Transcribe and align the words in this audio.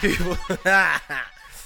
the 0.00 0.08
people. 0.08 0.36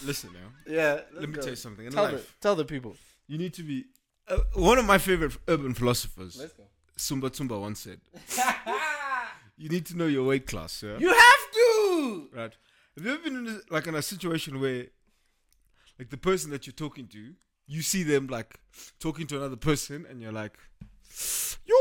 Listen 0.07 0.31
now. 0.33 0.49
yeah. 0.73 1.01
Let 1.13 1.29
me 1.29 1.37
tell 1.37 1.51
you 1.51 1.57
something. 1.57 1.87
In 1.87 1.93
Tell 1.93 2.07
the, 2.07 2.13
life, 2.13 2.37
tell 2.41 2.55
the 2.57 2.65
people. 2.65 2.97
you 3.27 3.39
need 3.39 3.53
to 3.55 3.63
be. 3.63 3.85
Uh, 4.29 4.39
one 4.55 4.79
of 4.79 4.85
my 4.85 4.99
favorite 4.99 5.37
urban 5.49 5.75
philosophers, 5.75 6.37
Let's 6.39 6.53
go. 6.53 6.65
Sumba 6.97 7.31
Tumba, 7.31 7.59
once 7.59 7.81
said, 7.81 8.01
"You 9.57 9.69
need 9.69 9.87
to 9.87 9.97
know 9.97 10.07
your 10.07 10.25
weight 10.27 10.47
class." 10.47 10.83
Yeah. 10.83 10.99
You 10.99 11.09
have 11.13 11.53
to. 11.55 12.29
Right. 12.33 12.57
Have 12.97 13.05
you 13.07 13.13
ever 13.13 13.23
been 13.23 13.37
in 13.37 13.47
a, 13.49 13.73
like 13.75 13.87
in 13.87 13.95
a 13.95 14.03
situation 14.03 14.61
where, 14.61 14.87
like 15.99 16.11
the 16.11 16.17
person 16.17 16.51
that 16.51 16.67
you're 16.67 16.75
talking 16.75 17.07
to, 17.09 17.35
you 17.67 17.83
see 17.83 18.03
them 18.03 18.27
like 18.29 18.59
talking 19.01 19.27
to 19.29 19.37
another 19.37 19.57
person, 19.57 20.07
and 20.09 20.21
you're 20.23 20.33
like, 20.33 20.57
"Yo, 21.67 21.75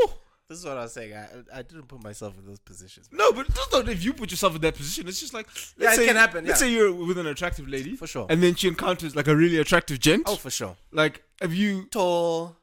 This 0.50 0.58
is 0.58 0.64
what 0.64 0.78
I 0.78 0.82
was 0.82 0.92
saying. 0.92 1.14
I, 1.14 1.58
I 1.60 1.62
didn't 1.62 1.86
put 1.86 2.02
myself 2.02 2.36
in 2.36 2.44
those 2.44 2.58
positions. 2.58 3.08
no," 3.12 3.30
but 3.32 3.46
that's 3.46 3.70
not 3.72 3.88
if 3.88 4.04
you 4.04 4.12
put 4.12 4.32
yourself 4.32 4.56
in 4.56 4.60
that 4.62 4.74
position. 4.74 5.06
It's 5.06 5.20
just 5.20 5.32
like, 5.32 5.46
let's 5.46 5.74
Yeah, 5.78 5.92
it 5.92 5.96
say, 5.96 6.06
can 6.08 6.16
happen, 6.16 6.44
Let's 6.44 6.60
yeah. 6.60 6.66
say 6.66 6.72
you're 6.72 6.92
with 6.92 7.18
an 7.18 7.28
attractive 7.28 7.68
lady, 7.68 7.94
For 7.94 8.08
sure. 8.08 8.26
and 8.28 8.42
then 8.42 8.56
she 8.56 8.66
encounters 8.66 9.14
like 9.14 9.28
a 9.28 9.36
really 9.36 9.58
attractive 9.58 10.00
gent. 10.00 10.24
Oh, 10.26 10.34
for 10.34 10.50
sure. 10.50 10.76
like, 10.90 11.22
have 11.40 11.54
you? 11.54 11.84
Tall. 11.92 12.56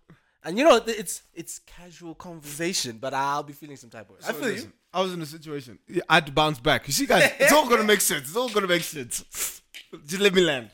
And 0.43 0.57
you 0.57 0.65
know, 0.65 0.79
th- 0.81 0.99
it's 0.99 1.21
it's 1.33 1.59
casual 1.59 2.13
conversation, 2.13 2.97
but 2.99 3.13
I'll 3.13 3.43
be 3.43 3.53
feeling 3.53 3.77
some 3.77 3.89
type 3.89 4.09
of 4.09 4.15
way. 4.17 4.21
I 4.27 4.33
feel 4.33 4.49
listen, 4.49 4.73
I 4.93 5.01
was 5.01 5.13
in 5.13 5.21
a 5.21 5.25
situation. 5.25 5.79
Yeah, 5.87 6.01
I 6.09 6.15
had 6.15 6.25
to 6.25 6.33
bounce 6.33 6.59
back. 6.59 6.87
You 6.87 6.93
see, 6.93 7.05
guys, 7.05 7.31
it's 7.39 7.53
all 7.53 7.69
gonna 7.69 7.83
make 7.85 8.01
sense. 8.01 8.27
It's 8.27 8.35
all 8.35 8.49
gonna 8.49 8.67
make 8.67 8.83
sense. 8.83 9.23
Just 10.05 10.21
let 10.21 10.33
me 10.33 10.41
land. 10.41 10.71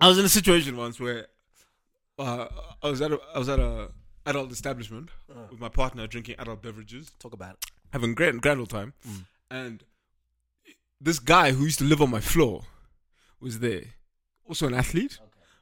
I 0.00 0.06
was 0.06 0.18
in 0.18 0.24
a 0.24 0.28
situation 0.28 0.76
once 0.76 1.00
where 1.00 1.26
uh, 2.20 2.46
I 2.82 2.88
was 2.88 3.02
at 3.02 3.10
a 3.10 3.18
I 3.34 3.38
was 3.40 3.48
at 3.48 3.58
a 3.58 3.90
adult 4.26 4.50
establishment 4.52 5.10
uh. 5.30 5.46
with 5.50 5.60
my 5.60 5.68
partner 5.68 6.06
drinking 6.06 6.36
adult 6.38 6.62
beverages. 6.62 7.12
Talk 7.18 7.32
about 7.32 7.54
it. 7.54 7.64
having 7.92 8.14
grand 8.14 8.42
grand 8.42 8.60
old 8.60 8.70
time, 8.70 8.92
mm. 9.08 9.24
and 9.50 9.84
this 11.00 11.18
guy 11.18 11.52
who 11.52 11.64
used 11.64 11.78
to 11.78 11.84
live 11.84 12.02
on 12.02 12.10
my 12.10 12.20
floor 12.20 12.62
was 13.40 13.60
there, 13.60 13.82
also 14.48 14.66
an 14.66 14.74
athlete, 14.74 15.18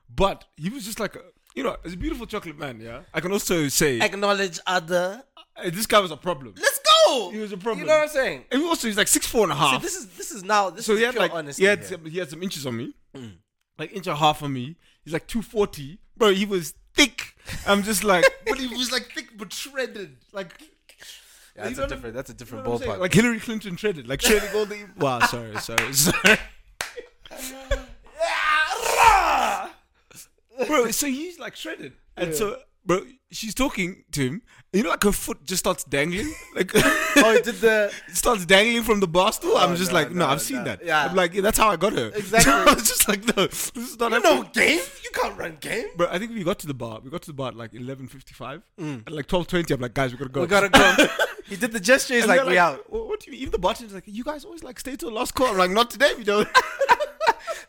but 0.08 0.44
he 0.56 0.70
was 0.70 0.84
just 0.84 1.00
like 1.00 1.16
a, 1.16 1.20
you 1.54 1.62
know, 1.62 1.76
he's 1.84 1.94
a 1.94 1.96
beautiful 1.96 2.26
chocolate 2.26 2.58
man. 2.58 2.80
Yeah, 2.80 3.00
I 3.12 3.20
can 3.20 3.32
also 3.32 3.68
say 3.68 4.00
Acknowledge 4.00 4.58
other. 4.66 5.22
uh, 5.56 5.70
this 5.70 5.86
guy 5.86 6.00
was 6.00 6.10
a 6.10 6.16
problem. 6.16 6.54
Let's 6.56 6.80
go. 7.06 7.30
He 7.30 7.38
was 7.38 7.52
a 7.52 7.56
problem. 7.56 7.80
You 7.80 7.86
know 7.86 7.98
what 7.98 8.04
I'm 8.04 8.08
saying? 8.08 8.44
And 8.50 8.62
also, 8.62 8.88
he's 8.88 8.96
like 8.96 9.08
six 9.08 9.26
four 9.26 9.42
and 9.42 9.52
a 9.52 9.56
half. 9.56 9.80
See, 9.80 9.86
this 9.86 9.96
is 9.96 10.06
this 10.16 10.30
is 10.32 10.44
now 10.44 10.70
this 10.70 10.86
so 10.86 10.92
is 10.92 11.00
he 11.00 11.04
had 11.04 11.12
pure 11.12 11.22
like 11.22 11.34
honesty 11.34 11.62
he 11.62 11.66
had 11.66 11.84
some, 11.84 12.04
he 12.06 12.18
had 12.18 12.30
some 12.30 12.42
inches 12.42 12.66
on 12.66 12.76
me, 12.76 12.94
mm. 13.14 13.32
like 13.78 13.92
inch 13.92 14.06
and 14.06 14.14
a 14.14 14.16
half 14.16 14.42
on 14.42 14.52
me. 14.52 14.76
He's 15.04 15.12
like 15.12 15.26
two 15.26 15.42
forty, 15.42 15.98
bro. 16.16 16.32
He 16.32 16.46
was 16.46 16.74
thick. 16.94 17.34
I'm 17.66 17.82
just 17.82 18.04
like, 18.04 18.24
but 18.46 18.58
he 18.58 18.68
was 18.68 18.92
like 18.92 19.10
thick 19.12 19.36
but 19.36 19.52
shredded, 19.52 20.16
like. 20.32 20.52
Yeah, 21.56 21.64
that's 21.64 21.78
a 21.78 21.86
different. 21.86 22.14
That's 22.14 22.30
a 22.30 22.34
different 22.34 22.66
what 22.66 22.82
I'm 22.82 22.88
ballpark. 22.88 22.98
Like 22.98 23.12
Hillary 23.12 23.40
Clinton 23.40 23.76
shredded, 23.76 24.08
like 24.08 24.22
shredding 24.22 24.48
all 24.54 24.64
the. 24.64 24.86
Wow, 24.96 25.18
sorry, 25.20 25.54
sorry, 25.58 25.92
sorry. 25.92 26.38
bro, 30.66 30.90
so 30.90 31.06
he's 31.06 31.38
like 31.38 31.56
shredded, 31.56 31.92
and 32.16 32.34
so 32.34 32.58
bro, 32.84 33.02
she's 33.30 33.54
talking 33.54 34.04
to 34.12 34.20
him. 34.20 34.42
You 34.72 34.82
know, 34.84 34.88
like 34.90 35.02
her 35.02 35.12
foot 35.12 35.44
just 35.44 35.60
starts 35.60 35.84
dangling, 35.84 36.32
like 36.54 36.70
oh, 36.74 37.34
he 37.36 37.42
did 37.42 37.56
the 37.56 37.92
it 38.08 38.16
starts 38.16 38.46
dangling 38.46 38.84
from 38.84 39.00
the 39.00 39.06
bar 39.06 39.30
stool. 39.32 39.56
I'm 39.56 39.72
Oh, 39.72 39.76
just 39.76 39.90
no, 39.92 39.98
like, 39.98 40.10
no, 40.10 40.24
no, 40.26 40.32
I've 40.32 40.40
seen 40.40 40.64
that. 40.64 40.82
Yeah. 40.84 41.04
I'm 41.04 41.14
like, 41.14 41.34
yeah, 41.34 41.42
that's 41.42 41.58
how 41.58 41.68
I 41.68 41.76
got 41.76 41.92
her. 41.92 42.10
Exactly. 42.14 42.52
I 42.52 42.72
was 42.74 42.88
just 42.88 43.06
like, 43.06 43.24
no, 43.36 43.46
this 43.48 43.70
is 43.76 43.98
not. 43.98 44.12
you 44.12 44.20
happening. 44.22 44.42
know 44.44 44.48
game. 44.54 44.80
You 45.04 45.10
can't 45.12 45.36
run 45.38 45.58
game. 45.60 45.86
But 45.96 46.10
I 46.10 46.18
think 46.18 46.32
we 46.32 46.42
got 46.42 46.58
to 46.60 46.66
the 46.66 46.72
bar. 46.74 47.00
We 47.04 47.10
got 47.10 47.20
to 47.22 47.26
the 47.28 47.34
bar 47.34 47.48
at 47.48 47.56
like 47.56 47.72
11:55. 47.72 48.62
At 49.06 49.12
like 49.12 49.26
12:20, 49.26 49.70
I'm 49.74 49.80
like, 49.80 49.92
guys, 49.94 50.12
we 50.12 50.18
gotta 50.18 50.30
go. 50.30 50.40
Mm. 50.40 50.44
We 50.44 50.48
gotta 50.48 50.68
go. 50.70 51.06
he 51.46 51.56
did 51.56 51.72
the 51.72 51.80
gesture. 51.80 52.14
He's 52.14 52.26
like, 52.26 52.40
they're 52.40 52.50
we 52.50 52.56
out. 52.58 52.90
What 52.90 53.20
do 53.20 53.26
you 53.26 53.32
mean? 53.32 53.42
Even 53.42 53.52
the 53.52 53.58
bartender's 53.58 53.92
like, 53.92 54.04
you 54.06 54.24
guys 54.24 54.44
always 54.46 54.62
like 54.64 54.80
stay 54.80 54.96
till 54.96 55.12
last 55.12 55.34
call. 55.34 55.48
I'm 55.48 55.58
like, 55.58 55.70
not 55.70 55.90
today, 55.90 56.14
we 56.16 56.24
don't. 56.24 56.48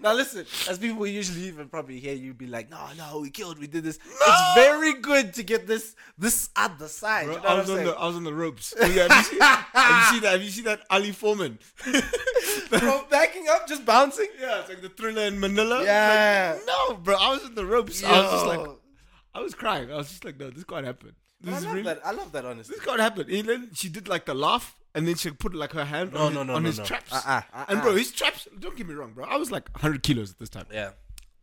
Now 0.04 0.14
listen, 0.14 0.46
as 0.70 0.78
people 0.78 1.08
usually 1.08 1.48
even 1.48 1.70
probably 1.70 1.98
hear 1.98 2.14
you 2.14 2.34
be 2.34 2.46
like, 2.46 2.70
no, 2.70 2.78
no, 2.98 3.20
we 3.22 3.30
killed, 3.30 3.58
we 3.58 3.68
did 3.68 3.86
this. 3.86 3.98
It's 4.06 4.54
very 4.56 4.96
good 4.96 5.34
to 5.36 5.44
get 5.44 5.66
this 5.66 5.96
this 6.18 6.50
at 6.58 6.78
the 6.78 6.90
side. 6.90 7.28
Bro, 7.28 7.36
you 7.38 7.42
know 7.42 7.48
I 7.48 7.54
was 7.54 7.70
on 7.70 7.76
saying? 7.78 7.88
the 7.88 7.96
I 7.96 8.08
was 8.08 8.16
on 8.18 8.24
the 8.26 8.34
ropes. 8.34 8.74
Oh, 8.80 8.86
yeah, 8.86 9.08
have, 9.10 9.24
you 9.24 9.32
seen, 9.32 9.40
have 9.42 9.62
you 9.90 10.04
seen 10.12 10.22
that? 10.22 10.32
Have 10.34 10.44
you 10.44 10.50
seen 10.50 10.64
that 10.66 10.82
Ali 10.90 11.12
Foreman? 11.12 11.58
Bro, 12.70 13.06
backing 13.10 13.46
up, 13.50 13.66
just 13.68 13.86
bouncing. 13.86 14.28
Yeah, 14.40 14.60
it's 14.60 14.70
like 14.70 14.82
the 14.82 14.90
Thrilla 14.90 15.28
in 15.28 15.40
Manila. 15.40 15.84
Yeah. 15.84 16.56
Like, 16.58 16.66
no, 16.68 16.96
bro, 16.96 17.16
I 17.16 17.30
was 17.30 17.46
in 17.46 17.56
the 17.56 17.66
ropes. 17.66 18.04
I 18.04 18.12
was 18.12 18.32
just 18.32 18.46
like, 18.46 18.68
I 19.34 19.42
was 19.42 19.54
crying. 19.54 19.92
I 19.92 19.96
was 19.96 20.10
just 20.10 20.26
like, 20.26 20.40
no, 20.40 20.50
this 20.50 20.64
can't 20.64 20.86
happen. 20.86 21.14
This 21.40 21.54
I 21.54 21.58
is 21.58 21.66
love 21.66 21.74
really, 21.74 21.86
that. 21.86 22.02
I 22.06 22.12
love 22.12 22.32
that 22.32 22.46
honesty. 22.46 22.74
this 22.74 22.84
can't 22.84 23.00
happen. 23.00 23.30
And 23.30 23.48
then 23.48 23.70
she 23.74 23.90
did 23.90 24.08
like 24.08 24.26
the 24.26 24.34
laugh, 24.34 24.76
and 24.96 25.08
then 25.08 25.16
she 25.16 25.32
put 25.32 25.54
like 25.56 25.72
her 25.74 25.86
hand 25.86 26.14
No, 26.14 26.20
on, 26.28 26.34
no, 26.34 26.40
his, 26.42 26.48
no, 26.48 26.56
on 26.56 26.64
no, 26.64 26.68
his 26.68 26.78
no. 26.80 26.86
traps. 26.86 27.12
Uh-uh, 27.14 27.42
uh-uh. 27.54 27.66
And 27.70 27.82
bro, 27.82 27.96
his 27.96 28.12
traps. 28.12 28.48
Don't 28.60 28.76
get 28.76 28.88
me 28.88 28.94
wrong, 28.94 29.14
bro. 29.14 29.26
I 29.26 29.38
was 29.38 29.52
like 29.52 29.70
100 29.74 30.04
kilos 30.04 30.32
at 30.32 30.40
this 30.40 30.50
time, 30.50 30.66
Yeah. 30.72 30.92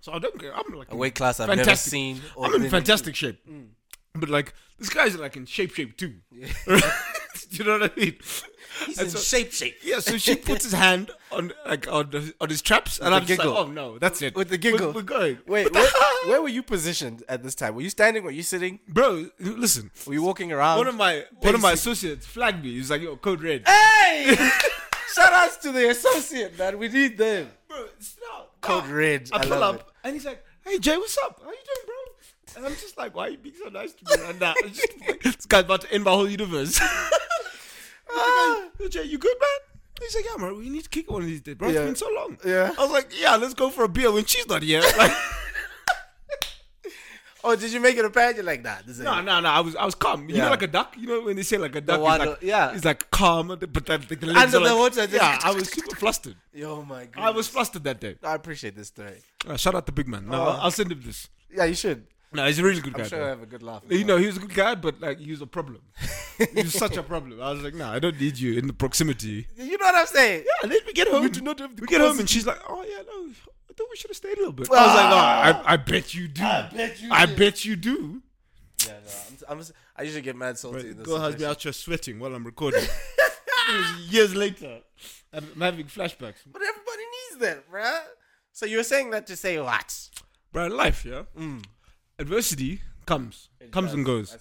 so 0.01 0.13
I 0.13 0.19
don't 0.19 0.39
care. 0.39 0.55
I'm 0.57 0.73
like 0.75 0.93
A 0.93 0.97
weight 0.97 1.15
class 1.15 1.41
I've 1.41 1.49
never 1.49 1.59
fantastic- 1.63 1.91
seen. 1.91 2.21
I'm 2.41 2.55
in 2.55 2.63
Mm. 2.63 2.71
fantastic 2.71 3.15
shape, 3.17 3.41
but 4.15 4.29
like 4.29 4.55
this 4.79 4.89
guy's 4.89 5.17
like 5.17 5.37
in 5.37 5.47
shape, 5.47 5.75
shape 5.75 5.97
too. 5.97 6.15
you 7.51 7.65
know 7.65 7.79
what 7.79 7.93
I 7.93 8.01
mean? 8.01 8.17
He's 8.87 8.99
And 8.99 9.07
in 9.07 9.11
so- 9.13 9.19
shape, 9.19 9.53
shape. 9.53 9.77
Yeah, 9.83 9.99
so 10.01 10.17
she 10.17 10.37
puts 10.49 10.65
his 10.65 10.73
hand 10.73 11.11
on 11.33 11.53
like 11.67 11.87
on 11.89 12.11
the, 12.11 12.33
on 12.41 12.49
his 12.49 12.63
traps, 12.63 12.99
and 12.99 13.15
I'm 13.15 13.27
just 13.27 13.39
like, 13.39 13.49
oh 13.49 13.67
no, 13.67 13.99
that's 13.99 14.23
it. 14.23 14.35
With 14.35 14.49
the 14.49 14.59
We're- 14.63 14.79
giggle. 14.79 14.93
we're, 14.93 15.03
going. 15.03 15.39
Wait, 15.47 15.73
where, 15.75 15.87
where 16.27 16.43
were 16.43 16.49
you 16.49 16.63
positioned 16.63 17.23
at 17.29 17.43
this 17.43 17.55
time? 17.55 17.75
Were 17.75 17.83
you 17.83 17.91
standing? 17.91 18.23
Were 18.25 18.31
you 18.31 18.43
sitting? 18.43 18.79
bro, 18.89 19.27
listen. 19.39 19.91
Were 20.07 20.15
you 20.15 20.23
walking 20.23 20.51
around? 20.53 20.79
One 20.79 20.87
of 20.89 20.95
my 20.95 21.25
one 21.41 21.55
of 21.55 21.61
my 21.61 21.73
associates 21.73 22.27
flagged 22.27 22.63
me. 22.65 22.73
He 22.73 22.79
was 22.79 22.91
like, 22.91 23.03
"Yo, 23.03 23.17
code 23.17 23.43
red." 23.43 23.67
Hey! 23.69 24.35
Shout 25.15 25.33
outs 25.33 25.57
to 25.59 25.73
the 25.73 25.91
associate, 25.91 26.57
man. 26.57 26.79
We 26.79 26.89
need 26.89 27.19
them. 27.19 27.51
bro, 27.69 27.85
it's 27.99 28.17
not 28.23 28.51
Code 28.61 28.85
ah, 28.87 28.93
red. 28.93 29.29
I 29.33 29.39
I 29.39 29.41
pull 29.43 29.59
love 29.59 29.75
up, 29.75 29.81
it. 29.81 29.87
and 30.05 30.15
he's 30.15 30.25
like, 30.25 30.45
"Hey 30.65 30.79
Jay, 30.79 30.97
what's 30.97 31.19
up? 31.19 31.41
How 31.43 31.51
you 31.51 31.57
doing, 31.57 31.87
bro?" 31.87 31.90
And 32.57 32.67
I'm 32.67 32.73
just 32.73 32.97
like, 32.99 33.15
"Why 33.15 33.27
are 33.29 33.31
you 33.31 33.39
being 33.39 33.55
so 33.63 33.69
nice 33.71 33.93
to 33.93 34.05
me?" 34.05 34.25
And 34.29 34.41
that, 34.41 34.57
I'm 34.63 34.71
just 34.73 34.89
like, 35.07 35.23
this 35.23 35.47
guy's 35.47 35.65
about 35.65 35.83
to 35.83 35.93
end 35.93 36.05
my 36.05 36.11
whole 36.13 36.29
universe. 36.29 36.81
Ah. 38.13 38.67
Jay, 38.89 39.05
you 39.05 39.19
good, 39.19 39.37
man? 39.41 39.79
He's 40.01 40.17
like, 40.17 40.25
"Yeah, 40.29 40.37
man. 40.45 40.59
We 40.59 40.69
need 40.69 40.83
to 40.83 40.89
kick 40.89 41.09
one 41.09 41.23
of 41.23 41.29
these 41.29 41.41
days, 41.43 41.55
bro. 41.55 41.69
Yeah. 41.69 41.83
It's 41.83 41.87
been 41.87 41.95
so 41.95 42.09
long." 42.13 42.37
Yeah. 42.45 42.73
I 42.77 42.83
was 42.83 42.91
like, 42.91 43.13
"Yeah, 43.17 43.37
let's 43.37 43.55
go 43.55 43.71
for 43.71 43.85
a 43.85 43.89
beer 43.89 44.11
when 44.11 44.25
she's 44.25 44.49
not 44.49 44.63
here." 44.65 44.83
Like, 44.99 45.13
Oh, 47.43 47.57
did 47.57 47.73
you 47.73 47.81
make 47.81 47.97
it 47.97 48.05
a? 48.05 48.33
You're 48.35 48.45
like, 48.45 48.67
is 48.87 49.01
No, 49.01 49.21
no, 49.23 49.41
no. 49.41 49.49
I 49.49 49.61
was, 49.61 49.75
I 49.75 49.87
was 49.87 49.95
calm. 49.95 50.29
You 50.29 50.37
Yeah. 50.37 50.45
know, 50.45 50.51
like 50.51 50.63
a 50.63 50.67
duck. 50.67 50.95
You 50.99 51.07
know 51.07 51.21
when 51.23 51.37
they 51.37 51.43
say 51.43 51.57
like 51.57 51.75
a 51.75 51.81
duck, 51.81 51.99
water- 52.01 52.27
like, 52.31 52.43
yeah. 52.43 52.73
it's 52.75 52.85
like 52.85 53.11
calm, 53.11 53.47
but 53.49 53.61
then 53.87 54.05
the, 54.09 54.17
the 54.17 54.27
legs 54.27 54.55
Under 54.55 54.69
the 54.69 54.75
like, 54.75 54.97
water, 54.97 55.07
Yeah, 55.11 55.39
I 55.43 55.53
was 55.53 55.71
super 55.71 55.97
flustered. 55.97 56.37
Oh 56.63 56.83
my 56.83 57.07
god. 57.07 57.23
I 57.25 57.31
was 57.31 57.49
flustered 57.49 57.85
that 57.85 57.99
day. 58.01 58.17
I 58.23 58.35
appreciate 58.35 58.77
this 58.77 58.89
story. 58.89 59.23
Uh, 59.49 59.57
shout 59.57 59.75
out 59.75 59.87
the 59.87 59.93
big 59.93 60.07
man. 60.07 60.27
No, 60.29 60.35
Oh. 60.39 60.59
I'll 60.61 60.71
send 60.71 60.93
him 60.93 61.01
this. 61.03 61.29
Yeah, 61.51 61.65
you 61.65 61.75
should. 61.75 62.07
No, 62.33 62.47
he's 62.47 62.61
a 62.61 62.63
really 62.63 62.81
good 62.81 62.95
guy. 62.95 63.03
I'm 63.03 63.09
sure 63.09 63.25
I 63.25 63.29
have 63.29 63.43
a 63.43 63.47
good 63.47 63.63
laugh. 63.63 63.83
You 63.89 64.05
know, 64.05 64.17
he 64.17 64.27
was 64.27 64.37
a 64.37 64.41
good 64.41 64.55
guy, 64.55 64.77
but 64.77 65.01
like 65.01 65.19
he 65.19 65.31
was 65.33 65.43
a 65.43 65.47
problem. 65.47 65.83
he 66.55 66.63
was 66.63 66.75
such 66.75 66.97
a 66.97 67.03
problem. 67.03 67.43
I 67.43 67.51
was 67.51 67.63
like, 67.63 67.75
nah, 67.75 67.93
I 67.93 67.99
don't 67.99 68.21
need 68.21 68.39
you 68.39 68.57
in 68.57 68.69
the 68.69 68.73
proximity. 68.73 69.49
You 69.57 69.79
know 69.79 69.87
what 69.87 69.95
I'm 69.97 70.07
saying? 70.07 70.45
Yeah, 70.47 70.53
and 70.63 70.73
then 70.73 70.79
we 70.87 70.93
get 70.93 71.09
home. 71.09 71.25
We 71.25 71.31
do 71.31 71.41
not 71.41 71.59
have 71.59 71.75
the 71.75 71.81
we 71.81 71.89
get 71.89 72.01
home, 72.01 72.19
and 72.21 72.31
she's 72.31 72.47
like, 72.47 72.61
oh 72.69 72.85
yeah, 72.85 73.03
no, 73.03 73.31
I 73.69 73.73
thought 73.73 73.89
we 73.91 73.97
should 73.97 74.11
have 74.11 74.17
stayed 74.17 74.37
a 74.37 74.41
little 74.41 74.53
bit. 74.53 74.71
I 74.71 74.87
was 74.87 74.95
like, 74.95 75.13
oh, 75.13 75.17
I, 75.17 75.53
ah. 75.53 75.63
I 75.67 75.77
bet 75.77 76.15
you 76.15 76.29
do. 76.29 76.43
I 76.45 76.71
bet 76.73 77.03
you 77.03 77.09
I 77.11 77.27
did. 77.27 77.39
bet 77.39 77.65
you 77.65 77.77
do. 77.77 78.23
Yeah, 78.87 78.93
no, 79.05 79.47
I'm, 79.49 79.59
I'm, 79.59 79.67
I 79.97 80.03
usually 80.03 80.23
get 80.23 80.37
mad 80.37 80.57
salty. 80.57 80.91
in 80.91 80.99
this 80.99 81.07
girl 81.07 81.19
has 81.19 81.33
me 81.35 81.41
situation. 81.41 81.51
out 81.51 81.63
here 81.63 81.73
sweating 81.73 82.19
while 82.21 82.35
I'm 82.35 82.45
recording. 82.45 82.85
It 83.69 83.77
was 83.77 84.13
years 84.13 84.35
later, 84.35 84.81
I'm 85.33 85.47
I'm 85.55 85.61
having 85.61 85.87
flashbacks. 85.87 86.43
But 86.47 86.63
everybody 86.63 87.03
needs 87.31 87.41
that, 87.41 87.71
bruh. 87.71 88.01
So 88.53 88.67
you 88.67 88.79
were 88.79 88.85
saying 88.85 89.11
that 89.11 89.27
to 89.29 89.37
say 89.37 89.61
what? 89.61 90.09
Bro, 90.53 90.69
life, 90.69 91.05
yeah. 91.05 91.23
Mm. 91.39 91.65
Adversity 92.21 92.83
comes, 93.07 93.49
comes 93.71 93.93
and 93.93 94.05
goes, 94.05 94.37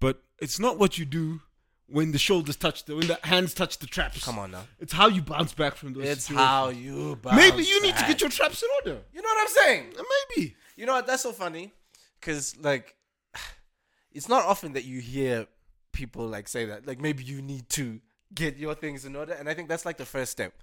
but 0.00 0.22
it's 0.40 0.58
not 0.58 0.78
what 0.78 0.98
you 0.98 1.04
do 1.04 1.40
when 1.86 2.12
the 2.12 2.18
shoulders 2.18 2.56
touch 2.56 2.84
the 2.86 2.96
when 2.96 3.06
the 3.08 3.18
hands 3.24 3.52
touch 3.52 3.78
the 3.78 3.86
traps. 3.86 4.24
Come 4.24 4.38
on 4.38 4.52
now. 4.52 4.62
it's 4.78 4.92
how 4.92 5.08
you 5.08 5.20
bounce 5.22 5.52
back 5.52 5.74
from 5.74 5.92
those. 5.92 6.04
It's 6.06 6.24
situations. 6.24 6.46
how 6.48 6.68
you 6.70 7.16
bounce 7.16 7.36
Maybe 7.36 7.62
you 7.64 7.82
need 7.82 7.96
to 7.96 8.04
get 8.06 8.20
your 8.20 8.30
traps 8.30 8.62
in 8.62 8.68
order. 8.80 9.02
You 9.12 9.20
know 9.22 9.28
what 9.28 9.42
I'm 9.42 9.48
saying? 9.48 9.92
Uh, 9.98 10.02
Maybe. 10.36 10.54
You 10.76 10.86
know 10.86 10.94
what? 10.94 11.06
That's 11.06 11.22
so 11.22 11.32
funny, 11.32 11.72
because 12.18 12.56
like, 12.58 12.94
it's 14.12 14.28
not 14.28 14.44
often 14.44 14.72
that 14.72 14.84
you 14.84 15.00
hear 15.00 15.46
people 15.92 16.26
like 16.26 16.48
say 16.48 16.64
that. 16.66 16.86
Like 16.86 17.00
maybe 17.00 17.22
you 17.22 17.42
need 17.42 17.68
to 17.70 18.00
get 18.32 18.56
your 18.56 18.74
things 18.74 19.04
in 19.04 19.14
order, 19.14 19.34
and 19.34 19.48
I 19.48 19.54
think 19.54 19.68
that's 19.68 19.84
like 19.84 19.98
the 19.98 20.06
first 20.06 20.32
step. 20.32 20.54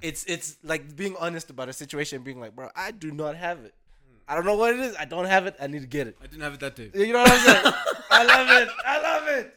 It's 0.00 0.24
it's 0.24 0.58
like 0.62 0.94
being 0.94 1.16
honest 1.18 1.50
about 1.50 1.68
a 1.68 1.72
situation, 1.72 2.22
being 2.22 2.38
like, 2.38 2.54
bro, 2.54 2.68
I 2.76 2.92
do 2.92 3.10
not 3.10 3.34
have 3.36 3.58
it. 3.64 3.74
I 4.26 4.34
don't 4.34 4.46
know 4.46 4.56
what 4.56 4.74
it 4.74 4.80
is. 4.80 4.96
I 4.98 5.04
don't 5.04 5.26
have 5.26 5.46
it. 5.46 5.56
I 5.60 5.66
need 5.66 5.80
to 5.82 5.86
get 5.86 6.06
it. 6.06 6.16
I 6.22 6.26
didn't 6.26 6.42
have 6.42 6.54
it 6.54 6.60
that 6.60 6.76
day, 6.76 6.90
You 6.94 7.12
know 7.12 7.20
what 7.20 7.30
I'm 7.32 7.38
saying? 7.40 7.74
I 8.10 8.24
love 8.32 8.62
it. 8.62 8.68
I 8.86 9.00
love 9.02 9.28
it. 9.28 9.54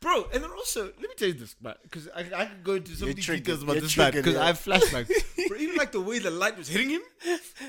bro. 0.00 0.26
And 0.32 0.42
then 0.44 0.50
also, 0.50 0.84
let 0.84 1.00
me 1.00 1.08
tell 1.16 1.28
you 1.28 1.34
this, 1.34 1.56
man, 1.60 1.74
because 1.82 2.08
I, 2.14 2.20
I 2.34 2.44
could 2.46 2.64
go 2.64 2.74
into 2.74 2.92
so 2.96 3.06
many 3.06 3.20
details 3.20 3.62
about 3.62 3.74
You're 3.74 3.82
this 3.82 3.96
man 3.96 4.12
because 4.12 4.34
yeah. 4.34 4.42
I 4.42 4.46
have 4.48 4.58
flashbacks. 4.58 5.48
bro, 5.48 5.56
even 5.58 5.76
like 5.76 5.92
the 5.92 6.00
way 6.00 6.18
the 6.18 6.30
light 6.30 6.56
was 6.58 6.68
hitting 6.68 6.90
him, 6.90 7.02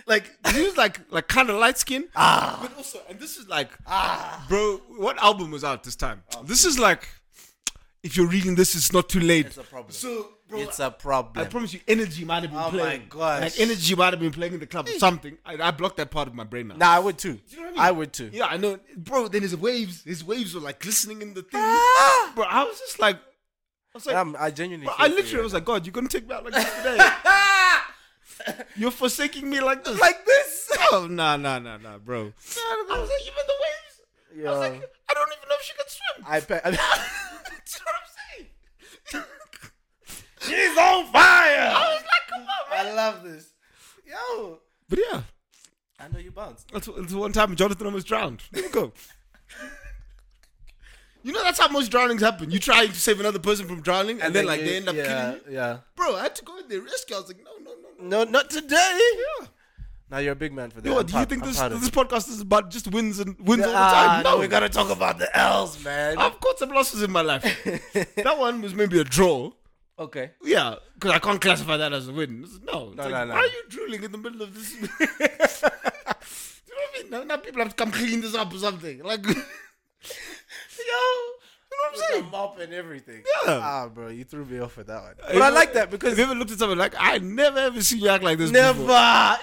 like 0.08 0.30
he 0.54 0.62
was 0.64 0.76
like 0.78 1.00
like 1.10 1.28
kind 1.28 1.50
of 1.50 1.56
light 1.58 1.78
skinned. 1.78 2.10
Ah. 2.16 2.60
But 2.62 2.76
also, 2.78 3.00
and 3.10 3.20
this 3.20 3.38
is 3.38 3.48
like, 3.48 3.70
ah, 3.88 4.46
bro, 4.50 4.82
what 4.98 5.18
album 5.24 5.52
was 5.52 5.64
out 5.64 5.84
this 5.84 5.96
time? 5.96 6.24
This 6.44 6.66
is 6.66 6.78
like, 6.78 7.08
if 8.04 8.18
you're 8.18 8.28
reading 8.28 8.56
this, 8.56 8.76
it's 8.76 8.92
not 8.92 9.08
too 9.08 9.20
late. 9.22 9.46
It's 9.48 9.58
a 9.58 9.64
problem. 9.64 9.92
So 9.92 10.30
it's 10.54 10.80
a 10.80 10.92
problem. 10.92 11.46
I 11.46 11.48
promise 11.50 11.74
you, 11.74 11.80
energy 11.88 12.26
might 12.26 12.44
have 12.44 12.52
been 12.52 12.60
playing. 12.60 12.74
Oh 12.74 12.78
my 12.78 12.84
playing. 12.84 13.06
gosh. 13.10 13.42
Like 13.42 13.60
energy 13.60 13.96
might 13.96 14.14
have 14.14 14.20
been 14.20 14.32
playing 14.32 14.54
in 14.54 14.60
the 14.60 14.68
club 14.68 14.88
or 14.88 14.92
something. 15.00 15.38
I, 15.46 15.54
I 15.62 15.72
blocked 15.72 15.98
that 15.98 16.12
part 16.12 16.28
of 16.28 16.34
my 16.34 16.44
brain 16.44 16.68
now. 16.70 16.76
nah, 16.76 16.90
I 16.92 17.00
would 17.00 17.18
too. 17.18 17.34
Do 17.34 17.40
you 17.50 17.58
know 17.58 17.64
what 17.64 17.70
I 17.70 17.72
mean? 17.72 17.80
I, 17.80 17.92
would 17.92 18.14
too. 18.14 18.30
Yeah, 18.34 18.46
I 18.48 18.58
know, 18.58 18.80
bro. 18.98 19.28
Then 19.28 19.42
his 19.42 19.56
waves, 19.56 20.04
his 20.04 20.24
waves 20.24 20.54
were 20.54 20.62
like 20.62 20.80
glistening 20.80 21.22
in 21.22 21.34
the 21.34 21.42
thing, 21.44 21.60
Ah! 21.62 22.32
bro. 22.36 22.46
I 22.46 22.64
was 22.64 22.78
just 22.80 23.00
like, 23.00 23.16
I 23.18 23.20
was 23.94 24.06
like, 24.06 24.16
I'm, 24.16 24.36
I 24.40 24.52
genuinely. 24.52 24.86
bro, 24.86 24.96
feel 24.96 25.06
I 25.06 25.10
for 25.10 25.16
literally 25.16 25.38
you 25.38 25.44
was 25.44 25.54
like, 25.54 25.66
God, 25.66 25.86
you're 25.86 25.92
gonna 25.94 26.08
take 26.08 26.28
me 26.28 26.34
out 26.36 26.44
like 26.46 26.54
this 26.54 26.76
today? 26.78 26.98
you're 28.76 28.92
forsaking 28.92 29.50
me 29.50 29.60
like 29.60 29.84
this? 29.84 30.00
like 30.00 30.26
this. 30.26 30.72
oh, 30.92 31.08
nah, 31.10 31.36
nah, 31.38 31.60
nah, 31.60 31.78
nah, 31.78 31.98
bro. 31.98 32.20
I 32.22 32.88
was 32.90 33.10
like, 33.10 33.22
even 33.22 33.44
the 33.48 33.54
waves. 33.62 34.48
I 34.48 34.50
was 34.52 34.60
like, 34.60 34.90
I 35.10 35.14
don't 35.14 35.28
even 35.28 35.50
know 35.50 35.56
if 35.60 35.62
she 35.62 35.74
can 35.76 35.86
swim. 35.88 36.26
I 36.28 36.40
bet. 36.48 36.64
Do 36.64 36.72
you 36.72 36.78
know 36.78 36.80
what 36.80 37.96
I'm 37.96 38.08
saying? 38.08 38.11
She's 40.42 40.78
on 40.78 41.06
fire. 41.12 41.72
I 41.76 41.94
was 41.94 42.04
like, 42.04 42.30
come 42.30 42.42
on, 42.42 42.70
man. 42.86 42.86
I 42.88 42.94
love 42.94 43.24
this. 43.24 43.54
Yo, 44.06 44.60
But 44.90 45.00
yeah, 45.12 45.22
I 46.00 46.08
know 46.10 46.20
you 46.20 46.32
bounced. 46.32 46.70
that's, 46.74 46.88
that's 46.88 47.14
one 47.14 47.32
time 47.32 47.56
Jonathan 47.56 47.86
almost 47.88 48.08
drowned. 48.08 48.44
There 48.52 48.64
you 48.64 48.70
go. 48.70 48.92
You 51.24 51.34
know 51.34 51.44
that's 51.44 51.60
how 51.60 51.68
most 51.68 51.92
drownings 51.92 52.22
happen. 52.24 52.50
You 52.50 52.58
try 52.58 52.88
to 52.88 52.96
save 52.96 53.20
another 53.20 53.38
person 53.38 53.68
from 53.68 53.82
drowning, 53.82 54.20
and, 54.22 54.34
then, 54.34 54.48
like 54.48 54.62
you- 54.62 54.66
they 54.66 54.78
end 54.78 54.90
up 54.90 54.96
yeah, 54.96 55.06
killing 55.06 55.42
you. 55.50 55.54
Yeah. 55.54 55.78
Bro, 55.96 56.16
I 56.16 56.24
had 56.24 56.36
to 56.38 56.44
go 56.44 56.58
in 56.58 56.68
there 56.68 56.82
rescue. 56.82 57.16
I 57.16 57.20
was 57.20 57.28
like, 57.28 57.38
no, 57.46 57.52
no, 57.64 57.72
no, 57.76 58.10
no. 58.10 58.24
No, 58.26 58.32
not 58.32 58.50
today. 58.50 59.00
Yeah. 59.40 59.48
Now 60.10 60.18
you're 60.18 60.34
a 60.34 60.36
big 60.36 60.52
man 60.52 60.72
for 60.72 60.82
that. 60.82 60.90
Yo, 60.90 60.98
I'm 61.00 61.06
do 61.06 61.20
you 61.20 61.26
think 61.26 61.44
I'm 61.44 61.48
this 61.50 61.60
this 61.60 61.86
you. 61.86 61.92
podcast 61.92 62.28
is 62.28 62.42
about 62.42 62.72
just 62.72 62.88
wins 62.92 63.20
and 63.20 63.38
wins 63.40 63.64
all 63.64 63.72
the 63.72 63.78
time? 63.78 64.24
no, 64.24 64.32
No, 64.32 64.40
we 64.40 64.48
gotta 64.48 64.68
talk 64.68 64.90
about 64.90 65.20
the 65.20 65.30
L's, 65.38 65.82
man. 65.84 66.18
I've 66.18 66.40
got 66.40 66.58
some 66.58 66.70
losses 66.70 67.04
in 67.04 67.12
my 67.12 67.22
life. 67.22 67.44
that 68.16 68.38
one 68.40 68.62
was 68.62 68.74
maybe 68.74 69.00
a 69.00 69.04
draw. 69.04 69.52
Okay. 70.02 70.32
Yeah, 70.44 70.76
because 70.96 71.12
I 71.12 71.20
can't 71.20 71.40
classify 71.42 71.78
that 71.78 71.94
as 71.94 72.08
a 72.08 72.12
win. 72.14 72.46
No, 72.64 72.90
No, 72.96 73.04
like, 73.04 73.12
no, 73.12 73.26
no. 73.26 73.34
Why 73.34 73.40
are 73.40 73.46
you 73.46 73.64
drooling 73.70 74.04
in 74.04 74.12
the 74.12 74.18
middle 74.18 74.42
of 74.42 74.54
this? 74.54 74.74
Do 74.76 74.78
you 74.78 74.88
know 74.88 75.70
what 75.70 76.90
I 76.90 77.02
mean? 77.02 77.10
Now, 77.12 77.24
now 77.24 77.38
people 77.38 77.62
have 77.62 77.70
to 77.70 77.76
come 77.76 77.92
clean 77.92 78.22
this 78.22 78.36
up 78.36 78.54
or 78.54 78.58
something. 78.58 79.04
Like, 79.04 79.26
yo, 79.26 79.34
you 79.34 80.92
know 80.92 80.98
what 81.70 81.88
I'm 81.88 81.92
With 81.94 82.02
saying? 82.12 82.30
mop 82.32 82.60
and 82.60 82.74
everything. 82.74 83.24
Yeah. 83.46 83.60
Ah, 83.64 83.88
bro, 83.88 84.08
you 84.10 84.24
threw 84.24 84.46
me 84.46 84.60
off 84.60 84.78
with 84.78 84.88
that 84.88 85.02
one. 85.02 85.14
But 85.34 85.42
I 85.42 85.50
like 85.50 85.74
that 85.74 85.90
because 85.92 86.10
Have 86.12 86.18
you 86.20 86.26
ever 86.26 86.36
looked 86.36 86.52
at 86.52 86.60
someone 86.60 86.78
like 86.78 86.94
I 86.98 87.18
never 87.20 87.60
ever 87.60 87.82
seen 87.82 88.00
you 88.00 88.10
act 88.10 88.24
like 88.24 88.38
this 88.38 88.52
never, 88.52 88.74
before? 88.80 88.88
never. 88.90 89.38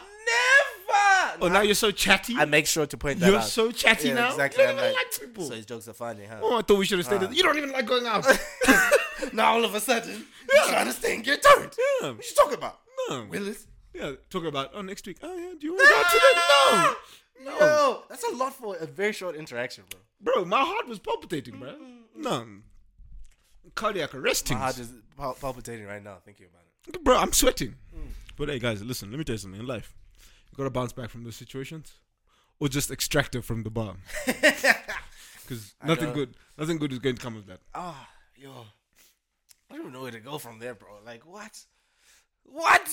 Oh, 1.40 1.46
now 1.48 1.60
you're 1.60 1.74
so 1.76 1.92
chatty. 1.92 2.34
I 2.36 2.46
make 2.46 2.66
sure 2.66 2.84
to 2.84 2.96
point 2.96 3.20
that 3.20 3.26
out. 3.28 3.32
You're 3.32 3.42
so 3.42 3.70
chatty 3.70 4.08
Yeah, 4.08 4.14
now. 4.14 4.30
exactly. 4.30 4.60
You 4.64 4.70
don't 4.70 4.78
even 4.78 4.92
like, 4.92 4.96
like 5.04 5.20
people. 5.20 5.44
So 5.44 5.54
his 5.54 5.66
jokes 5.66 5.86
are 5.86 5.92
funny, 5.92 6.24
huh? 6.24 6.40
oh, 6.42 6.58
I 6.58 6.62
thought 6.62 6.78
we 6.78 6.84
should 6.86 6.98
have 6.98 7.06
stayed. 7.06 7.22
Ah. 7.22 7.30
You 7.30 7.44
don't 7.44 7.56
even 7.56 7.70
like 7.70 7.86
going 7.86 8.06
out. 8.06 8.26
now 9.32 9.52
all 9.54 9.64
of 9.64 9.74
a 9.74 9.80
sudden, 9.80 10.24
you're 10.52 10.64
trying 10.66 10.86
to 10.86 10.92
stay 10.92 11.14
in 11.16 11.24
your 11.24 11.36
turn. 11.36 11.70
Yeah. 12.02 12.10
What 12.12 12.28
you 12.28 12.34
talking 12.36 12.54
about? 12.58 12.78
No. 13.08 13.26
Willis? 13.30 13.66
Yeah, 13.94 14.12
talking 14.30 14.48
about 14.48 14.70
oh 14.74 14.82
next 14.82 15.06
week. 15.06 15.18
Oh 15.22 15.34
yeah, 15.36 15.54
do 15.58 15.66
you 15.66 15.74
want 15.74 15.88
to 15.88 15.94
go 15.94 16.02
today? 16.12 16.40
No, 17.44 17.58
no, 17.58 17.66
Yo, 17.66 18.02
that's 18.08 18.24
a 18.24 18.34
lot 18.36 18.52
for 18.52 18.76
a 18.76 18.86
very 18.86 19.12
short 19.12 19.34
interaction, 19.34 19.84
bro. 19.90 20.00
bro. 20.34 20.44
My 20.44 20.60
heart 20.60 20.86
was 20.88 20.98
palpitating, 20.98 21.58
bro. 21.58 21.74
No, 22.14 22.46
cardiac 23.74 24.14
arrest. 24.14 24.50
My 24.50 24.56
heart 24.58 24.78
is 24.78 24.92
pal- 25.16 25.34
palpitating 25.40 25.86
right 25.86 26.02
now 26.02 26.18
thinking 26.24 26.46
about 26.46 26.62
it. 26.94 27.02
bro. 27.04 27.16
I'm 27.16 27.32
sweating. 27.32 27.74
But 28.36 28.48
hey, 28.50 28.58
guys, 28.58 28.82
listen. 28.84 29.10
Let 29.10 29.18
me 29.18 29.24
tell 29.24 29.34
you 29.34 29.38
something. 29.38 29.60
In 29.60 29.66
life, 29.66 29.94
you 30.50 30.56
gotta 30.56 30.70
bounce 30.70 30.92
back 30.92 31.10
from 31.10 31.24
those 31.24 31.36
situations, 31.36 31.92
or 32.60 32.68
just 32.68 32.90
extract 32.90 33.34
it 33.34 33.44
from 33.44 33.62
the 33.62 33.70
bar. 33.70 33.96
Because 35.48 35.74
nothing 35.82 36.12
good, 36.12 36.34
nothing 36.58 36.76
good 36.76 36.92
is 36.92 36.98
going 36.98 37.16
to 37.16 37.22
come 37.22 37.34
of 37.34 37.46
that. 37.46 37.60
Ah, 37.74 38.06
yo. 38.36 38.66
I 39.70 39.74
don't 39.74 39.82
even 39.82 39.92
know 39.92 40.02
where 40.02 40.10
to 40.10 40.20
go 40.20 40.38
from 40.38 40.58
there, 40.58 40.74
bro. 40.74 40.88
Like, 41.04 41.26
what? 41.26 41.58
What? 42.44 42.88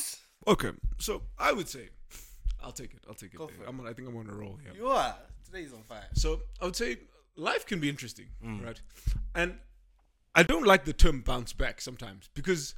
Okay, 0.47 0.71
so 0.99 1.21
I 1.39 1.51
would 1.53 1.69
say, 1.69 1.89
I'll 2.61 2.71
take 2.71 2.93
it. 2.93 2.99
I'll 3.07 3.13
take 3.15 3.33
it. 3.33 3.37
Go 3.37 3.47
for. 3.47 3.63
I'm 3.65 3.79
on, 3.79 3.87
I 3.87 3.93
think 3.93 4.07
I'm 4.09 4.17
on 4.17 4.29
a 4.29 4.33
roll 4.33 4.57
here. 4.61 4.73
You 4.75 4.87
are. 4.87 5.15
Today's 5.45 5.73
on 5.73 5.83
fire. 5.83 6.07
So 6.13 6.41
I 6.61 6.65
would 6.65 6.75
say 6.75 6.97
life 7.35 7.65
can 7.65 7.79
be 7.79 7.87
interesting, 7.89 8.25
Mm. 8.43 8.65
right? 8.65 8.79
And 9.33 9.57
I 10.35 10.43
don't 10.43 10.65
like 10.65 10.83
the 10.85 10.93
term 10.93 11.21
bounce 11.21 11.53
back 11.53 11.79
sometimes 11.81 12.29
because 12.33 12.75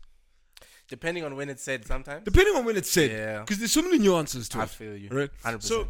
Depending 0.89 1.25
on 1.25 1.35
when 1.35 1.49
it's 1.49 1.63
said, 1.63 1.85
sometimes. 1.85 2.23
depending 2.23 2.55
on 2.55 2.63
when 2.63 2.77
it's 2.77 2.89
said, 2.89 3.11
Yeah. 3.11 3.39
because 3.41 3.57
there's 3.57 3.71
so 3.73 3.81
many 3.81 3.97
nuances 3.99 4.47
to 4.49 4.59
I 4.59 4.63
it. 4.63 4.69
feel 4.69 4.95
you. 4.95 5.09
right? 5.09 5.29
100%. 5.43 5.61
So, 5.63 5.87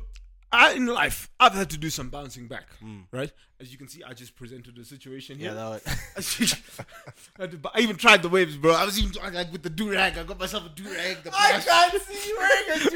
I 0.52 0.74
in 0.74 0.86
life, 0.86 1.30
I've 1.40 1.54
had 1.54 1.70
to 1.72 1.78
do 1.78 1.90
some 1.90 2.10
bouncing 2.10 2.48
back, 2.48 2.68
Mm. 2.84 3.04
right? 3.12 3.32
As 3.60 3.72
you 3.72 3.78
can 3.78 3.88
see, 3.88 4.02
I 4.04 4.14
just 4.14 4.36
presented 4.36 4.76
the 4.76 4.86
situation 4.86 5.40
here. 5.40 5.50
yeah, 5.50 5.80
that 6.16 6.58
I, 7.40 7.50
I 7.74 7.80
even 7.82 7.96
tried 7.98 8.22
the 8.22 8.30
waves, 8.30 8.56
bro. 8.56 8.74
I 8.74 8.86
was 8.86 9.00
even 9.00 9.12
like 9.34 9.52
with 9.52 9.64
the 9.64 9.70
do 9.70 9.92
rag. 9.92 10.18
I 10.18 10.24
got 10.24 10.40
myself 10.40 10.66
a 10.66 10.70
do 10.70 10.84
rag. 10.84 11.18
I 11.34 11.60
can't 11.60 12.02
see 12.04 12.30
you 12.30 12.38
wearing 12.38 12.82
a 12.82 12.90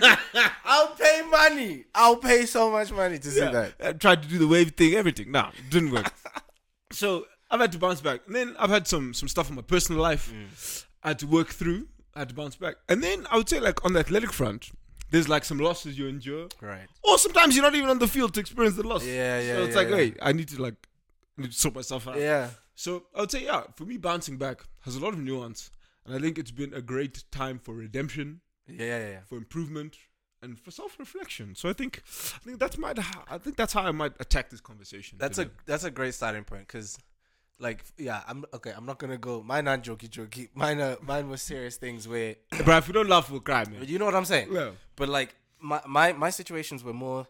do-rag. 0.00 0.18
I'll 0.64 0.88
pay 0.94 1.22
money. 1.30 1.84
I'll 1.94 2.16
pay 2.16 2.46
so 2.46 2.70
much 2.70 2.92
money 2.92 3.18
to 3.18 3.30
see 3.30 3.40
Yeah. 3.40 3.50
that. 3.50 3.74
I 3.82 3.92
tried 3.94 4.22
to 4.22 4.28
do 4.28 4.38
the 4.38 4.48
wave 4.48 4.72
thing, 4.72 4.94
everything. 4.94 5.32
Nah, 5.32 5.50
didn't 5.70 5.90
work. 5.92 6.12
so 6.92 7.26
I've 7.50 7.60
had 7.60 7.72
to 7.72 7.78
bounce 7.78 8.00
back, 8.00 8.20
and 8.26 8.34
then 8.36 8.54
I've 8.58 8.70
had 8.70 8.86
some 8.86 9.14
some 9.14 9.28
stuff 9.28 9.48
in 9.48 9.56
my 9.56 9.62
personal 9.62 10.00
life. 10.00 10.32
Mm. 10.32 10.84
I 11.02 11.08
had 11.08 11.18
to 11.20 11.26
work 11.26 11.48
through. 11.48 11.88
I 12.14 12.20
had 12.20 12.28
to 12.28 12.34
bounce 12.34 12.56
back, 12.56 12.76
and 12.88 13.02
then 13.02 13.26
I 13.30 13.36
would 13.38 13.48
say 13.48 13.58
like 13.60 13.84
on 13.84 13.94
the 13.94 14.00
athletic 14.00 14.32
front, 14.32 14.70
there's 15.12 15.28
like 15.28 15.44
some 15.44 15.58
losses 15.58 15.96
you 15.96 16.08
endure, 16.08 16.48
Right. 16.60 16.88
or 17.04 17.16
sometimes 17.18 17.54
you're 17.54 17.62
not 17.64 17.74
even 17.76 17.88
on 17.90 17.98
the 18.00 18.08
field 18.08 18.34
to 18.34 18.40
experience 18.40 18.76
the 18.76 18.82
loss. 18.86 19.04
Yeah, 19.06 19.40
yeah, 19.40 19.54
So 19.56 19.62
it's 19.64 19.74
yeah, 19.76 19.80
like, 19.82 19.88
yeah. 19.90 19.96
hey, 19.96 20.14
I 20.20 20.32
need 20.32 20.48
to 20.48 20.60
like 20.60 20.74
I 21.38 21.42
need 21.42 21.52
to 21.52 21.58
sort 21.58 21.74
myself 21.76 22.08
out. 22.08 22.18
Yeah. 22.18 22.50
So 22.74 23.04
I 23.14 23.20
would 23.20 23.30
say, 23.30 23.44
yeah, 23.44 23.62
for 23.76 23.84
me, 23.84 23.96
bouncing 23.98 24.36
back 24.38 24.62
has 24.80 24.96
a 24.96 25.00
lot 25.00 25.12
of 25.12 25.20
nuance, 25.20 25.70
and 26.04 26.14
I 26.14 26.18
think 26.18 26.38
it's 26.38 26.50
been 26.50 26.74
a 26.74 26.82
great 26.82 27.24
time 27.30 27.58
for 27.58 27.74
redemption, 27.74 28.40
Yeah, 28.66 28.84
yeah, 28.86 29.08
yeah. 29.10 29.20
for 29.28 29.36
improvement, 29.38 29.96
and 30.42 30.58
for 30.58 30.70
self-reflection. 30.70 31.54
So 31.54 31.68
I 31.68 31.72
think, 31.74 32.02
I 32.34 32.38
think 32.44 32.58
that's 32.58 32.76
my, 32.78 32.92
I 33.30 33.38
think 33.38 33.56
that's 33.56 33.72
how 33.74 33.82
I 33.82 33.92
might 33.92 34.12
attack 34.20 34.50
this 34.50 34.60
conversation. 34.60 35.18
That's 35.20 35.38
a 35.38 35.50
that's 35.66 35.84
a 35.84 35.90
great 35.90 36.14
starting 36.14 36.44
point 36.44 36.66
because, 36.66 36.98
like, 37.62 37.84
yeah, 37.96 38.22
I'm 38.26 38.44
okay. 38.52 38.72
I'm 38.76 38.84
not 38.84 38.98
gonna 38.98 39.16
go. 39.16 39.42
Mine 39.42 39.68
aren't 39.68 39.84
jokey 39.84 40.08
jokey. 40.08 40.48
Mine 40.54 40.80
are 40.80 40.96
mine 41.00 41.28
was 41.28 41.40
serious 41.40 41.76
things 41.76 42.08
where, 42.08 42.36
but 42.50 42.78
if 42.78 42.88
you 42.88 42.94
don't 42.94 43.08
laugh, 43.08 43.30
we'll 43.30 43.40
cry, 43.40 43.64
man. 43.64 43.76
but 43.78 43.88
you 43.88 43.98
know 43.98 44.04
what 44.04 44.14
I'm 44.14 44.24
saying. 44.24 44.48
Yeah. 44.52 44.70
But 44.96 45.08
like 45.08 45.34
my 45.60 45.80
my 45.86 46.12
my 46.12 46.30
situations 46.30 46.82
were 46.84 46.92
more 46.92 47.26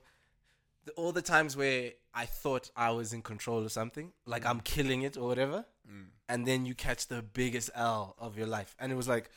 the, 0.87 0.93
all 0.93 1.13
the 1.13 1.23
times 1.23 1.57
where 1.57 1.93
I 2.15 2.25
thought 2.25 2.71
I 2.77 2.91
was 2.91 3.13
in 3.13 3.23
control 3.23 3.65
of 3.65 3.71
something, 3.71 4.13
like 4.27 4.45
I'm 4.47 4.61
killing 4.61 5.03
it 5.03 5.17
or 5.17 5.29
whatever, 5.29 5.67
mm. 5.89 6.07
and 6.29 6.47
then 6.47 6.67
you 6.67 6.75
catch 6.75 7.09
the 7.09 7.23
biggest 7.23 7.71
L 7.75 8.17
of 8.19 8.37
your 8.37 8.47
life, 8.47 8.75
and 8.81 8.91
it 8.91 8.97
was 8.97 9.09
like 9.09 9.31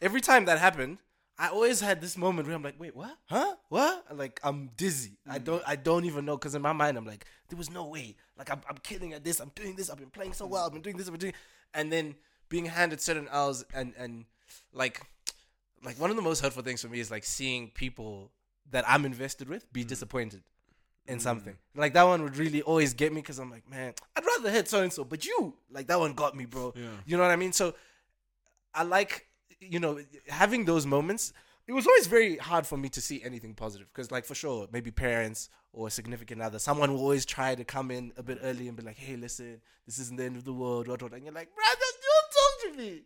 every 0.00 0.20
time 0.20 0.46
that 0.46 0.58
happened. 0.58 0.98
I 1.38 1.48
always 1.48 1.80
had 1.80 2.00
this 2.00 2.16
moment 2.16 2.48
where 2.48 2.56
I'm 2.56 2.62
like, 2.62 2.80
wait, 2.80 2.96
what? 2.96 3.14
Huh? 3.26 3.56
What? 3.68 4.06
Like 4.16 4.40
I'm 4.42 4.70
dizzy. 4.76 5.18
I 5.28 5.38
don't. 5.38 5.62
I 5.66 5.76
don't 5.76 6.04
even 6.06 6.24
know 6.24 6.36
because 6.36 6.54
in 6.54 6.62
my 6.62 6.72
mind 6.72 6.96
I'm 6.96 7.04
like, 7.06 7.26
there 7.48 7.58
was 7.58 7.70
no 7.70 7.86
way. 7.86 8.16
Like 8.38 8.50
I'm, 8.50 8.60
I'm 8.68 8.78
killing 8.78 9.12
at 9.12 9.22
this. 9.24 9.40
I'm 9.40 9.50
doing 9.54 9.76
this. 9.76 9.90
I've 9.90 9.98
been 9.98 10.10
playing 10.10 10.32
so 10.32 10.46
well. 10.46 10.64
I've 10.64 10.72
been 10.72 10.82
doing 10.82 10.96
this. 10.96 11.06
I've 11.08 11.12
been 11.12 11.20
doing, 11.20 11.34
and 11.74 11.92
then 11.92 12.14
being 12.48 12.64
handed 12.66 13.00
certain 13.00 13.28
L's 13.30 13.64
and 13.74 13.92
and 13.98 14.24
like 14.72 15.02
like 15.84 16.00
one 16.00 16.08
of 16.10 16.16
the 16.16 16.22
most 16.22 16.40
hurtful 16.40 16.62
things 16.62 16.80
for 16.80 16.88
me 16.88 17.00
is 17.00 17.10
like 17.10 17.24
seeing 17.24 17.70
people 17.70 18.30
that 18.70 18.84
I'm 18.88 19.04
invested 19.04 19.48
with 19.48 19.64
Mm. 19.68 19.72
be 19.72 19.84
disappointed 19.84 20.42
in 21.06 21.20
something. 21.20 21.56
Like 21.74 21.92
that 21.94 22.04
one 22.04 22.22
would 22.22 22.36
really 22.38 22.62
always 22.62 22.94
get 22.94 23.12
me 23.12 23.20
because 23.20 23.38
I'm 23.38 23.50
like, 23.50 23.68
man, 23.70 23.92
I'd 24.16 24.24
rather 24.24 24.50
hit 24.50 24.68
so 24.68 24.82
and 24.82 24.92
so, 24.92 25.04
but 25.04 25.24
you 25.26 25.54
like 25.70 25.86
that 25.88 26.00
one 26.00 26.14
got 26.14 26.34
me, 26.34 26.46
bro. 26.46 26.72
Yeah. 26.74 26.86
You 27.04 27.16
know 27.18 27.22
what 27.22 27.30
I 27.30 27.36
mean? 27.36 27.52
So 27.52 27.74
I 28.74 28.82
like 28.84 29.26
you 29.60 29.78
know 29.80 30.00
having 30.28 30.64
those 30.64 30.86
moments. 30.86 31.32
It 31.68 31.72
was 31.72 31.84
always 31.84 32.06
very 32.06 32.36
hard 32.36 32.64
for 32.64 32.76
me 32.78 32.88
to 32.90 33.00
see 33.00 33.20
anything 33.24 33.52
positive 33.52 33.88
because, 33.92 34.12
like, 34.12 34.24
for 34.24 34.36
sure, 34.36 34.68
maybe 34.70 34.92
parents 34.92 35.48
or 35.72 35.88
a 35.88 35.90
significant 35.90 36.40
other, 36.40 36.60
someone 36.60 36.92
will 36.92 37.00
always 37.00 37.26
try 37.26 37.56
to 37.56 37.64
come 37.64 37.90
in 37.90 38.12
a 38.16 38.22
bit 38.22 38.38
early 38.44 38.68
and 38.68 38.76
be 38.76 38.84
like, 38.84 38.96
"Hey, 38.96 39.16
listen, 39.16 39.60
this 39.84 39.98
isn't 39.98 40.16
the 40.16 40.22
end 40.24 40.36
of 40.36 40.44
the 40.44 40.52
world." 40.52 40.86
What, 40.86 41.02
what? 41.02 41.12
And 41.12 41.24
you're 41.24 41.34
like, 41.34 41.52
"Brother, 41.56 41.88
don't 42.06 42.30
talk 42.38 42.72
to 42.76 42.78
me." 42.78 43.02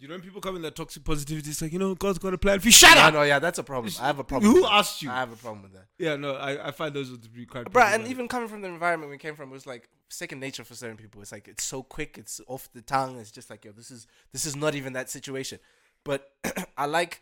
You 0.00 0.08
know 0.08 0.14
when 0.14 0.22
people 0.22 0.40
come 0.40 0.56
in 0.56 0.62
that 0.62 0.74
toxic 0.74 1.04
positivity, 1.04 1.50
it's 1.50 1.62
like, 1.62 1.72
you 1.72 1.78
know, 1.78 1.94
God's 1.94 2.18
got 2.18 2.34
a 2.34 2.38
plan 2.38 2.58
for 2.58 2.66
you. 2.66 2.72
Shut 2.72 2.96
No, 2.96 3.02
up! 3.02 3.14
no, 3.14 3.22
yeah, 3.22 3.38
that's 3.38 3.58
a 3.60 3.62
problem. 3.62 3.92
I 4.00 4.06
have 4.06 4.18
a 4.18 4.24
problem. 4.24 4.50
Who 4.50 4.64
asked 4.66 5.02
you? 5.02 5.10
I 5.10 5.16
have 5.16 5.30
a 5.30 5.36
problem 5.36 5.62
with 5.62 5.74
that. 5.74 5.84
Yeah, 5.98 6.16
no, 6.16 6.34
I, 6.34 6.68
I 6.68 6.70
find 6.72 6.92
those 6.94 7.16
to 7.16 7.28
be 7.28 7.46
quite. 7.46 7.66
Bruh, 7.66 7.94
and 7.94 8.08
even 8.08 8.26
coming 8.26 8.48
from 8.48 8.62
the 8.62 8.68
environment 8.68 9.10
we 9.12 9.18
came 9.18 9.36
from, 9.36 9.50
it 9.50 9.52
was 9.52 9.66
like 9.66 9.88
second 10.08 10.40
nature 10.40 10.64
for 10.64 10.74
certain 10.74 10.96
people. 10.96 11.20
It's 11.22 11.30
like 11.30 11.46
it's 11.46 11.62
so 11.62 11.82
quick, 11.84 12.16
it's 12.18 12.40
off 12.48 12.68
the 12.72 12.80
tongue. 12.82 13.18
It's 13.20 13.30
just 13.30 13.50
like 13.50 13.64
yo, 13.64 13.70
this 13.70 13.92
is 13.92 14.08
this 14.32 14.46
is 14.46 14.56
not 14.56 14.74
even 14.74 14.94
that 14.94 15.10
situation. 15.10 15.60
But 16.04 16.30
I 16.76 16.86
like, 16.86 17.20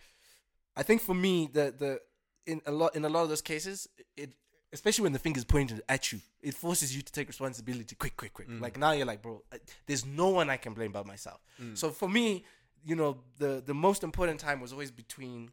I 0.77 0.83
think 0.83 1.01
for 1.03 1.15
me, 1.15 1.49
the 1.53 1.75
the 1.77 2.01
in 2.47 2.63
a 2.67 2.73
lot 2.73 2.97
in 2.97 3.05
a 3.05 3.09
lot 3.09 3.23
of 3.23 3.29
those 3.29 3.43
cases, 3.43 3.89
it 4.17 4.31
especially 4.73 5.03
when 5.05 5.13
the 5.13 5.19
finger's 5.19 5.45
pointed 5.45 5.83
at 5.89 6.13
you, 6.13 6.21
it 6.43 6.55
forces 6.55 6.95
you 6.95 7.03
to 7.03 7.13
take 7.13 7.27
responsibility 7.27 7.97
quick, 7.97 8.17
quick, 8.17 8.35
quick. 8.35 8.49
Mm. 8.49 8.61
Like 8.61 8.79
now 8.79 8.93
you're 8.93 9.07
like, 9.07 9.23
bro, 9.23 9.43
I- 9.53 9.61
there's 9.87 10.05
no 10.05 10.29
one 10.29 10.51
I 10.51 10.57
can 10.57 10.75
blame 10.75 10.93
but 10.93 11.07
myself. 11.07 11.41
Mm. 11.61 11.77
So 11.77 11.91
for 11.91 12.09
me, 12.09 12.45
you 12.85 12.97
know, 12.97 13.19
the 13.39 13.63
the 13.65 13.75
most 13.75 14.03
important 14.03 14.41
time 14.41 14.61
was 14.61 14.73
always 14.73 14.91
between 14.91 15.51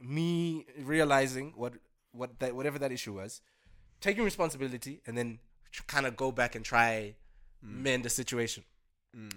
me 0.00 0.66
realizing 0.80 1.52
what 1.56 1.74
what 2.12 2.38
that 2.40 2.54
whatever 2.54 2.78
that 2.78 2.92
issue 2.92 3.14
was, 3.14 3.40
taking 4.00 4.24
responsibility, 4.24 5.00
and 5.06 5.16
then 5.16 5.38
kind 5.86 6.06
of 6.06 6.16
go 6.16 6.30
back 6.30 6.54
and 6.54 6.64
try 6.64 7.14
mm. 7.64 7.82
mend 7.82 8.04
the 8.04 8.10
situation. 8.10 8.64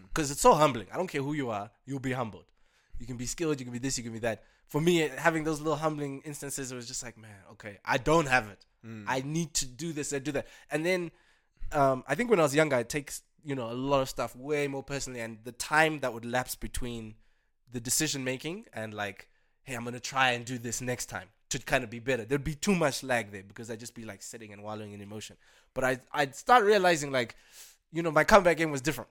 because 0.07 0.31
it's 0.31 0.41
so 0.41 0.53
humbling. 0.53 0.88
I 0.91 0.98
don't 0.98 1.07
care 1.07 1.22
who 1.22 1.34
you 1.34 1.50
are, 1.50 1.69
you'll 1.86 2.00
be 2.00 2.13
humbled. 2.13 2.45
You 2.99 3.05
can 3.05 3.17
be 3.17 3.25
skilled, 3.25 3.59
you 3.59 3.65
can 3.65 3.73
be 3.73 3.79
this, 3.79 3.97
you 3.97 4.03
can 4.03 4.13
be 4.13 4.19
that. 4.19 4.43
For 4.67 4.81
me, 4.81 4.99
having 5.17 5.43
those 5.43 5.59
little 5.59 5.75
humbling 5.75 6.21
instances, 6.25 6.71
it 6.71 6.75
was 6.75 6.87
just 6.87 7.03
like, 7.03 7.17
man, 7.17 7.35
okay, 7.51 7.77
I 7.85 7.97
don't 7.97 8.27
have 8.27 8.47
it. 8.47 8.65
I 9.07 9.21
need 9.21 9.53
to 9.55 9.65
do 9.65 9.93
this 9.93 10.11
and 10.13 10.23
do 10.23 10.31
that. 10.33 10.47
And 10.69 10.85
then, 10.85 11.11
um, 11.71 12.03
I 12.07 12.13
think 12.15 12.29
when 12.29 12.39
I 12.39 12.43
was 12.43 12.53
younger, 12.55 12.77
it 12.77 12.89
takes 12.89 13.23
you 13.43 13.55
know 13.55 13.71
a 13.71 13.73
lot 13.73 14.01
of 14.01 14.09
stuff 14.09 14.35
way 14.35 14.67
more 14.67 14.83
personally, 14.83 15.21
and 15.21 15.39
the 15.43 15.51
time 15.51 15.99
that 16.01 16.13
would 16.13 16.25
lapse 16.25 16.55
between 16.55 17.15
the 17.71 17.79
decision 17.79 18.23
making 18.23 18.65
and 18.73 18.93
like, 18.93 19.27
hey, 19.63 19.73
I'm 19.75 19.83
gonna 19.83 19.99
try 19.99 20.31
and 20.31 20.45
do 20.45 20.57
this 20.57 20.81
next 20.81 21.07
time 21.07 21.27
to 21.49 21.59
kind 21.59 21.83
of 21.83 21.89
be 21.89 21.99
better. 21.99 22.25
There'd 22.25 22.43
be 22.43 22.55
too 22.55 22.75
much 22.75 23.03
lag 23.03 23.31
there 23.31 23.43
because 23.43 23.69
I'd 23.71 23.79
just 23.79 23.95
be 23.95 24.05
like 24.05 24.21
sitting 24.21 24.53
and 24.53 24.63
wallowing 24.63 24.93
in 24.93 25.01
emotion. 25.01 25.35
But 25.73 25.83
I 25.83 25.99
I'd 26.11 26.35
start 26.35 26.63
realizing 26.63 27.11
like, 27.11 27.35
you 27.91 28.03
know, 28.03 28.11
my 28.11 28.23
comeback 28.23 28.57
game 28.57 28.71
was 28.71 28.81
different. 28.81 29.09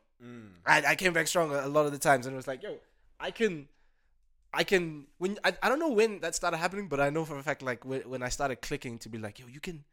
I, 0.67 0.83
I 0.89 0.95
came 0.95 1.13
back 1.13 1.27
stronger 1.27 1.59
a 1.59 1.69
lot 1.69 1.87
of 1.87 1.93
the 1.93 1.99
times, 1.99 2.27
and 2.27 2.33
it 2.35 2.37
was 2.37 2.47
like, 2.47 2.63
yo, 2.63 2.79
I 3.21 3.31
can, 3.31 3.69
I 4.55 4.65
can. 4.65 5.07
When 5.19 5.39
I, 5.45 5.53
I 5.63 5.69
don't 5.69 5.79
know 5.79 5.91
when 5.91 6.21
that 6.21 6.35
started 6.35 6.59
happening, 6.59 6.89
but 6.89 7.01
I 7.01 7.11
know 7.11 7.25
for 7.25 7.39
a 7.39 7.43
fact 7.43 7.63
like 7.63 7.85
when, 7.85 8.03
when 8.03 8.23
I 8.23 8.29
started 8.29 8.63
clicking 8.63 8.99
to 9.01 9.09
be 9.09 9.19
like, 9.19 9.39
yo, 9.39 9.47
you 9.47 9.61
can, 9.61 9.85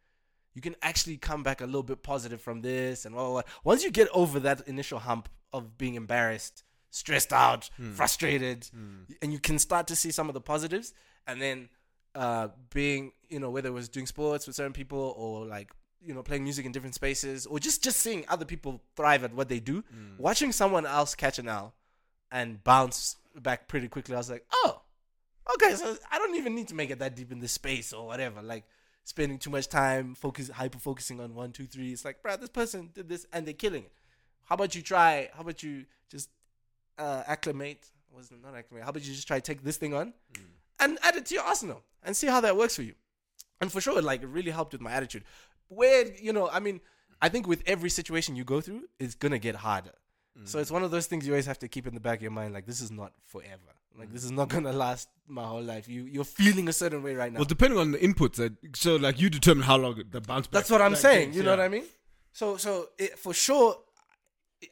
you 0.54 0.62
can 0.62 0.76
actually 0.82 1.18
come 1.18 1.44
back 1.44 1.62
a 1.62 1.66
little 1.66 1.84
bit 1.84 2.04
positive 2.04 2.42
from 2.42 2.62
this, 2.62 3.06
and 3.06 3.16
blah, 3.16 3.24
blah, 3.24 3.32
blah. 3.34 3.52
once 3.64 3.84
you 3.84 3.92
get 3.92 4.08
over 4.14 4.40
that 4.42 4.68
initial 4.68 5.00
hump 5.00 5.30
of 5.54 5.78
being 5.78 5.96
embarrassed, 5.96 6.64
stressed 6.90 7.34
out, 7.34 7.70
hmm. 7.78 7.94
frustrated, 7.94 8.70
hmm. 8.74 9.14
and 9.22 9.34
you 9.34 9.40
can 9.40 9.60
start 9.60 9.88
to 9.88 9.96
see 9.96 10.12
some 10.12 10.28
of 10.30 10.34
the 10.34 10.42
positives, 10.42 10.94
and 11.28 11.42
then 11.42 11.70
uh, 12.16 12.50
being, 12.74 13.12
you 13.30 13.40
know, 13.40 13.50
whether 13.50 13.70
it 13.70 13.74
was 13.74 13.90
doing 13.90 14.06
sports 14.06 14.48
with 14.48 14.56
certain 14.56 14.74
people 14.74 15.14
or 15.18 15.46
like 15.46 15.72
you 16.04 16.14
know 16.14 16.24
playing 16.24 16.44
music 16.44 16.66
in 16.66 16.72
different 16.72 16.96
spaces 16.96 17.46
or 17.46 17.60
just 17.60 17.84
just 17.84 18.00
seeing 18.00 18.26
other 18.28 18.46
people 18.46 18.82
thrive 18.96 19.24
at 19.24 19.34
what 19.34 19.50
they 19.50 19.60
do 19.60 19.84
hmm. 19.94 20.16
watching 20.18 20.52
someone 20.52 20.86
else 20.86 21.16
catch 21.16 21.38
an 21.40 21.48
L 21.48 21.74
and 22.32 22.64
bounce 22.64 23.18
back 23.36 23.68
pretty 23.68 23.88
quickly. 23.88 24.16
I 24.16 24.18
was 24.18 24.30
like 24.30 24.46
oh 24.54 24.82
okay 25.56 25.76
so 25.76 25.98
i 26.12 26.20
don't 26.20 26.36
even 26.36 26.54
need 26.54 26.68
to 26.68 26.76
make 26.76 26.92
it 26.92 27.00
that 27.00 27.16
deep 27.16 27.32
in 27.32 27.40
the 27.40 27.48
space 27.48 27.92
or 27.92 28.06
whatever 28.06 28.44
like 28.44 28.64
spending 29.04 29.38
too 29.38 29.50
much 29.50 29.68
time 29.68 30.16
focus 30.16 30.50
hyper 30.50 30.78
focusing 30.78 31.20
on 31.20 31.34
one 31.34 31.52
two 31.52 31.66
three. 31.66 31.92
It's 31.92 32.06
like 32.06 32.22
bro 32.22 32.38
this 32.38 32.50
person 32.50 32.90
did 32.94 33.10
this 33.10 33.26
and 33.34 33.46
they're 33.46 33.54
killing 33.54 33.84
it. 33.84 33.92
How 34.46 34.56
about 34.56 34.76
you 34.76 34.82
try 34.82 35.30
how 35.34 35.42
about 35.42 35.64
you 35.64 35.86
just 36.10 36.30
uh 36.98 37.24
acclimate? 37.28 37.90
Was 38.16 38.32
not 38.32 38.56
acclimate? 38.56 38.84
How 38.84 38.90
about 38.90 39.04
you 39.04 39.14
just 39.14 39.28
try 39.28 39.38
to 39.38 39.42
take 39.42 39.64
this 39.64 39.78
thing 39.78 39.94
on 39.94 40.14
and 40.80 40.98
add 41.02 41.16
it 41.16 41.26
to 41.28 41.36
your 41.36 41.44
arsenal 41.44 41.84
and 42.04 42.16
see 42.16 42.28
how 42.28 42.42
that 42.42 42.58
works 42.58 42.76
for 42.76 42.84
you. 42.84 42.94
And 43.60 43.72
for 43.72 43.82
sure 43.82 44.02
like 44.02 44.22
it 44.22 44.28
really 44.28 44.52
helped 44.52 44.74
with 44.74 44.82
my 44.82 44.92
attitude. 44.92 45.24
Where 45.68 46.06
you 46.14 46.34
know 46.34 46.50
i 46.50 46.60
mean 46.60 46.82
i 47.22 47.30
think 47.30 47.48
with 47.48 47.64
every 47.66 47.90
situation 47.90 48.36
you 48.36 48.44
go 48.44 48.62
through 48.62 48.84
it's 49.00 49.16
gonna 49.16 49.40
get 49.40 49.56
harder 49.56 49.94
so 50.44 50.60
it's 50.60 50.72
one 50.72 50.84
of 50.84 50.92
those 50.92 51.08
things 51.08 51.26
you 51.26 51.34
always 51.34 51.46
have 51.46 51.60
to 51.60 51.68
keep 51.68 51.86
in 51.86 51.94
the 51.94 52.00
back 52.00 52.20
of 52.20 52.22
your 52.24 52.32
mind 52.32 52.54
like 52.54 52.66
this 52.66 52.82
is 52.82 52.92
not 52.92 53.12
forever 53.26 53.72
like 53.98 54.12
this 54.14 54.24
is 54.24 54.32
not 54.32 54.48
mm. 54.48 54.54
gonna 54.54 54.72
last 54.72 55.10
my 55.28 55.44
whole 55.44 55.62
life 55.62 55.88
you 55.88 56.04
you're 56.04 56.24
feeling 56.24 56.68
a 56.68 56.74
certain 56.74 57.04
way 57.04 57.14
right 57.16 57.32
now 57.32 57.40
Well, 57.40 57.46
depending 57.46 57.78
on 57.78 57.92
the 57.92 57.98
inputs, 57.98 58.36
that 58.36 58.54
so 58.76 58.96
like 58.96 59.20
you 59.20 59.30
determine 59.30 59.64
how 59.64 59.78
long 59.78 60.02
the 60.10 60.22
bounce 60.22 60.48
back. 60.48 60.62
that's 60.62 60.72
what 60.72 60.82
i'm 60.82 60.96
saying 60.96 61.28
takes, 61.28 61.38
you 61.38 61.44
know 61.44 61.52
yeah. 61.52 61.58
what 61.58 61.66
i 61.66 61.70
mean 61.70 61.84
so 62.32 62.58
so 62.58 62.90
it, 62.98 63.20
for 63.20 63.34
sure 63.34 63.76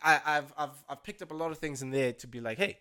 I, 0.04 0.22
I've 0.26 0.54
I've 0.58 0.84
I've 0.88 1.04
picked 1.04 1.22
up 1.22 1.32
a 1.32 1.34
lot 1.34 1.52
of 1.52 1.58
things 1.58 1.82
in 1.82 1.92
there 1.92 2.14
to 2.14 2.28
be 2.28 2.40
like, 2.40 2.58
hey, 2.58 2.80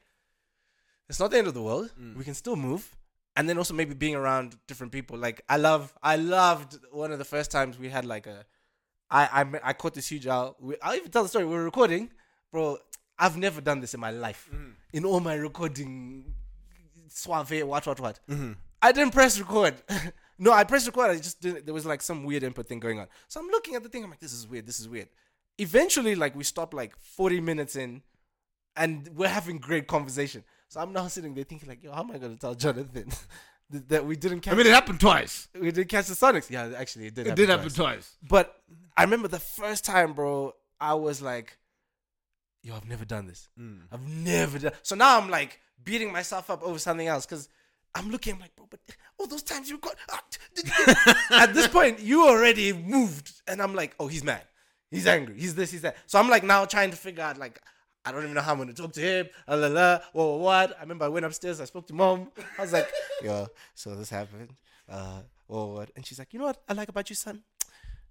it's 1.09 1.19
not 1.19 1.31
the 1.31 1.39
end 1.39 1.47
of 1.47 1.55
the 1.55 1.63
world. 1.63 1.91
Mm. 2.01 2.17
We 2.17 2.25
can 2.25 2.35
still 2.35 2.57
move, 2.57 2.97
and 3.37 3.49
then 3.49 3.59
also 3.59 3.75
maybe 3.75 3.95
being 3.95 4.15
around 4.15 4.57
different 4.67 4.93
people. 4.93 5.17
Like 5.17 5.43
I 5.49 5.57
love, 5.57 5.95
I 6.03 6.17
loved 6.17 6.79
one 6.91 7.13
of 7.13 7.19
the 7.19 7.25
first 7.25 7.51
times 7.51 7.79
we 7.79 7.89
had 7.89 8.05
like 8.05 8.27
a, 8.27 8.45
I 9.11 9.43
I 9.43 9.61
I 9.71 9.73
caught 9.73 9.95
this 9.95 10.09
huge 10.09 10.27
owl. 10.27 10.57
We, 10.61 10.77
I'll 10.83 10.97
even 10.97 11.11
tell 11.11 11.23
the 11.23 11.29
story. 11.29 11.45
We 11.45 11.55
were 11.55 11.65
recording, 11.65 12.11
bro. 12.53 12.79
I've 13.19 13.37
never 13.37 13.61
done 13.61 13.81
this 13.81 13.95
in 13.95 14.01
my 14.01 14.11
life. 14.11 14.49
Mm-hmm. 14.53 14.71
In 14.93 15.05
all 15.05 15.21
my 15.21 15.35
recording, 15.35 16.35
suave, 17.09 17.63
what 17.65 17.87
what 17.87 18.01
what. 18.01 18.21
Mm-hmm. 18.31 18.53
I 18.81 18.93
didn't 18.93 19.13
press 19.13 19.39
record. 19.39 19.75
no, 20.39 20.53
I 20.53 20.65
pressed 20.65 20.87
record. 20.87 21.11
I 21.11 21.17
just 21.17 21.41
didn't. 21.41 21.65
There 21.65 21.75
was 21.75 21.85
like 21.85 22.01
some 22.03 22.25
weird 22.25 22.43
input 22.43 22.69
thing 22.69 22.81
going 22.81 23.01
on. 23.01 23.09
So 23.27 23.41
I'm 23.41 23.49
looking 23.49 23.75
at 23.75 23.83
the 23.83 23.89
thing. 23.89 24.05
I'm 24.05 24.11
like, 24.11 24.21
this 24.21 24.33
is 24.33 24.47
weird. 24.47 24.67
This 24.67 24.79
is 24.81 24.89
weird. 24.89 25.09
Eventually, 25.59 26.15
like 26.15 26.37
we 26.37 26.45
stopped 26.45 26.75
like 26.75 26.97
40 26.97 27.41
minutes 27.41 27.75
in, 27.75 28.03
and 28.77 29.09
we're 29.15 29.29
having 29.29 29.59
great 29.59 29.89
conversation. 29.89 30.45
So 30.69 30.81
I'm 30.81 30.93
now 30.93 31.09
sitting 31.09 31.35
there 31.35 31.45
thinking 31.45 31.69
like, 31.69 31.83
yo, 31.83 31.93
how 31.93 32.03
am 32.03 32.13
I 32.13 32.19
gonna 32.19 32.37
tell 32.37 32.55
Jonathan 32.55 33.11
that, 33.71 34.05
we 34.07 34.17
didn't 34.17 34.41
catch? 34.41 34.55
I 34.55 34.57
mean, 34.57 34.67
it 34.67 34.73
happened 34.73 35.01
twice. 35.01 35.49
we 35.55 35.73
didn't 35.73 35.89
catch 35.89 36.07
the 36.07 36.15
Sonics. 36.15 36.49
Yeah, 36.51 36.71
actually, 36.77 37.07
it 37.07 37.15
did. 37.15 37.27
It 37.27 37.31
happen 37.31 37.43
did 37.43 37.49
happen 37.49 37.71
twice. 37.71 37.75
twice. 37.75 38.17
But 38.23 38.63
I 38.97 39.03
remember 39.03 39.27
the 39.29 39.41
first 39.41 39.85
time, 39.85 40.13
bro. 40.13 40.55
I 40.81 40.95
was 40.95 41.21
like, 41.21 41.59
yo, 42.69 42.77
I've 42.77 42.89
never 42.89 43.05
done 43.05 43.27
this. 43.27 43.49
I've 43.91 44.07
never 44.07 44.59
done. 44.59 44.73
So 44.83 44.95
now 44.95 45.19
I'm 45.19 45.31
like 45.31 45.61
beating 45.83 46.13
myself 46.13 46.51
up 46.51 46.63
over 46.63 46.79
something 46.79 47.07
else 47.09 47.25
because 47.25 47.49
I'm 47.95 48.11
looking. 48.11 48.35
I'm 48.35 48.41
like, 48.41 48.55
bro, 48.55 48.67
but 48.71 48.81
all 49.19 49.27
those 49.27 49.43
times 49.43 49.71
you 49.71 49.79
got. 49.79 49.97
ah, 50.11 50.23
At 51.43 51.55
this 51.55 51.67
point, 51.67 52.01
you 52.01 52.27
already 52.29 52.73
moved, 52.73 53.33
and 53.47 53.63
I'm 53.63 53.75
like, 53.75 53.95
oh, 53.99 54.07
he's 54.07 54.23
mad. 54.23 54.43
He's 54.91 55.07
angry. 55.07 55.39
He's 55.39 55.55
this. 55.55 55.71
He's 55.71 55.83
that. 55.83 55.97
So 56.07 56.19
I'm 56.19 56.29
like 56.29 56.45
now 56.45 56.65
trying 56.67 56.91
to 56.91 56.97
figure 56.97 57.25
out 57.25 57.39
like. 57.39 57.61
I 58.05 58.13
don't 58.13 58.23
even 58.23 58.35
know 58.35 58.41
how 58.41 58.53
I'm 58.53 58.59
gonna 58.59 58.73
talk 58.73 58.93
to 58.93 59.01
him. 59.01 59.29
La, 59.47 59.57
la, 59.57 59.99
what, 60.13 60.27
what, 60.29 60.39
what? 60.39 60.77
I 60.79 60.81
remember 60.83 61.05
I 61.05 61.09
went 61.09 61.27
upstairs. 61.27 61.61
I 61.61 61.67
spoke 61.67 61.87
to 61.89 61.95
mom. 61.95 62.31
I 62.59 62.63
was 62.63 62.73
like, 62.73 62.89
"Yo, 63.23 63.49
so 63.75 63.95
this 63.97 64.09
happened. 64.09 64.55
Uh, 64.89 65.21
what, 65.47 65.69
what?" 65.69 65.91
And 65.95 66.07
she's 66.07 66.19
like, 66.19 66.33
"You 66.33 66.39
know 66.39 66.47
what 66.47 66.63
I 66.69 66.73
like 66.73 66.89
about 66.89 67.11
you, 67.11 67.17
son? 67.17 67.43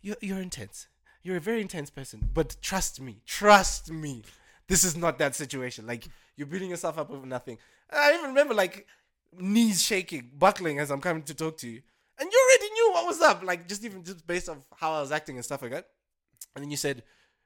You're 0.01 0.17
you're 0.21 0.41
intense. 0.41 0.87
You're 1.23 1.37
a 1.37 1.41
very 1.41 1.61
intense 1.61 1.89
person. 1.89 2.29
But 2.31 2.57
trust 2.61 3.01
me, 3.01 3.21
trust 3.25 3.91
me, 3.91 4.23
this 4.67 4.83
is 4.83 4.95
not 4.95 5.17
that 5.19 5.35
situation. 5.35 5.87
Like 5.87 6.07
you're 6.35 6.47
beating 6.47 6.69
yourself 6.69 6.97
up 6.97 7.09
over 7.09 7.25
nothing. 7.25 7.57
And 7.89 7.99
I 7.99 8.13
even 8.15 8.27
remember 8.27 8.53
like 8.53 8.87
knees 9.37 9.81
shaking, 9.81 10.31
buckling 10.37 10.79
as 10.79 10.91
I'm 10.91 11.01
coming 11.01 11.23
to 11.23 11.33
talk 11.33 11.57
to 11.57 11.67
you, 11.67 11.81
and 12.19 12.29
you 12.31 12.49
already 12.49 12.73
knew 12.73 12.91
what 12.93 13.05
was 13.05 13.21
up. 13.21 13.43
Like 13.43 13.67
just 13.67 13.83
even 13.83 14.03
just 14.03 14.25
based 14.25 14.49
off 14.49 14.57
how 14.75 14.93
I 14.93 15.01
was 15.01 15.11
acting 15.11 15.35
and 15.35 15.45
stuff 15.45 15.61
like 15.61 15.71
that. 15.71 15.87
And 16.55 16.63
then 16.63 16.71
you 16.71 16.77
said, 16.77 17.03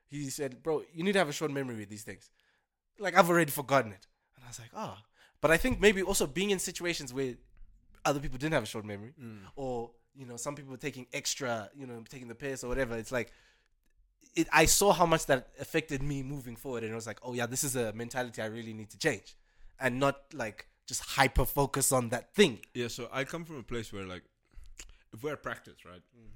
he 0.07 0.29
said, 0.29 0.61
bro, 0.63 0.83
you 0.93 1.03
need 1.03 1.13
to 1.13 1.19
have 1.19 1.29
a 1.29 1.33
short 1.33 1.51
memory 1.51 1.75
with 1.75 1.89
these 1.89 2.03
things. 2.03 2.29
Like 2.99 3.17
I've 3.17 3.29
already 3.29 3.51
forgotten 3.51 3.91
it. 3.91 4.07
And 4.35 4.45
I 4.45 4.47
was 4.47 4.59
like, 4.59 4.71
oh. 4.75 4.97
But 5.41 5.51
I 5.51 5.57
think 5.57 5.79
maybe 5.79 6.03
also 6.03 6.27
being 6.27 6.51
in 6.51 6.59
situations 6.59 7.13
where 7.13 7.33
other 8.05 8.19
people 8.19 8.37
didn't 8.37 8.53
have 8.53 8.63
a 8.63 8.67
short 8.67 8.85
memory, 8.85 9.13
mm. 9.21 9.39
or 9.55 9.91
you 10.15 10.25
know, 10.25 10.35
some 10.35 10.55
people 10.55 10.71
were 10.71 10.77
taking 10.77 11.07
extra, 11.13 11.69
you 11.75 11.87
know, 11.87 12.03
taking 12.09 12.27
the 12.27 12.35
piss 12.35 12.63
or 12.63 12.67
whatever. 12.67 12.97
It's 12.97 13.11
like 13.11 13.31
it, 14.35 14.47
I 14.51 14.65
saw 14.65 14.93
how 14.93 15.05
much 15.05 15.25
that 15.27 15.49
affected 15.59 16.01
me 16.01 16.23
moving 16.23 16.55
forward, 16.55 16.83
and 16.83 16.91
it 16.91 16.95
was 16.95 17.07
like, 17.07 17.19
oh 17.23 17.33
yeah, 17.33 17.45
this 17.45 17.63
is 17.63 17.75
a 17.75 17.91
mentality 17.93 18.41
I 18.41 18.45
really 18.45 18.73
need 18.73 18.89
to 18.91 18.97
change, 18.97 19.35
and 19.79 19.99
not 19.99 20.21
like 20.33 20.67
just 20.87 21.01
hyper 21.01 21.45
focus 21.45 21.91
on 21.91 22.09
that 22.09 22.33
thing. 22.33 22.59
Yeah, 22.73 22.87
so 22.87 23.09
I 23.11 23.23
come 23.23 23.45
from 23.45 23.57
a 23.57 23.63
place 23.63 23.91
where 23.91 24.05
like, 24.05 24.23
if 25.13 25.23
we're 25.23 25.33
at 25.33 25.43
practice, 25.43 25.85
right, 25.85 26.01
mm. 26.17 26.29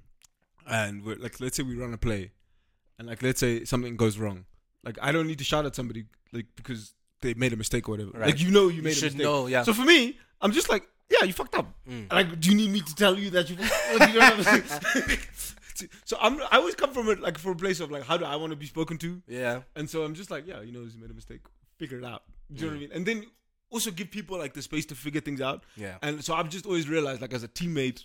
and 0.68 1.04
we're 1.04 1.18
like, 1.18 1.40
let's 1.40 1.58
say 1.58 1.64
we 1.64 1.76
run 1.76 1.94
a 1.94 1.98
play, 1.98 2.32
and 3.00 3.08
like, 3.08 3.24
let's 3.24 3.40
say 3.40 3.64
something 3.64 3.96
goes 3.96 4.18
wrong, 4.18 4.46
like 4.84 4.98
I 5.02 5.12
don't 5.12 5.28
need 5.28 5.40
to 5.40 5.46
shout 5.46 5.66
at 5.66 5.76
somebody 5.76 6.06
like 6.32 6.48
because 6.56 6.94
they 7.22 7.34
made 7.34 7.54
a 7.54 7.58
mistake 7.58 7.88
or 7.90 7.94
whatever. 7.94 8.12
Right. 8.12 8.28
Like 8.28 8.42
you 8.42 8.52
know 8.52 8.68
you 8.68 8.78
You 8.78 8.84
made 8.84 8.98
a 8.98 9.02
mistake. 9.02 9.16
know, 9.16 9.48
yeah. 9.48 9.64
So 9.64 9.74
for 9.74 9.84
me, 9.84 10.18
I'm 10.42 10.52
just 10.52 10.70
like, 10.70 10.88
yeah, 11.10 11.24
you 11.26 11.34
fucked 11.34 11.56
up. 11.56 11.74
Mm. 11.90 12.12
Like, 12.12 12.40
do 12.40 12.50
you 12.50 12.56
need 12.56 12.72
me 12.72 12.82
to 12.82 12.96
tell 12.96 13.18
you 13.18 13.30
that 13.32 13.50
you? 13.50 13.58
Like, 14.00 14.14
you 14.14 15.18
know 15.84 15.88
what 15.88 15.92
I'm 15.92 15.92
saying? 15.92 16.02
so 16.06 16.18
I'm 16.22 16.42
I 16.52 16.58
always 16.58 16.76
come 16.76 16.94
from 16.94 17.10
it 17.10 17.20
like 17.20 17.38
from 17.38 17.52
a 17.52 17.56
place 17.56 17.80
of 17.80 17.92
like 17.92 18.04
how 18.04 18.18
do 18.18 18.26
I 18.26 18.36
want 18.36 18.52
to 18.52 18.56
be 18.56 18.66
spoken 18.66 18.98
to, 19.00 19.22
Yeah, 19.28 19.62
and 19.76 19.90
so 19.90 20.04
I'm 20.04 20.14
just 20.14 20.32
like, 20.32 20.48
yeah, 20.48 20.62
you 20.62 20.72
know, 20.72 20.82
you 20.82 21.00
made 21.00 21.12
a 21.12 21.14
mistake, 21.14 21.42
figure 21.78 21.98
it 21.98 22.06
out. 22.06 22.24
Do 22.54 22.62
you 22.62 22.66
know 22.66 22.74
what 22.74 22.78
I 22.78 22.80
mean? 22.80 22.92
And 22.94 23.06
then 23.06 23.26
also 23.70 23.92
give 23.92 24.12
people 24.12 24.38
like 24.38 24.54
the 24.54 24.62
space 24.62 24.86
to 24.88 24.96
figure 24.96 25.22
things 25.22 25.42
out. 25.42 25.64
Yeah. 25.76 25.98
And 26.02 26.24
so 26.24 26.34
I've 26.34 26.50
just 26.50 26.66
always 26.66 26.88
realized, 26.88 27.22
like 27.22 27.34
as 27.34 27.44
a 27.44 27.48
teammate 27.48 28.04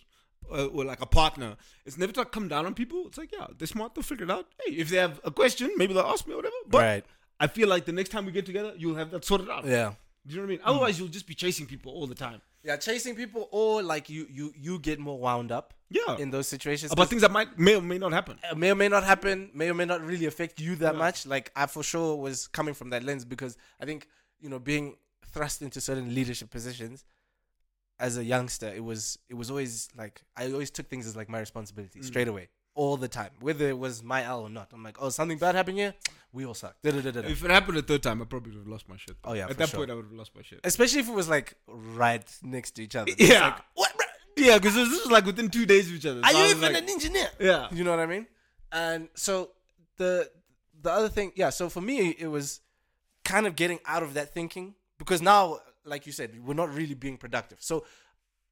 uh, 0.50 0.66
or 0.66 0.84
like 0.84 1.00
a 1.00 1.06
partner, 1.06 1.56
it's 1.84 1.98
never 1.98 2.12
to 2.12 2.24
come 2.24 2.48
down 2.48 2.66
on 2.66 2.74
people. 2.74 3.04
It's 3.06 3.18
like, 3.18 3.32
yeah, 3.32 3.46
they're 3.56 3.66
smart, 3.66 3.94
they'll 3.94 4.02
figure 4.02 4.24
it 4.24 4.30
out. 4.30 4.46
Hey, 4.64 4.74
if 4.74 4.88
they 4.88 4.96
have 4.96 5.20
a 5.24 5.30
question, 5.30 5.70
maybe 5.76 5.94
they'll 5.94 6.02
ask 6.04 6.26
me 6.26 6.34
or 6.34 6.36
whatever. 6.36 6.56
But 6.68 6.82
right. 6.82 7.04
I 7.38 7.46
feel 7.46 7.68
like 7.68 7.84
the 7.84 7.92
next 7.92 8.10
time 8.10 8.26
we 8.26 8.32
get 8.32 8.46
together, 8.46 8.72
you'll 8.76 8.96
have 8.96 9.10
that 9.10 9.24
sorted 9.24 9.48
out. 9.48 9.64
Yeah. 9.66 9.94
Do 10.26 10.34
you 10.34 10.40
know 10.40 10.46
what 10.46 10.48
I 10.48 10.56
mean? 10.56 10.60
Otherwise, 10.64 10.98
you'll 10.98 11.08
just 11.08 11.26
be 11.26 11.34
chasing 11.34 11.66
people 11.66 11.92
all 11.92 12.06
the 12.06 12.14
time. 12.14 12.40
Yeah, 12.62 12.76
chasing 12.76 13.14
people, 13.14 13.48
or 13.52 13.82
like 13.82 14.10
you, 14.10 14.26
you, 14.30 14.52
you 14.54 14.78
get 14.78 14.98
more 14.98 15.18
wound 15.18 15.50
up 15.50 15.72
Yeah. 15.88 16.18
in 16.18 16.30
those 16.30 16.46
situations. 16.46 16.92
About 16.92 17.08
things 17.08 17.22
that 17.22 17.30
might 17.30 17.58
may 17.58 17.74
or 17.76 17.80
may 17.80 17.96
not 17.96 18.12
happen. 18.12 18.38
uh, 18.50 18.54
may 18.54 18.70
or 18.70 18.74
may 18.74 18.88
not 18.88 19.02
happen, 19.02 19.50
may 19.54 19.70
or 19.70 19.74
may 19.74 19.86
not 19.86 20.02
really 20.04 20.26
affect 20.26 20.60
you 20.60 20.76
that 20.76 20.94
much. 20.94 21.24
Like 21.26 21.50
I 21.56 21.64
for 21.66 21.82
sure 21.82 22.16
was 22.16 22.48
coming 22.48 22.74
from 22.74 22.90
that 22.90 23.02
lens 23.02 23.24
because 23.24 23.56
I 23.80 23.86
think 23.86 24.08
you 24.40 24.50
know 24.50 24.58
being 24.58 24.96
thrust 25.32 25.62
into 25.62 25.80
certain 25.80 26.14
leadership 26.14 26.50
positions 26.50 27.04
as 27.98 28.16
a 28.18 28.24
youngster, 28.24 28.68
it 28.68 28.84
was 28.84 29.18
it 29.30 29.34
was 29.34 29.50
always 29.50 29.88
like 29.96 30.22
I 30.36 30.52
always 30.52 30.70
took 30.70 30.88
things 30.88 31.06
as 31.06 31.16
like 31.16 31.30
my 31.30 31.38
responsibility 31.40 32.02
straight 32.02 32.28
away, 32.28 32.48
all 32.74 32.96
the 32.96 33.08
time, 33.08 33.30
whether 33.40 33.68
it 33.68 33.78
was 33.78 34.02
my 34.02 34.24
L 34.24 34.40
or 34.42 34.48
not. 34.50 34.68
I'm 34.72 34.82
like, 34.82 34.96
oh, 35.00 35.08
something 35.10 35.38
bad 35.38 35.54
happened 35.54 35.78
here, 35.78 35.94
we 36.32 36.44
all 36.46 36.54
suck. 36.54 36.76
Da-da-da-da-da. 36.82 37.28
If 37.28 37.44
it 37.44 37.50
happened 37.50 37.78
a 37.78 37.82
third 37.82 38.02
time, 38.02 38.22
I 38.22 38.24
probably 38.24 38.52
would 38.52 38.60
have 38.60 38.68
lost 38.68 38.88
my 38.88 38.96
shit. 38.96 39.16
Oh, 39.24 39.32
yeah, 39.34 39.44
At 39.44 39.48
for 39.50 39.54
that 39.54 39.68
sure. 39.70 39.78
point, 39.80 39.90
I 39.90 39.94
would 39.94 40.04
have 40.06 40.12
lost 40.12 40.34
my 40.34 40.42
shit. 40.42 40.60
Especially 40.64 41.00
if 41.00 41.08
it 41.08 41.14
was 41.14 41.28
like 41.28 41.54
right 41.66 42.24
next 42.42 42.72
to 42.72 42.82
each 42.84 42.96
other. 42.96 43.10
It's 43.10 43.28
Yeah. 43.28 43.46
like, 43.46 43.58
what? 43.74 43.92
Yeah, 44.36 44.56
because 44.58 44.74
this 44.74 44.88
was 44.88 45.10
like 45.10 45.26
within 45.26 45.50
two 45.50 45.66
days 45.66 45.88
of 45.88 45.96
each 45.96 46.06
other. 46.06 46.20
Are 46.20 46.30
So 46.30 46.36
I 46.38 46.40
you 46.40 46.42
was 46.48 46.56
even 46.56 46.72
like- 46.72 46.82
an 46.82 46.88
engineer? 46.88 47.28
Yeah. 47.38 47.68
You 47.72 47.84
know 47.84 47.90
what 47.90 48.00
I 48.00 48.06
mean? 48.06 48.26
And 48.72 49.08
so 49.14 49.50
the 49.96 50.30
the 50.80 50.90
other 50.90 51.08
thing, 51.10 51.32
yeah. 51.34 51.50
So 51.50 51.68
for 51.68 51.80
me, 51.82 52.10
it 52.18 52.28
was 52.28 52.60
kind 53.24 53.46
of 53.46 53.54
getting 53.56 53.80
out 53.84 54.02
of 54.02 54.14
that 54.14 54.32
thinking 54.32 54.74
because 54.98 55.20
now, 55.20 55.58
like 55.84 56.06
you 56.06 56.12
said, 56.12 56.42
we're 56.42 56.54
not 56.54 56.72
really 56.72 56.94
being 56.94 57.18
productive. 57.18 57.58
So 57.60 57.84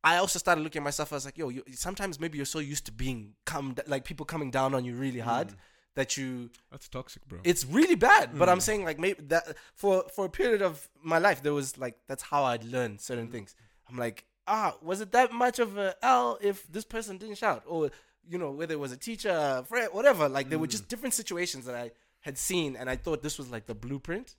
I 0.05 0.17
also 0.19 0.39
started 0.39 0.63
looking 0.63 0.81
at 0.81 0.85
myself. 0.85 1.13
I 1.13 1.17
was 1.17 1.25
like, 1.25 1.39
yo, 1.39 1.49
you, 1.49 1.63
sometimes 1.73 2.21
maybe 2.21 2.39
you're 2.39 2.47
so 2.47 2.61
used 2.61 2.87
to 2.87 2.93
being 2.93 3.35
come 3.45 3.75
like 3.87 4.05
people 4.05 4.25
coming 4.25 4.51
down 4.51 4.75
on 4.75 4.85
you 4.85 4.95
really 4.95 5.21
hard 5.21 5.49
mm. 5.49 5.55
that 5.97 6.17
you 6.17 6.51
That's 6.71 6.89
toxic, 6.89 7.27
bro. 7.27 7.41
it's 7.45 7.65
really 7.65 7.97
bad. 7.97 8.39
But 8.39 8.49
I'm 8.49 8.59
mm. 8.59 8.63
saying 8.63 8.85
like 8.85 8.99
maybe 8.99 9.23
that 9.25 9.57
for 9.75 10.05
for 10.15 10.27
a 10.27 10.31
period 10.31 10.63
of 10.63 10.89
my 11.03 11.19
life 11.19 11.43
there 11.43 11.55
was 11.55 11.79
like 11.79 11.97
that's 12.07 12.23
how 12.23 12.45
I'd 12.45 12.65
learn 12.65 12.99
certain 12.99 13.29
mm. 13.29 13.33
things. 13.33 13.55
I'm 13.89 13.97
like, 13.97 14.25
ah, 14.47 14.77
was 14.83 15.01
it 15.01 15.13
that 15.13 15.33
much 15.33 15.59
of 15.59 15.77
a 15.79 15.95
L 16.03 16.39
if 16.41 16.71
this 16.71 16.85
person 16.85 17.19
didn't 17.19 17.39
shout 17.39 17.65
or 17.67 17.91
you 18.29 18.39
know 18.39 18.51
whether 18.51 18.75
it 18.75 18.81
was 18.81 18.93
a 18.93 18.97
teacher, 18.97 19.31
a 19.31 19.65
friend, 19.65 19.89
whatever. 19.93 20.29
Like 20.29 20.49
there 20.49 20.59
were 20.59 20.67
just 20.67 20.89
different 20.89 21.15
situations 21.15 21.65
that 21.65 21.75
I 21.75 21.91
had 22.21 22.37
seen, 22.37 22.77
and 22.77 22.91
I 22.91 22.97
thought 22.97 23.23
this 23.23 23.39
was 23.39 23.51
like 23.51 23.67
the 23.67 23.75
blueprint, 23.75 24.37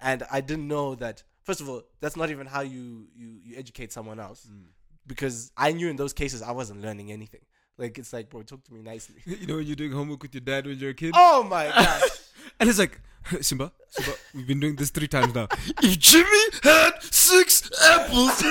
and 0.00 0.22
I 0.30 0.40
didn't 0.40 0.68
know 0.68 0.94
that. 0.96 1.22
First 1.42 1.60
of 1.60 1.68
all, 1.68 1.82
that's 2.00 2.16
not 2.16 2.30
even 2.30 2.46
how 2.46 2.60
you 2.60 3.08
you, 3.14 3.40
you 3.42 3.56
educate 3.56 3.92
someone 3.92 4.20
else, 4.20 4.48
because 5.06 5.50
I 5.56 5.72
knew 5.72 5.88
in 5.88 5.96
those 5.96 6.12
cases 6.12 6.42
I 6.42 6.52
wasn't 6.52 6.80
learning 6.82 7.10
anything. 7.12 7.40
Like 7.78 7.98
it's 7.98 8.12
like, 8.12 8.28
bro, 8.30 8.42
talk 8.42 8.62
to 8.64 8.72
me 8.74 8.82
nicely. 8.82 9.16
you 9.24 9.46
know 9.46 9.56
when 9.56 9.66
you're 9.66 9.76
doing 9.76 9.92
homework 9.92 10.22
with 10.22 10.34
your 10.34 10.42
dad 10.42 10.66
when 10.66 10.78
you're 10.78 10.90
a 10.90 10.94
kid, 10.94 11.12
oh 11.16 11.42
my 11.42 11.64
gosh. 11.68 12.10
and 12.60 12.68
it's 12.68 12.78
like, 12.78 13.00
Simba, 13.40 13.72
Simba, 13.88 14.12
we've 14.34 14.46
been 14.46 14.60
doing 14.60 14.76
this 14.76 14.90
three 14.90 15.08
times 15.08 15.34
now. 15.34 15.46
if 15.82 15.98
Jimmy 15.98 16.44
had 16.62 16.90
six 17.02 17.70
apples, 17.82 18.42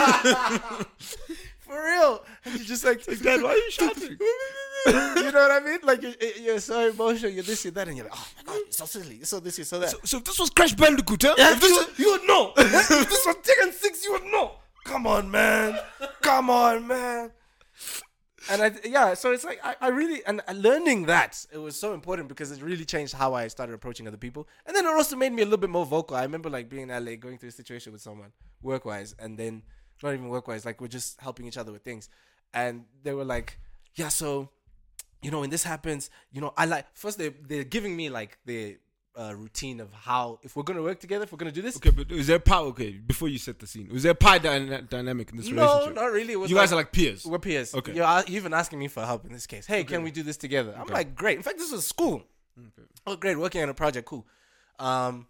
For 1.60 1.86
real. 1.86 2.24
And 2.43 2.55
you're 2.55 2.65
just 2.65 2.84
like, 2.84 3.05
Dad, 3.05 3.41
why 3.41 3.50
are 3.51 3.55
you 3.55 3.72
shouting? 3.72 4.17
you 4.17 5.31
know 5.31 5.48
what 5.48 5.51
I 5.51 5.60
mean? 5.63 5.79
Like 5.84 6.01
you're, 6.01 6.13
you're 6.41 6.60
so 6.60 6.89
emotional, 6.89 7.31
you're 7.31 7.43
this, 7.43 7.63
you're 7.63 7.72
that, 7.74 7.88
and 7.88 7.96
you're 7.98 8.08
like, 8.08 8.15
oh 8.17 8.27
my 8.38 8.43
god, 8.43 8.53
you're 8.63 8.72
so 8.72 8.86
silly, 8.86 9.15
you're 9.17 9.25
so 9.25 9.39
this, 9.39 9.58
you're 9.58 9.65
so 9.65 9.79
that. 9.79 9.89
so, 9.91 9.98
so 10.03 10.17
if 10.17 10.24
this 10.24 10.39
was 10.39 10.50
Crash 10.50 10.74
Bandicoot, 10.74 11.22
huh? 11.24 11.36
Yeah, 11.38 11.51
If 11.53 11.62
this 11.62 11.70
you, 11.70 11.75
was- 11.77 12.00
you 12.00 12.12
would 12.12 12.24
know. 12.27 12.53
if 12.58 12.88
this 12.88 13.25
was 13.25 13.36
Tekken 13.38 13.72
Six, 13.74 14.03
you 14.03 14.13
would 14.13 14.24
know. 14.25 14.53
Come 14.84 15.08
on, 15.08 15.32
man. 15.32 15.78
Come 16.22 16.50
on, 16.50 16.88
man. 16.88 17.32
And 18.50 18.62
I, 18.62 18.72
yeah, 18.84 19.14
so 19.14 19.32
it's 19.32 19.44
like 19.44 19.60
I, 19.64 19.76
I 19.80 19.88
really 19.90 20.26
and 20.26 20.42
learning 20.54 21.06
that 21.06 21.46
it 21.52 21.60
was 21.60 21.80
so 21.80 21.94
important 21.94 22.28
because 22.28 22.52
it 22.52 22.62
really 22.62 22.86
changed 22.86 23.14
how 23.14 23.34
I 23.36 23.48
started 23.48 23.74
approaching 23.74 24.08
other 24.08 24.18
people, 24.18 24.48
and 24.66 24.76
then 24.76 24.86
it 24.86 24.90
also 24.90 25.16
made 25.16 25.32
me 25.32 25.44
a 25.44 25.46
little 25.46 25.60
bit 25.60 25.70
more 25.70 25.86
vocal. 25.86 26.18
I 26.18 26.24
remember 26.24 26.50
like 26.50 26.68
being 26.68 26.90
in 26.90 27.06
LA, 27.06 27.16
going 27.16 27.38
through 27.38 27.50
a 27.50 27.52
situation 27.52 27.92
with 27.92 28.02
someone 28.02 28.32
work 28.64 28.84
wise, 28.84 29.16
and 29.20 29.38
then 29.38 29.62
not 30.02 30.14
even 30.14 30.28
work 30.28 30.48
wise, 30.48 30.66
like 30.66 30.82
we're 30.82 30.88
just 30.88 31.22
helping 31.22 31.46
each 31.46 31.58
other 31.58 31.72
with 31.72 31.84
things, 31.84 32.10
and 32.52 32.86
they 33.04 33.14
were 33.14 33.26
like, 33.26 33.60
yeah, 33.96 34.10
so 34.10 34.50
you 35.22 35.30
know, 35.30 35.42
when 35.42 35.52
this 35.52 35.64
happens, 35.64 36.10
you 36.32 36.42
know, 36.42 36.52
I 36.58 36.66
like 36.66 36.88
first 36.94 37.20
they 37.20 37.30
they're 37.30 37.64
giving 37.64 37.96
me 37.96 38.10
like 38.10 38.40
the 38.46 38.78
uh, 39.15 39.34
routine 39.36 39.80
of 39.80 39.91
how 39.94 40.39
if 40.44 40.56
we're 40.56 40.63
gonna 40.63 40.82
work 40.82 41.00
together, 41.00 41.24
if 41.24 41.32
we're 41.32 41.38
gonna 41.38 41.51
do 41.51 41.62
this. 41.62 41.75
Okay, 41.77 41.89
but 41.89 42.12
is 42.12 42.27
there 42.27 42.39
power? 42.39 42.68
Okay, 42.68 42.91
before 42.91 43.27
you 43.27 43.38
set 43.38 43.60
the 43.60 43.68
scene, 43.68 43.89
was 43.91 44.03
there 44.03 44.13
power 44.13 44.39
dyna- 44.39 44.82
dynamic 44.84 45.32
in 45.32 45.38
this 45.38 45.48
No, 45.48 45.63
relationship? 45.63 45.96
No, 45.96 46.01
not 46.01 46.12
really. 46.13 46.34
It 46.34 46.39
was 46.39 46.50
you 46.50 46.56
like, 46.56 46.63
guys 46.63 46.74
are 46.74 46.77
like 46.77 46.91
peers. 46.91 47.25
we're 47.25 47.39
peers. 47.39 47.74
Okay. 47.75 47.94
You're, 47.94 48.06
you're 48.27 48.38
even 48.38 48.53
asking 48.53 48.80
me 48.80 48.88
for 48.88 49.06
help 49.06 49.25
in 49.25 49.34
this 49.34 49.48
case. 49.48 49.65
Hey, 49.65 49.84
can 49.84 50.03
we 50.03 50.12
do 50.12 50.24
this 50.24 50.38
together? 50.38 50.74
I'm 50.77 50.88
like, 50.88 51.15
great. 51.15 51.38
In 51.38 51.44
fact, 51.44 51.58
this 51.58 51.72
was 51.72 51.86
school. 51.86 52.24
Oh, 53.06 53.15
great. 53.15 53.38
Working 53.38 53.63
on 53.63 53.70
a 53.70 53.74
project. 53.74 54.08
Cool. 54.08 54.25
Um, 54.80 55.27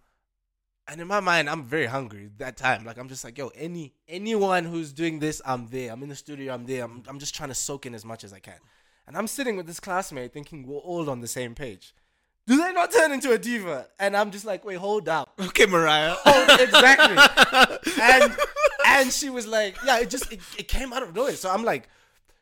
and 0.87 0.99
in 0.99 1.07
my 1.07 1.19
mind, 1.19 1.49
I'm 1.49 1.63
very 1.63 1.85
hungry 1.85 2.29
that 2.37 2.57
time. 2.57 2.83
Like, 2.85 2.97
I'm 2.97 3.07
just 3.07 3.23
like, 3.23 3.37
yo, 3.37 3.47
any 3.49 3.93
anyone 4.07 4.65
who's 4.65 4.91
doing 4.91 5.19
this, 5.19 5.41
I'm 5.45 5.67
there. 5.67 5.91
I'm 5.91 6.03
in 6.03 6.09
the 6.09 6.15
studio. 6.15 6.53
I'm 6.53 6.65
there. 6.65 6.83
I'm, 6.83 7.03
I'm 7.07 7.19
just 7.19 7.33
trying 7.33 7.49
to 7.49 7.55
soak 7.55 7.85
in 7.85 7.95
as 7.95 8.03
much 8.03 8.23
as 8.23 8.33
I 8.33 8.39
can. 8.39 8.57
And 9.07 9.17
I'm 9.17 9.27
sitting 9.27 9.55
with 9.57 9.67
this 9.67 9.79
classmate 9.79 10.33
thinking 10.33 10.65
we're 10.67 10.77
all 10.77 11.09
on 11.09 11.21
the 11.21 11.27
same 11.27 11.55
page. 11.55 11.93
Do 12.47 12.57
they 12.57 12.73
not 12.73 12.91
turn 12.91 13.11
into 13.11 13.31
a 13.31 13.37
diva? 13.37 13.87
And 13.99 14.17
I'm 14.17 14.31
just 14.31 14.45
like, 14.45 14.65
wait, 14.65 14.77
hold 14.77 15.07
up. 15.07 15.33
Okay, 15.39 15.65
Mariah. 15.65 16.15
Oh, 16.25 16.57
exactly. 16.59 17.91
and 18.01 18.35
and 18.87 19.11
she 19.11 19.29
was 19.29 19.47
like, 19.47 19.77
yeah, 19.85 19.99
it 19.99 20.09
just 20.09 20.31
it, 20.31 20.39
it 20.57 20.67
came 20.67 20.91
out 20.91 21.03
of 21.03 21.15
nowhere. 21.15 21.33
So 21.33 21.49
I'm 21.49 21.63
like, 21.63 21.87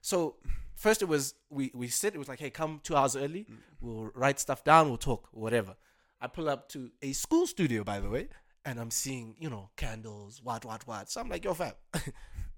so 0.02 0.36
first 0.76 1.02
it 1.02 1.06
was 1.06 1.34
we 1.50 1.72
we 1.74 1.88
sit. 1.90 2.16
It 2.16 2.18
was 2.18 2.28
like, 2.28 2.40
hey, 2.40 2.50
come 2.50 2.80
two 2.84 2.96
hours 2.96 3.16
early. 3.16 3.46
We'll 3.82 4.12
write 4.16 4.40
stuff 4.40 4.64
down. 4.64 4.88
We'll 4.88 4.98
talk, 4.98 5.28
whatever. 5.32 5.76
I 6.22 6.28
pull 6.28 6.50
up 6.50 6.70
to 6.70 6.92
a 7.02 7.14
school 7.14 7.48
studio, 7.48 7.84
by 7.84 8.00
the 8.00 8.10
way, 8.10 8.28
and 8.66 8.80
I'm 8.80 8.92
seeing 8.92 9.36
you 9.40 9.50
know 9.50 9.70
candles, 9.76 10.42
what 10.44 10.66
what 10.66 10.88
what. 10.88 11.10
So 11.10 11.22
I'm 11.22 11.30
like, 11.30 11.46
yo, 11.46 11.54
fam, 11.54 11.74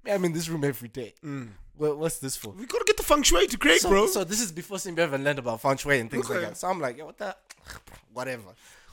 I'm 0.09 0.25
in 0.25 0.33
this 0.33 0.49
room 0.49 0.63
every 0.63 0.89
day. 0.89 1.13
What, 1.77 1.97
what's 1.97 2.19
this 2.19 2.35
for? 2.35 2.49
we 2.51 2.65
gotta 2.65 2.83
get 2.85 2.97
the 2.97 3.03
feng 3.03 3.23
shui 3.23 3.47
to 3.47 3.57
create, 3.57 3.79
So, 3.81 3.89
bro. 3.89 4.05
so 4.07 4.23
this 4.23 4.39
is 4.41 4.51
before 4.51 4.77
Simba 4.77 5.01
ever 5.03 5.17
learned 5.17 5.39
about 5.39 5.61
feng 5.61 5.77
shui 5.77 5.99
and 5.99 6.11
things 6.11 6.29
like 6.29 6.41
that. 6.41 6.57
So 6.57 6.67
I'm 6.67 6.79
like, 6.79 6.97
yo, 6.97 7.05
what 7.05 7.17
the, 7.17 7.35
whatever. 8.13 8.43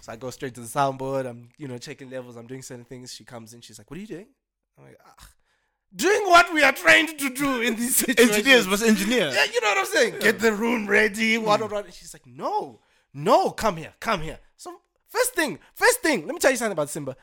So 0.00 0.12
I 0.12 0.16
go 0.16 0.30
straight 0.30 0.54
to 0.54 0.60
the 0.60 0.66
soundboard. 0.66 1.26
I'm, 1.28 1.48
you 1.58 1.68
know, 1.68 1.76
checking 1.76 2.08
levels. 2.08 2.36
I'm 2.36 2.46
doing 2.46 2.62
certain 2.62 2.84
things. 2.84 3.12
She 3.12 3.24
comes 3.24 3.52
in. 3.52 3.60
She's 3.60 3.78
like, 3.78 3.90
what 3.90 3.98
are 3.98 4.00
you 4.00 4.06
doing? 4.06 4.26
I'm 4.78 4.84
like, 4.84 4.98
ah, 5.04 5.28
doing 5.94 6.22
what 6.26 6.52
we 6.54 6.62
are 6.62 6.72
trained 6.72 7.18
to 7.18 7.28
do 7.30 7.60
in 7.62 7.74
these 7.76 7.96
situations. 8.04 8.36
Engineers 8.36 8.68
was 8.68 8.82
engineer. 8.82 9.30
Yeah, 9.34 9.44
you 9.44 9.60
know 9.60 9.68
what 9.68 9.78
I'm 9.78 9.86
saying? 9.86 10.14
Get 10.20 10.38
the 10.38 10.52
room 10.52 10.86
ready. 10.86 11.36
What, 11.36 11.60
what, 11.60 11.72
what. 11.72 11.92
She's 11.92 12.14
like, 12.14 12.26
no, 12.26 12.80
no, 13.12 13.50
come 13.50 13.76
here, 13.76 13.92
come 14.00 14.20
here. 14.22 14.38
So 14.56 14.72
first 15.08 15.34
thing, 15.34 15.58
first 15.74 16.00
thing, 16.00 16.26
let 16.26 16.32
me 16.32 16.38
tell 16.38 16.52
you 16.52 16.56
something 16.56 16.72
about 16.72 16.90
Simba. 16.90 17.16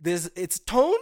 There's 0.00 0.26
its 0.34 0.58
tone 0.58 0.96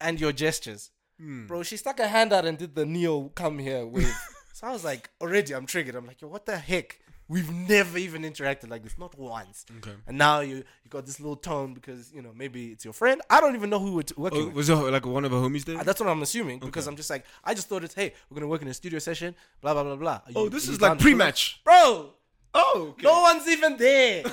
and 0.00 0.20
your 0.20 0.32
gestures. 0.32 0.90
Bro, 1.18 1.62
she 1.62 1.76
stuck 1.76 1.98
her 1.98 2.08
hand 2.08 2.32
out 2.32 2.44
and 2.44 2.58
did 2.58 2.74
the 2.74 2.84
Neo 2.84 3.30
come 3.34 3.58
here 3.58 3.86
wave. 3.86 4.12
so 4.52 4.66
I 4.66 4.72
was 4.72 4.84
like, 4.84 5.10
already 5.20 5.54
I'm 5.54 5.66
triggered. 5.66 5.94
I'm 5.94 6.06
like, 6.06 6.20
yo, 6.20 6.28
what 6.28 6.44
the 6.46 6.56
heck? 6.58 7.00
We've 7.26 7.50
never 7.50 7.96
even 7.96 8.20
interacted 8.22 8.68
like 8.68 8.82
this, 8.82 8.98
not 8.98 9.16
once. 9.18 9.64
Okay. 9.78 9.92
And 10.06 10.18
now 10.18 10.40
you 10.40 10.56
you 10.56 10.90
got 10.90 11.06
this 11.06 11.18
little 11.20 11.36
tone 11.36 11.72
because 11.72 12.12
you 12.12 12.20
know 12.20 12.32
maybe 12.36 12.66
it's 12.72 12.84
your 12.84 12.92
friend. 12.92 13.22
I 13.30 13.40
don't 13.40 13.54
even 13.54 13.70
know 13.70 13.78
who 13.78 13.92
we're 13.94 14.02
t- 14.02 14.14
working 14.18 14.42
Oh, 14.42 14.46
with. 14.48 14.54
was 14.56 14.68
it 14.68 14.74
like 14.74 15.06
one 15.06 15.24
of 15.24 15.30
her 15.32 15.38
homies 15.38 15.64
there? 15.64 15.78
Uh, 15.78 15.84
That's 15.84 16.00
what 16.00 16.10
I'm 16.10 16.20
assuming 16.20 16.58
because 16.58 16.86
I'm 16.86 16.96
just 16.96 17.08
like 17.08 17.24
I 17.42 17.54
just 17.54 17.66
thought 17.68 17.82
it's 17.82 17.94
hey 17.94 18.12
we're 18.28 18.34
gonna 18.34 18.46
work 18.46 18.60
in 18.60 18.68
a 18.68 18.74
studio 18.74 18.98
session 18.98 19.34
blah 19.62 19.72
blah 19.72 19.84
blah 19.84 19.96
blah. 19.96 20.10
Are 20.12 20.20
Oh, 20.36 20.48
this 20.50 20.64
are 20.64 20.66
you 20.66 20.72
is 20.74 20.78
down 20.78 20.90
like 20.90 20.98
to 20.98 21.02
pre-match. 21.02 21.62
bro. 21.64 22.10
Oh, 22.52 22.88
okay. 22.90 23.02
No 23.04 23.22
one's 23.22 23.48
even 23.48 23.78
there. 23.78 24.22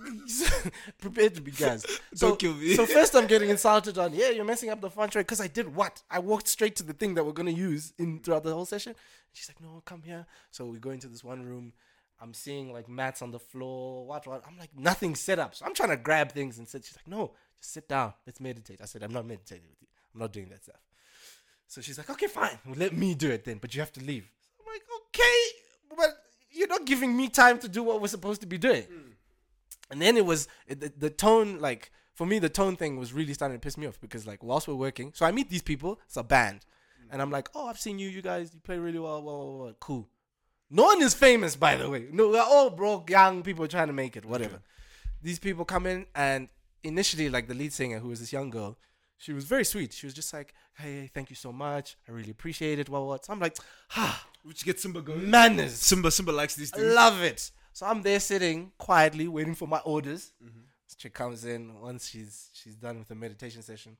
Prepared 1.00 1.34
to 1.34 1.40
be 1.40 1.50
gassed. 1.50 1.86
So, 2.14 2.28
Don't 2.28 2.38
kill 2.38 2.54
me. 2.54 2.74
so 2.74 2.86
first 2.86 3.14
I'm 3.14 3.26
getting 3.26 3.50
insulted 3.50 3.96
on, 3.98 4.12
yeah, 4.14 4.30
you're 4.30 4.44
messing 4.44 4.70
up 4.70 4.80
the 4.80 4.90
fun 4.90 5.08
track 5.08 5.26
because 5.26 5.40
I 5.40 5.46
did 5.46 5.74
what? 5.74 6.02
I 6.10 6.18
walked 6.18 6.48
straight 6.48 6.76
to 6.76 6.82
the 6.82 6.92
thing 6.92 7.14
that 7.14 7.24
we're 7.24 7.32
gonna 7.32 7.50
use 7.50 7.92
in 7.98 8.18
throughout 8.20 8.42
the 8.44 8.52
whole 8.52 8.64
session. 8.66 8.94
She's 9.32 9.48
like, 9.48 9.60
no, 9.60 9.82
come 9.84 10.02
here. 10.02 10.26
So 10.50 10.64
we 10.66 10.78
go 10.78 10.90
into 10.90 11.06
this 11.08 11.22
one 11.22 11.44
room. 11.44 11.72
I'm 12.20 12.34
seeing 12.34 12.72
like 12.72 12.88
mats 12.88 13.22
on 13.22 13.30
the 13.30 13.38
floor. 13.38 14.04
What? 14.06 14.26
What? 14.26 14.42
I'm 14.46 14.58
like 14.58 14.70
nothing 14.76 15.14
set 15.14 15.38
up. 15.38 15.54
So 15.54 15.64
I'm 15.64 15.74
trying 15.74 15.88
to 15.90 15.96
grab 15.96 16.32
things 16.32 16.58
and 16.58 16.68
sit. 16.68 16.84
She's 16.84 16.96
like, 16.96 17.08
no, 17.08 17.32
just 17.58 17.72
sit 17.72 17.88
down. 17.88 18.12
Let's 18.26 18.40
meditate. 18.40 18.80
I 18.82 18.86
said, 18.86 19.02
I'm 19.02 19.12
not 19.12 19.26
meditating 19.26 19.64
with 19.70 19.80
you. 19.80 19.88
I'm 20.14 20.20
not 20.20 20.32
doing 20.32 20.48
that 20.50 20.62
stuff. 20.62 20.80
So 21.66 21.80
she's 21.80 21.96
like, 21.96 22.10
okay, 22.10 22.26
fine. 22.26 22.58
Well, 22.66 22.74
let 22.76 22.92
me 22.92 23.14
do 23.14 23.30
it 23.30 23.44
then, 23.44 23.58
but 23.58 23.74
you 23.74 23.80
have 23.80 23.92
to 23.92 24.00
leave. 24.02 24.28
I'm 24.58 24.66
like, 24.66 24.82
okay, 25.06 25.96
but 25.96 26.10
you're 26.50 26.66
not 26.68 26.84
giving 26.84 27.16
me 27.16 27.28
time 27.28 27.58
to 27.60 27.68
do 27.68 27.82
what 27.84 28.00
we're 28.02 28.08
supposed 28.08 28.40
to 28.40 28.46
be 28.46 28.58
doing. 28.58 28.82
Hmm. 28.82 29.09
And 29.90 30.00
then 30.00 30.16
it 30.16 30.24
was 30.24 30.48
the, 30.68 30.92
the 30.96 31.10
tone, 31.10 31.58
like 31.58 31.90
for 32.14 32.26
me, 32.26 32.38
the 32.38 32.48
tone 32.48 32.76
thing 32.76 32.96
was 32.98 33.12
really 33.12 33.34
starting 33.34 33.56
to 33.56 33.60
piss 33.60 33.76
me 33.76 33.86
off 33.86 34.00
because 34.00 34.26
like 34.26 34.42
whilst 34.42 34.68
we're 34.68 34.74
working, 34.74 35.12
so 35.14 35.26
I 35.26 35.32
meet 35.32 35.50
these 35.50 35.62
people, 35.62 36.00
it's 36.06 36.16
a 36.16 36.22
band, 36.22 36.60
and 37.10 37.20
I'm 37.20 37.30
like, 37.30 37.48
oh, 37.54 37.66
I've 37.66 37.78
seen 37.80 37.98
you, 37.98 38.08
you 38.08 38.22
guys, 38.22 38.52
you 38.54 38.60
play 38.60 38.78
really 38.78 38.98
well, 38.98 39.22
well, 39.22 39.38
well, 39.38 39.58
well. 39.58 39.74
cool. 39.80 40.08
No 40.70 40.84
one 40.84 41.02
is 41.02 41.14
famous, 41.14 41.56
by 41.56 41.74
the 41.74 41.90
way. 41.90 42.06
No, 42.12 42.28
we're 42.28 42.40
all 42.40 42.70
broke 42.70 43.10
young 43.10 43.42
people 43.42 43.66
trying 43.66 43.88
to 43.88 43.92
make 43.92 44.16
it, 44.16 44.24
whatever. 44.24 44.60
These 45.22 45.40
people 45.40 45.64
come 45.64 45.86
in, 45.86 46.06
and 46.14 46.48
initially, 46.84 47.28
like 47.28 47.48
the 47.48 47.54
lead 47.54 47.72
singer, 47.72 47.98
who 47.98 48.08
was 48.08 48.20
this 48.20 48.32
young 48.32 48.50
girl, 48.50 48.78
she 49.18 49.32
was 49.32 49.44
very 49.44 49.64
sweet. 49.64 49.92
She 49.92 50.06
was 50.06 50.14
just 50.14 50.32
like, 50.32 50.54
hey, 50.74 51.10
thank 51.12 51.28
you 51.28 51.36
so 51.36 51.52
much. 51.52 51.96
I 52.08 52.12
really 52.12 52.30
appreciate 52.30 52.78
it. 52.78 52.88
Well, 52.88 53.06
what? 53.06 53.24
So 53.26 53.32
I'm 53.32 53.40
like, 53.40 53.56
ah, 53.96 54.26
Which 54.44 54.64
gets 54.64 54.82
Simba 54.82 55.02
going. 55.02 55.28
manners. 55.28 55.74
Simba, 55.74 56.10
Simba 56.10 56.30
likes 56.32 56.54
these 56.54 56.70
things. 56.70 56.94
love 56.94 57.20
it. 57.22 57.50
So 57.72 57.86
I'm 57.86 58.02
there 58.02 58.20
sitting 58.20 58.72
quietly 58.78 59.28
waiting 59.28 59.54
for 59.54 59.68
my 59.68 59.78
orders. 59.78 60.32
Mm-hmm. 60.42 60.60
This 60.86 60.96
chick 60.96 61.14
comes 61.14 61.44
in 61.44 61.80
once 61.80 62.08
she's 62.08 62.50
she's 62.52 62.74
done 62.74 62.98
with 62.98 63.08
the 63.08 63.14
meditation 63.14 63.62
session, 63.62 63.96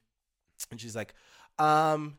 and 0.71 0.81
she's 0.81 0.97
like, 0.97 1.15
um. 1.59 2.19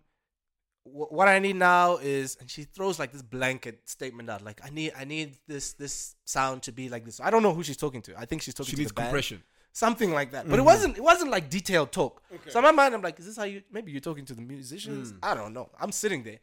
wh- 0.84 1.12
What 1.12 1.28
I 1.28 1.40
need 1.40 1.58
now 1.58 1.98
is, 1.98 2.38
and 2.40 2.50
she 2.50 2.64
throws 2.64 2.98
like 2.98 3.12
this 3.12 3.22
blanket 3.22 3.88
statement 3.88 4.30
out, 4.30 4.42
like 4.44 4.62
I 4.64 4.70
need, 4.70 4.94
I 4.98 5.06
need 5.06 5.38
this, 5.48 5.74
this 5.74 6.16
sound 6.26 6.64
to 6.64 6.72
be 6.72 6.90
like 6.90 7.06
this. 7.06 7.20
I 7.20 7.30
don't 7.30 7.44
know 7.44 7.54
who 7.54 7.64
she's 7.64 7.78
talking 7.78 8.02
to. 8.04 8.12
I 8.18 8.26
think 8.26 8.42
she's 8.42 8.54
talking 8.56 8.72
She 8.72 8.78
to 8.78 8.82
needs 8.82 8.92
the 8.92 9.02
band 9.02 9.12
something 9.74 10.12
like 10.12 10.32
that. 10.32 10.50
But 10.50 10.56
it 10.56 10.58
mm-hmm. 10.58 10.66
wasn't 10.66 10.98
it 10.98 11.04
wasn't 11.04 11.32
like 11.32 11.50
detailed 11.50 11.92
talk. 11.92 12.22
So 12.48 12.60
in 12.60 12.64
my 12.64 12.72
mind, 12.72 12.94
I'm 12.96 13.02
like, 13.02 13.20
is 13.20 13.26
this 13.26 13.38
how 13.38 13.44
you? 13.44 13.62
Maybe 13.72 13.92
you're 13.92 14.02
talking 14.02 14.26
to 14.26 14.34
the 14.34 14.42
musicians. 14.42 15.14
Mm. 15.14 15.20
I 15.24 15.36
don't 15.36 15.54
know. 15.54 15.70
I'm 15.80 15.92
sitting 15.92 16.24
there, 16.24 16.40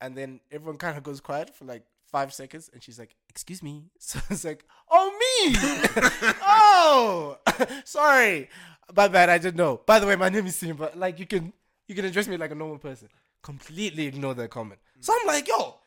and 0.00 0.16
then 0.16 0.40
everyone 0.50 0.78
kind 0.78 0.96
of 0.96 1.02
goes 1.02 1.20
quiet 1.20 1.54
for 1.54 1.64
like 1.64 1.84
five 2.10 2.32
seconds, 2.32 2.70
and 2.72 2.82
she's 2.82 2.98
like, 2.98 3.14
"Excuse 3.28 3.62
me." 3.62 3.84
So 3.98 4.18
it's 4.30 4.44
like, 4.44 4.64
"Oh 4.90 5.10
me, 5.10 5.56
oh, 6.42 7.38
sorry, 7.84 8.48
my 8.94 9.08
bad. 9.08 9.28
I 9.28 9.38
didn't 9.38 9.56
know. 9.56 9.80
By 9.84 9.98
the 9.98 10.06
way, 10.06 10.16
my 10.16 10.28
name 10.28 10.46
is 10.46 10.56
Simba. 10.56 10.92
Like 10.94 11.18
you 11.18 11.26
can 11.26 11.52
you 11.86 11.94
can 11.94 12.04
address 12.04 12.28
me 12.28 12.36
like 12.36 12.50
a 12.50 12.54
normal 12.54 12.78
person. 12.78 13.08
Completely 13.42 14.06
ignore 14.06 14.34
that 14.34 14.50
comment. 14.50 14.80
Hmm. 14.94 15.02
So 15.02 15.14
I'm 15.20 15.26
like, 15.26 15.48
yo, 15.48 15.78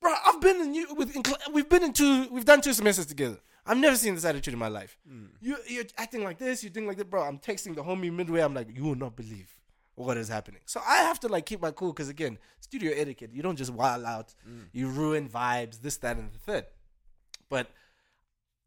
bro, 0.00 0.12
I've 0.26 0.40
been 0.40 0.60
in 0.60 0.74
you 0.74 0.94
with 0.94 1.14
in, 1.14 1.22
we've 1.52 1.68
been 1.68 1.82
in 1.82 1.92
two 1.92 2.28
we've 2.30 2.44
done 2.44 2.60
two 2.60 2.72
semesters 2.72 3.06
together. 3.06 3.38
I've 3.66 3.78
never 3.78 3.96
seen 3.96 4.14
this 4.14 4.24
attitude 4.24 4.54
in 4.54 4.58
my 4.58 4.68
life. 4.68 4.98
Hmm. 5.06 5.26
You, 5.40 5.56
you're 5.66 5.84
acting 5.98 6.24
like 6.24 6.38
this, 6.38 6.62
you're 6.62 6.72
doing 6.72 6.86
like 6.86 6.96
that, 6.96 7.10
bro. 7.10 7.22
I'm 7.22 7.38
texting 7.38 7.74
the 7.74 7.82
homie 7.82 8.12
midway. 8.12 8.40
I'm 8.40 8.54
like, 8.54 8.74
you 8.74 8.84
will 8.84 8.94
not 8.94 9.14
believe 9.14 9.57
what 9.98 10.16
is 10.16 10.28
happening. 10.28 10.60
So 10.66 10.80
I 10.86 10.98
have 10.98 11.20
to 11.20 11.28
like 11.28 11.46
keep 11.46 11.60
my 11.60 11.70
cool 11.70 11.92
because 11.92 12.08
again, 12.08 12.38
studio 12.60 12.92
etiquette. 12.94 13.30
You 13.32 13.42
don't 13.42 13.56
just 13.56 13.72
wild 13.72 14.04
out. 14.04 14.34
Mm. 14.48 14.66
You 14.72 14.88
ruin 14.88 15.28
vibes, 15.28 15.80
this, 15.80 15.96
that, 15.98 16.16
and 16.16 16.32
the 16.32 16.38
third. 16.38 16.66
But 17.48 17.70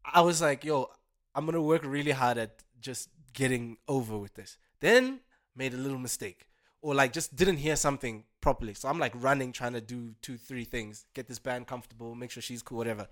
I 0.04 0.20
was 0.20 0.42
like, 0.42 0.64
yo, 0.64 0.90
I'm 1.34 1.46
gonna 1.46 1.62
work 1.62 1.82
really 1.84 2.10
hard 2.10 2.38
at 2.38 2.62
just 2.80 3.08
getting 3.32 3.78
over 3.88 4.18
with 4.18 4.34
this. 4.34 4.58
Then 4.80 5.20
made 5.56 5.74
a 5.74 5.78
little 5.78 5.98
mistake. 5.98 6.48
Or 6.82 6.94
like 6.94 7.12
just 7.12 7.36
didn't 7.36 7.58
hear 7.58 7.76
something 7.76 8.24
properly. 8.40 8.74
So 8.74 8.88
I'm 8.88 8.98
like 8.98 9.12
running, 9.14 9.52
trying 9.52 9.72
to 9.74 9.80
do 9.80 10.14
two, 10.20 10.36
three 10.36 10.64
things, 10.64 11.06
get 11.14 11.28
this 11.28 11.38
band 11.38 11.66
comfortable, 11.66 12.14
make 12.14 12.30
sure 12.30 12.42
she's 12.42 12.62
cool, 12.62 12.78
whatever. 12.78 13.06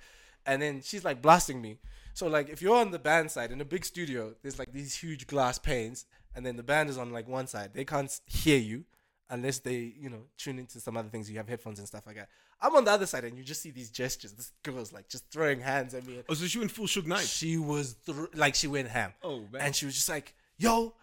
And 0.44 0.60
then 0.60 0.82
she's 0.82 1.04
like 1.04 1.22
blasting 1.22 1.62
me. 1.62 1.78
So 2.12 2.26
like 2.26 2.48
if 2.48 2.60
you're 2.60 2.76
on 2.76 2.90
the 2.90 2.98
band 2.98 3.30
side 3.30 3.52
in 3.52 3.60
a 3.60 3.64
big 3.64 3.84
studio, 3.84 4.34
there's 4.42 4.58
like 4.58 4.72
these 4.72 4.94
huge 4.94 5.26
glass 5.26 5.58
panes, 5.58 6.06
and 6.34 6.44
then 6.44 6.56
the 6.56 6.62
band 6.62 6.88
is 6.88 6.98
on 6.98 7.12
like 7.12 7.28
one 7.28 7.46
side. 7.46 7.70
They 7.74 7.84
can't 7.84 8.12
hear 8.26 8.58
you 8.58 8.84
unless 9.28 9.58
they, 9.60 9.94
you 9.98 10.10
know, 10.10 10.22
tune 10.36 10.58
into 10.58 10.80
some 10.80 10.96
other 10.96 11.08
things. 11.08 11.30
You 11.30 11.36
have 11.38 11.48
headphones 11.48 11.78
and 11.78 11.86
stuff 11.88 12.06
like 12.06 12.16
that. 12.16 12.28
I'm 12.60 12.74
on 12.76 12.84
the 12.84 12.90
other 12.90 13.06
side, 13.06 13.24
and 13.24 13.38
you 13.38 13.44
just 13.44 13.62
see 13.62 13.70
these 13.70 13.90
gestures. 13.90 14.32
This 14.32 14.52
girl's 14.62 14.92
like 14.92 15.08
just 15.08 15.30
throwing 15.30 15.60
hands 15.60 15.94
at 15.94 16.06
me. 16.06 16.22
Oh, 16.28 16.34
so 16.34 16.46
she 16.46 16.58
went 16.58 16.70
full 16.70 16.86
Suge 16.86 17.06
Knight. 17.06 17.20
She 17.20 17.56
was 17.56 17.94
thr 18.04 18.24
like 18.34 18.54
she 18.54 18.66
went 18.66 18.88
ham. 18.88 19.14
Oh, 19.22 19.44
man. 19.50 19.62
And 19.62 19.76
she 19.76 19.86
was 19.86 19.94
just 19.94 20.08
like, 20.08 20.34
"Yo, 20.58 20.94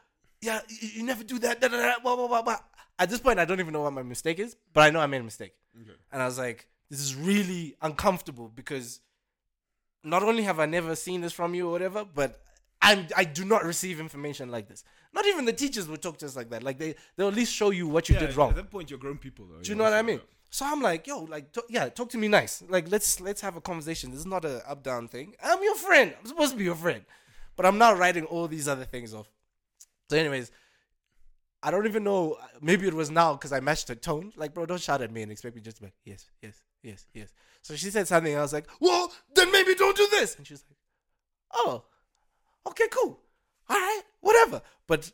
yeah, 0.41 0.59
you, 0.67 0.89
you 0.97 1.03
never 1.03 1.23
do 1.23 1.39
that." 1.39 1.59
Da, 1.59 1.67
da, 1.67 1.77
da, 1.77 1.99
blah, 2.03 2.15
blah, 2.15 2.27
blah, 2.27 2.41
blah. 2.43 2.59
At 2.99 3.09
this 3.09 3.19
point, 3.19 3.39
I 3.39 3.45
don't 3.45 3.59
even 3.59 3.73
know 3.73 3.81
what 3.81 3.93
my 3.93 4.03
mistake 4.03 4.39
is, 4.39 4.55
but 4.73 4.81
I 4.81 4.89
know 4.91 4.99
I 4.99 5.07
made 5.07 5.21
a 5.21 5.23
mistake. 5.23 5.53
okay. 5.79 5.97
And 6.11 6.21
I 6.21 6.25
was 6.25 6.37
like, 6.37 6.67
"This 6.91 6.99
is 6.99 7.15
really 7.15 7.75
uncomfortable 7.81 8.51
because 8.53 8.99
not 10.03 10.21
only 10.21 10.43
have 10.43 10.59
I 10.59 10.67
never 10.67 10.95
seen 10.95 11.21
this 11.21 11.33
from 11.33 11.55
you 11.55 11.67
or 11.67 11.71
whatever, 11.71 12.05
but 12.05 12.39
I'm 12.88 13.08
I 13.15 13.23
do 13.26 13.43
not 13.43 13.63
receive 13.65 14.00
information 14.00 14.50
like 14.50 14.67
this. 14.67 14.84
Not 15.13 15.26
even 15.26 15.45
the 15.45 15.54
teachers 15.54 15.88
would 15.89 16.02
talk 16.02 16.17
to 16.19 16.26
us 16.26 16.36
like 16.36 16.50
that. 16.52 16.63
Like 16.63 16.78
they 16.78 16.95
they'll 17.15 17.28
at 17.28 17.34
least 17.34 17.54
show 17.54 17.69
you 17.71 17.88
what 17.88 18.08
you 18.08 18.15
Yeah, 18.15 18.28
did 18.28 18.36
wrong. 18.38 18.52
At 18.52 18.56
that 18.56 18.71
point, 18.71 18.89
you're 18.89 19.00
grown 19.00 19.17
people, 19.17 19.45
though. 19.45 19.62
Do 19.62 19.69
you 19.69 19.76
know 19.76 19.84
what 19.84 19.93
I 19.93 20.02
mean? 20.02 20.21
So 20.50 20.65
I'm 20.65 20.82
like, 20.82 21.06
yo, 21.08 21.23
like, 21.23 21.52
t- 21.52 21.62
yeah, 21.69 21.89
talk 21.89 22.10
to 22.12 22.17
me 22.17 22.30
nice. 22.30 22.63
Like, 22.69 22.89
let's 22.89 23.19
let's 23.19 23.41
have 23.41 23.58
a 23.58 23.62
conversation. 23.62 24.12
This 24.12 24.21
is 24.21 24.26
not 24.26 24.45
a 24.45 24.67
up 24.69 24.82
down 24.84 25.08
thing. 25.10 25.36
I'm 25.43 25.62
your 25.62 25.76
friend. 25.76 26.13
I'm 26.19 26.26
supposed 26.26 26.52
to 26.54 26.58
be 26.58 26.63
your 26.63 26.76
friend, 26.76 27.04
but 27.58 27.65
I'm 27.65 27.78
not 27.78 27.97
writing 27.97 28.23
all 28.26 28.47
these 28.47 28.67
other 28.67 28.86
things 28.86 29.13
off. 29.13 29.30
So, 30.10 30.15
anyways, 30.17 30.52
I 31.62 31.71
don't 31.71 31.86
even 31.88 32.04
know. 32.06 32.38
Maybe 32.62 32.88
it 32.88 32.93
was 32.93 33.12
now 33.12 33.34
because 33.34 33.52
I 33.52 33.60
matched 33.60 33.89
her 33.89 33.95
tone. 33.95 34.32
Like, 34.38 34.54
bro, 34.54 34.65
don't 34.65 34.80
shout 34.80 35.02
at 35.02 35.12
me 35.12 35.21
and 35.23 35.32
expect 35.32 35.56
me 35.56 35.62
just 35.62 35.78
to 35.78 35.82
be 35.84 35.88
like, 35.88 35.95
yes, 36.06 36.30
yes, 36.41 36.56
yes, 36.84 37.06
yes. 37.13 37.34
So 37.62 37.76
she 37.76 37.89
said 37.89 38.08
something. 38.08 38.34
I 38.38 38.41
was 38.41 38.54
like, 38.54 38.67
well, 38.80 39.12
then 39.36 39.52
maybe 39.52 39.76
don't 39.76 39.97
do 39.97 40.08
this. 40.12 40.38
And 40.38 40.47
she's 40.47 40.63
like, 40.69 40.78
oh, 41.54 41.84
okay, 42.69 42.88
cool, 42.91 43.19
all 43.69 43.77
right, 43.77 44.01
whatever. 44.21 44.62
But 44.88 45.12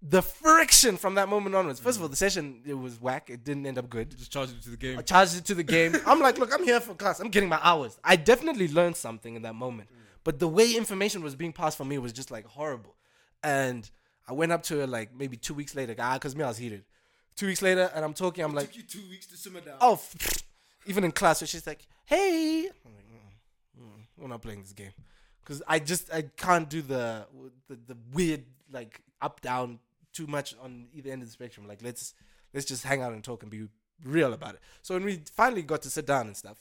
the 0.00 0.22
friction 0.22 0.96
from 0.96 1.14
that 1.16 1.28
moment 1.28 1.54
onwards. 1.54 1.80
First 1.80 1.96
of 1.98 2.02
all, 2.02 2.08
the 2.08 2.16
session 2.16 2.62
it 2.64 2.74
was 2.74 3.00
whack. 3.00 3.30
It 3.30 3.44
didn't 3.44 3.66
end 3.66 3.78
up 3.78 3.90
good. 3.90 4.16
Just 4.16 4.30
charge 4.30 4.50
it 4.50 4.62
to 4.62 4.70
the 4.70 4.76
game. 4.76 4.98
I 4.98 5.02
charged 5.02 5.36
it 5.36 5.44
to 5.46 5.54
the 5.54 5.64
game. 5.64 5.96
I'm 6.06 6.20
like, 6.20 6.38
look, 6.38 6.52
I'm 6.54 6.64
here 6.64 6.80
for 6.80 6.94
class. 6.94 7.20
I'm 7.20 7.30
getting 7.30 7.48
my 7.48 7.58
hours. 7.62 7.98
I 8.04 8.16
definitely 8.16 8.68
learned 8.68 8.96
something 8.96 9.34
in 9.34 9.42
that 9.42 9.54
moment. 9.54 9.88
But 10.24 10.38
the 10.38 10.48
way 10.48 10.72
information 10.74 11.22
was 11.22 11.34
being 11.34 11.52
passed 11.52 11.76
for 11.76 11.84
me 11.84 11.98
was 11.98 12.12
just 12.12 12.30
like 12.30 12.46
horrible. 12.46 12.94
And 13.42 13.88
I 14.28 14.34
went 14.34 14.52
up 14.52 14.62
to 14.64 14.78
her 14.80 14.86
like 14.86 15.14
maybe 15.16 15.36
two 15.36 15.54
weeks 15.54 15.74
later. 15.74 15.94
Ah, 15.98 16.14
because 16.14 16.36
me, 16.36 16.44
I 16.44 16.48
was 16.48 16.58
heated. 16.58 16.84
Two 17.34 17.46
weeks 17.46 17.62
later, 17.62 17.90
and 17.94 18.04
I'm 18.04 18.14
talking. 18.14 18.44
I'm 18.44 18.54
like, 18.54 18.66
took 18.66 18.76
you 18.76 18.82
two 18.82 19.08
weeks 19.08 19.26
to 19.26 19.36
simmer 19.36 19.60
down. 19.60 19.76
oh, 19.80 20.00
even 20.86 21.04
in 21.04 21.12
class, 21.12 21.40
where 21.40 21.46
she's 21.48 21.66
like, 21.66 21.86
hey, 22.04 22.68
I'm 22.84 22.92
like, 22.92 23.04
mm, 23.04 23.82
mm, 23.82 24.02
we're 24.16 24.28
not 24.28 24.42
playing 24.42 24.60
this 24.62 24.72
game. 24.72 24.90
Because 25.48 25.62
I 25.66 25.78
just 25.78 26.12
I 26.12 26.22
can't 26.36 26.68
do 26.68 26.82
the, 26.82 27.26
the 27.68 27.78
the 27.86 27.96
weird 28.12 28.44
like 28.70 29.00
up 29.22 29.40
down 29.40 29.78
too 30.12 30.26
much 30.26 30.54
on 30.62 30.88
either 30.92 31.10
end 31.10 31.22
of 31.22 31.28
the 31.28 31.32
spectrum. 31.32 31.66
Like 31.66 31.82
let's 31.82 32.12
let's 32.52 32.66
just 32.66 32.84
hang 32.84 33.00
out 33.00 33.14
and 33.14 33.24
talk 33.24 33.42
and 33.42 33.50
be 33.50 33.66
real 34.04 34.34
about 34.34 34.56
it. 34.56 34.60
So 34.82 34.94
when 34.94 35.04
we 35.04 35.22
finally 35.34 35.62
got 35.62 35.80
to 35.82 35.90
sit 35.90 36.04
down 36.04 36.26
and 36.26 36.36
stuff, 36.36 36.58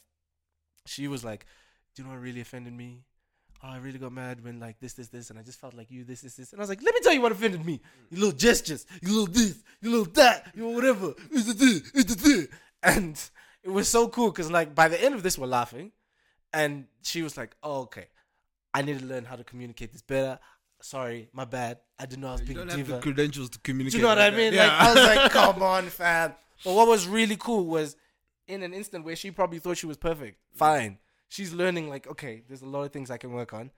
she 0.86 1.10
was 1.10 1.26
like, 1.26 1.46
"Do 1.94 2.02
you 2.02 2.08
know 2.08 2.14
what 2.14 2.22
really 2.22 2.40
offended 2.40 2.72
me? 2.72 3.04
Oh, 3.62 3.68
I 3.68 3.78
really 3.80 4.00
got 4.00 4.14
mad 4.14 4.42
when 4.42 4.62
like 4.62 4.80
this, 4.80 4.94
this, 4.94 5.10
this, 5.10 5.32
and 5.32 5.38
I 5.38 5.42
just 5.42 5.60
felt 5.60 5.74
like 5.74 5.92
you, 5.92 6.06
this, 6.06 6.22
this, 6.22 6.36
this." 6.36 6.54
And 6.54 6.62
I 6.62 6.64
was 6.64 6.70
like, 6.70 6.82
"Let 6.82 6.94
me 6.94 7.02
tell 7.02 7.14
you 7.14 7.20
what 7.20 7.34
offended 7.34 7.66
me. 7.66 7.80
Mm. 7.80 7.82
You 8.12 8.18
little 8.20 8.38
gestures, 8.38 8.86
you 9.02 9.10
little 9.10 9.34
this, 9.34 9.62
you 9.82 9.90
little 9.90 10.14
that, 10.14 10.54
you 10.56 10.66
whatever." 10.66 11.14
It 11.30 11.62
is 11.62 11.92
it 11.94 12.26
is 12.26 12.48
and 12.84 13.22
it 13.64 13.70
was 13.70 13.90
so 13.90 14.08
cool 14.08 14.32
because 14.32 14.50
like 14.50 14.74
by 14.74 14.88
the 14.88 15.04
end 15.04 15.14
of 15.14 15.24
this, 15.24 15.38
we're 15.38 15.48
laughing, 15.48 15.92
and 16.54 16.86
she 17.02 17.22
was 17.22 17.36
like, 17.36 17.54
"Oh, 17.62 17.82
okay, 17.82 18.06
I 18.78 18.82
need 18.84 19.00
to 19.00 19.06
learn 19.06 19.26
how 19.26 19.36
to 19.36 19.44
communicate 19.44 19.92
this 19.94 20.02
better." 20.02 20.40
Sorry, 20.82 21.30
my 21.34 21.46
bad. 21.46 21.80
I 21.98 22.06
didn't 22.06 22.22
know 22.22 22.30
I 22.30 22.32
was 22.34 22.42
You 22.42 22.48
being 22.48 22.58
don't 22.60 22.68
a 22.70 22.72
have 22.72 22.86
diva. 22.86 22.94
the 22.98 23.02
credentials 23.02 23.50
to 23.52 23.60
communicate. 23.60 23.94
Do 23.94 23.98
you 23.98 24.04
know 24.04 24.10
what 24.10 24.20
I 24.20 24.30
mean? 24.30 24.54
that. 24.54 24.68
Like 24.68 24.82
I 24.82 24.94
was 24.94 25.16
like, 25.16 25.32
come 25.40 25.64
on, 25.64 25.86
fam. 25.88 26.36
But 26.64 26.74
what 26.74 26.88
was 26.88 27.08
really 27.08 27.36
cool 27.36 27.66
was 27.66 27.96
in 28.48 28.62
an 28.64 28.74
instant 28.74 29.04
where 29.04 29.16
she 29.16 29.32
probably 29.32 29.60
thought 29.60 29.78
she 29.78 29.88
was 29.88 29.98
perfect. 29.98 30.38
Fine. 30.56 31.00
She's 31.30 31.52
learning 31.52 31.90
like, 31.90 32.08
okay, 32.08 32.44
there's 32.48 32.62
a 32.62 32.68
lot 32.68 32.84
of 32.84 32.92
things 32.94 33.10
I 33.12 33.18
can 33.18 33.32
work 33.34 33.54
on. 33.54 33.72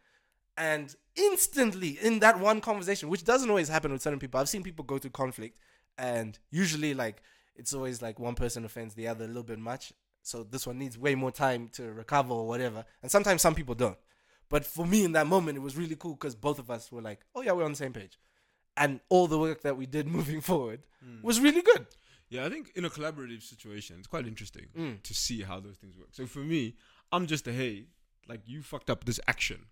And 0.58 0.94
instantly 1.16 1.98
in 2.02 2.20
that 2.20 2.38
one 2.40 2.60
conversation, 2.62 3.08
which 3.10 3.24
doesn't 3.24 3.50
always 3.50 3.70
happen 3.70 3.92
with 3.94 4.02
certain 4.02 4.20
people, 4.20 4.40
I've 4.40 4.50
seen 4.50 4.62
people 4.64 4.84
go 4.84 4.98
through 4.98 5.12
conflict 5.12 5.58
and 5.98 6.38
usually 6.52 6.94
like 6.94 7.22
it's 7.56 7.74
always 7.74 8.02
like 8.02 8.20
one 8.20 8.36
person 8.36 8.66
offends 8.66 8.94
the 8.94 9.08
other 9.08 9.24
a 9.24 9.28
little 9.28 9.44
bit 9.44 9.60
much. 9.60 9.94
So 10.22 10.44
this 10.44 10.68
one 10.68 10.78
needs 10.78 10.98
way 10.98 11.16
more 11.16 11.32
time 11.32 11.70
to 11.74 11.92
recover 11.94 12.34
or 12.34 12.46
whatever. 12.48 12.84
And 13.02 13.10
sometimes 13.10 13.42
some 13.42 13.56
people 13.56 13.74
don't. 13.74 13.98
But 14.50 14.66
for 14.66 14.86
me 14.86 15.04
in 15.04 15.12
that 15.14 15.28
moment, 15.28 15.58
it 15.58 15.62
was 15.62 15.78
really 15.78 15.96
cool 15.96 16.14
because 16.14 16.36
both 16.36 16.58
of 16.60 16.70
us 16.72 16.92
were 16.92 17.02
like, 17.02 17.20
oh 17.36 17.42
yeah, 17.42 17.52
we're 17.52 17.64
on 17.66 17.72
the 17.72 17.78
same 17.78 17.94
page 17.94 18.18
and 18.78 19.00
all 19.10 19.28
the 19.28 19.38
work 19.38 19.62
that 19.62 19.76
we 19.78 19.86
did 19.86 20.08
moving 20.18 20.42
forward 20.42 20.82
was 21.22 21.40
really 21.40 21.62
good. 21.62 21.86
Yeah, 22.30 22.46
I 22.46 22.50
think 22.50 22.72
in 22.76 22.86
a 22.86 22.90
collaborative 22.90 23.42
situation, 23.44 23.96
it's 24.00 24.08
quite 24.08 24.28
interesting 24.28 24.68
Mm. 24.78 25.02
to 25.04 25.14
see 25.14 25.42
how 25.42 25.60
those 25.60 25.78
things 25.78 25.98
work. 25.98 26.10
So 26.12 26.26
for 26.28 26.40
me, 26.40 26.76
I'm 27.12 27.26
just 27.28 27.48
a 27.48 27.52
hey, 27.52 27.86
like 28.28 28.42
you 28.46 28.62
fucked 28.62 28.90
up 28.90 29.04
this 29.06 29.20
action, 29.28 29.66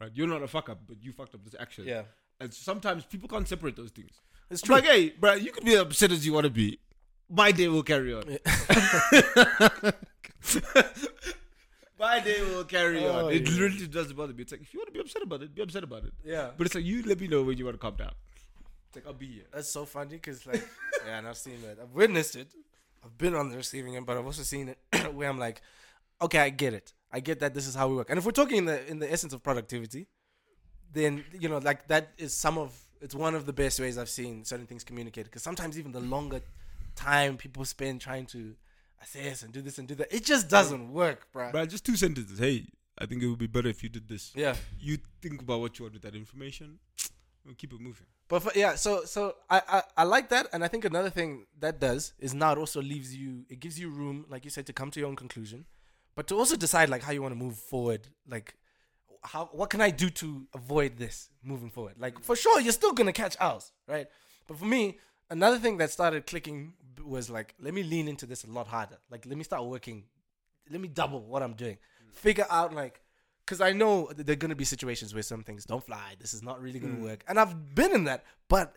right? 0.00 0.10
You're 0.14 0.28
not 0.28 0.42
a 0.42 0.48
fuck 0.48 0.68
up, 0.68 0.80
but 0.86 1.02
you 1.02 1.12
fucked 1.12 1.34
up 1.34 1.44
this 1.44 1.54
action. 1.58 1.84
Mm-hmm. 1.84 1.90
Yeah, 1.90 2.02
And 2.40 2.52
sometimes 2.52 3.04
people 3.06 3.28
can't 3.28 3.48
separate 3.48 3.76
those 3.76 3.90
things. 3.90 4.20
it's 4.50 4.60
true. 4.62 4.74
like, 4.76 4.84
hey, 4.84 5.10
bro, 5.18 5.34
you 5.34 5.50
can 5.50 5.64
be 5.64 5.74
upset 5.76 6.12
as 6.12 6.24
you 6.26 6.32
want 6.34 6.44
to 6.44 6.50
be. 6.50 6.78
My 7.30 7.52
day 7.52 7.68
will 7.68 7.82
carry 7.82 8.12
on. 8.14 8.24
My 11.98 12.20
day 12.20 12.40
will 12.42 12.64
carry 12.64 13.04
Oh, 13.04 13.26
on. 13.26 13.32
It 13.32 13.48
yeah. 13.48 13.58
literally 13.58 13.86
doesn't 13.88 14.16
bother 14.16 14.32
me. 14.32 14.42
It's 14.42 14.52
like 14.52 14.62
if 14.62 14.72
you 14.72 14.78
want 14.80 14.88
to 14.88 14.92
be 14.92 15.00
upset 15.00 15.22
about 15.22 15.42
it, 15.42 15.54
be 15.54 15.62
upset 15.62 15.82
about 15.84 16.04
it. 16.04 16.12
yeah, 16.24 16.50
But 16.56 16.66
it's 16.66 16.74
like 16.74 16.84
you 16.84 17.02
let 17.02 17.18
me 17.20 17.26
know 17.28 17.42
when 17.42 17.58
you 17.58 17.64
want 17.64 17.74
to 17.74 17.78
calm 17.80 17.96
down. 17.96 18.12
It's 18.88 18.96
like 18.96 19.06
I'll 19.06 19.12
be 19.12 19.26
here. 19.26 19.44
that's 19.52 19.68
so 19.68 19.84
funny 19.84 20.10
because 20.16 20.46
like, 20.46 20.66
yeah, 21.06 21.18
and 21.18 21.26
I've 21.28 21.36
seen 21.36 21.60
that. 21.62 21.78
I've 21.82 21.92
witnessed 21.92 22.36
it. 22.36 22.48
I've 23.04 23.16
been 23.18 23.34
on 23.34 23.50
the 23.50 23.56
receiving 23.56 23.96
end, 23.96 24.06
but 24.06 24.16
I've 24.16 24.24
also 24.26 24.42
seen 24.42 24.68
it 24.70 24.78
where 25.14 25.28
I'm 25.28 25.38
like, 25.38 25.60
okay, 26.22 26.38
I 26.38 26.50
get 26.50 26.72
it. 26.74 26.92
I 27.12 27.20
get 27.20 27.40
that 27.40 27.54
this 27.54 27.66
is 27.66 27.74
how 27.74 27.88
we 27.88 27.96
work. 27.96 28.10
And 28.10 28.18
if 28.18 28.24
we're 28.24 28.32
talking 28.32 28.58
in 28.58 28.64
the 28.66 28.86
in 28.90 28.98
the 28.98 29.10
essence 29.10 29.32
of 29.32 29.42
productivity, 29.42 30.06
then 30.92 31.24
you 31.38 31.48
know, 31.48 31.58
like 31.58 31.88
that 31.88 32.10
is 32.18 32.34
some 32.34 32.58
of 32.58 32.76
it's 33.00 33.14
one 33.14 33.34
of 33.34 33.46
the 33.46 33.52
best 33.52 33.78
ways 33.80 33.96
I've 33.98 34.08
seen 34.08 34.44
certain 34.44 34.66
things 34.66 34.84
communicated. 34.84 35.26
Because 35.30 35.42
sometimes 35.42 35.78
even 35.78 35.92
the 35.92 36.00
longer 36.00 36.40
time 36.96 37.36
people 37.36 37.64
spend 37.64 38.00
trying 38.00 38.26
to 38.26 38.54
assess 39.02 39.42
and 39.42 39.52
do 39.52 39.62
this 39.62 39.78
and 39.78 39.88
do 39.88 39.94
that, 39.96 40.12
it 40.14 40.24
just 40.24 40.48
doesn't 40.48 40.92
work, 40.92 41.28
bro. 41.32 41.50
But 41.52 41.68
just 41.68 41.84
two 41.84 41.96
sentences. 41.96 42.38
Hey, 42.38 42.66
I 42.98 43.06
think 43.06 43.22
it 43.22 43.28
would 43.28 43.38
be 43.38 43.46
better 43.46 43.68
if 43.68 43.82
you 43.82 43.88
did 43.88 44.08
this. 44.08 44.32
Yeah. 44.34 44.56
You 44.78 44.98
think 45.22 45.42
about 45.42 45.60
what 45.60 45.78
you 45.78 45.84
want 45.84 45.94
with 45.94 46.02
that 46.02 46.14
information. 46.14 46.78
We'll 47.46 47.54
keep 47.54 47.72
it 47.72 47.80
moving. 47.80 48.04
But 48.28 48.42
for, 48.42 48.52
yeah, 48.54 48.74
so 48.74 49.06
so 49.06 49.36
I, 49.48 49.62
I 49.66 49.82
I 49.98 50.02
like 50.04 50.28
that, 50.28 50.48
and 50.52 50.62
I 50.62 50.68
think 50.68 50.84
another 50.84 51.08
thing 51.08 51.46
that 51.60 51.80
does 51.80 52.12
is 52.18 52.34
now 52.34 52.52
it 52.52 52.58
also 52.58 52.82
leaves 52.82 53.16
you, 53.16 53.46
it 53.48 53.58
gives 53.58 53.80
you 53.80 53.88
room, 53.88 54.26
like 54.28 54.44
you 54.44 54.50
said, 54.50 54.66
to 54.66 54.74
come 54.74 54.90
to 54.90 55.00
your 55.00 55.08
own 55.08 55.16
conclusion, 55.16 55.64
but 56.14 56.26
to 56.26 56.34
also 56.34 56.56
decide 56.56 56.90
like 56.90 57.02
how 57.02 57.12
you 57.12 57.22
want 57.22 57.32
to 57.32 57.38
move 57.38 57.56
forward. 57.56 58.08
Like, 58.28 58.54
how 59.22 59.48
what 59.52 59.70
can 59.70 59.80
I 59.80 59.88
do 59.88 60.10
to 60.10 60.46
avoid 60.54 60.98
this 60.98 61.30
moving 61.42 61.70
forward? 61.70 61.94
Like 61.98 62.22
for 62.22 62.36
sure, 62.36 62.60
you're 62.60 62.72
still 62.72 62.92
gonna 62.92 63.14
catch 63.14 63.34
owls, 63.40 63.72
right? 63.86 64.08
But 64.46 64.58
for 64.58 64.66
me, 64.66 64.98
another 65.30 65.58
thing 65.58 65.78
that 65.78 65.90
started 65.90 66.26
clicking 66.26 66.74
was 67.04 67.30
like, 67.30 67.54
let 67.60 67.74
me 67.74 67.82
lean 67.82 68.08
into 68.08 68.26
this 68.26 68.44
a 68.44 68.50
lot 68.50 68.66
harder. 68.66 68.98
Like, 69.10 69.26
let 69.26 69.36
me 69.36 69.44
start 69.44 69.64
working. 69.64 70.04
Let 70.70 70.80
me 70.80 70.88
double 70.88 71.22
what 71.22 71.42
I'm 71.42 71.54
doing. 71.54 71.76
Mm. 71.76 72.14
Figure 72.14 72.46
out 72.50 72.74
like 72.74 73.00
because 73.48 73.62
I 73.62 73.72
know 73.72 74.06
th- 74.06 74.26
there 74.26 74.34
are 74.34 74.36
going 74.36 74.50
to 74.50 74.56
be 74.56 74.64
situations 74.64 75.14
where 75.14 75.22
some 75.22 75.42
things 75.42 75.64
don't 75.64 75.82
fly. 75.82 76.16
This 76.20 76.34
is 76.34 76.42
not 76.42 76.60
really 76.60 76.78
going 76.78 76.96
to 76.96 77.00
mm. 77.00 77.04
work. 77.04 77.24
And 77.26 77.40
I've 77.40 77.74
been 77.74 77.94
in 77.94 78.04
that. 78.04 78.24
But 78.48 78.76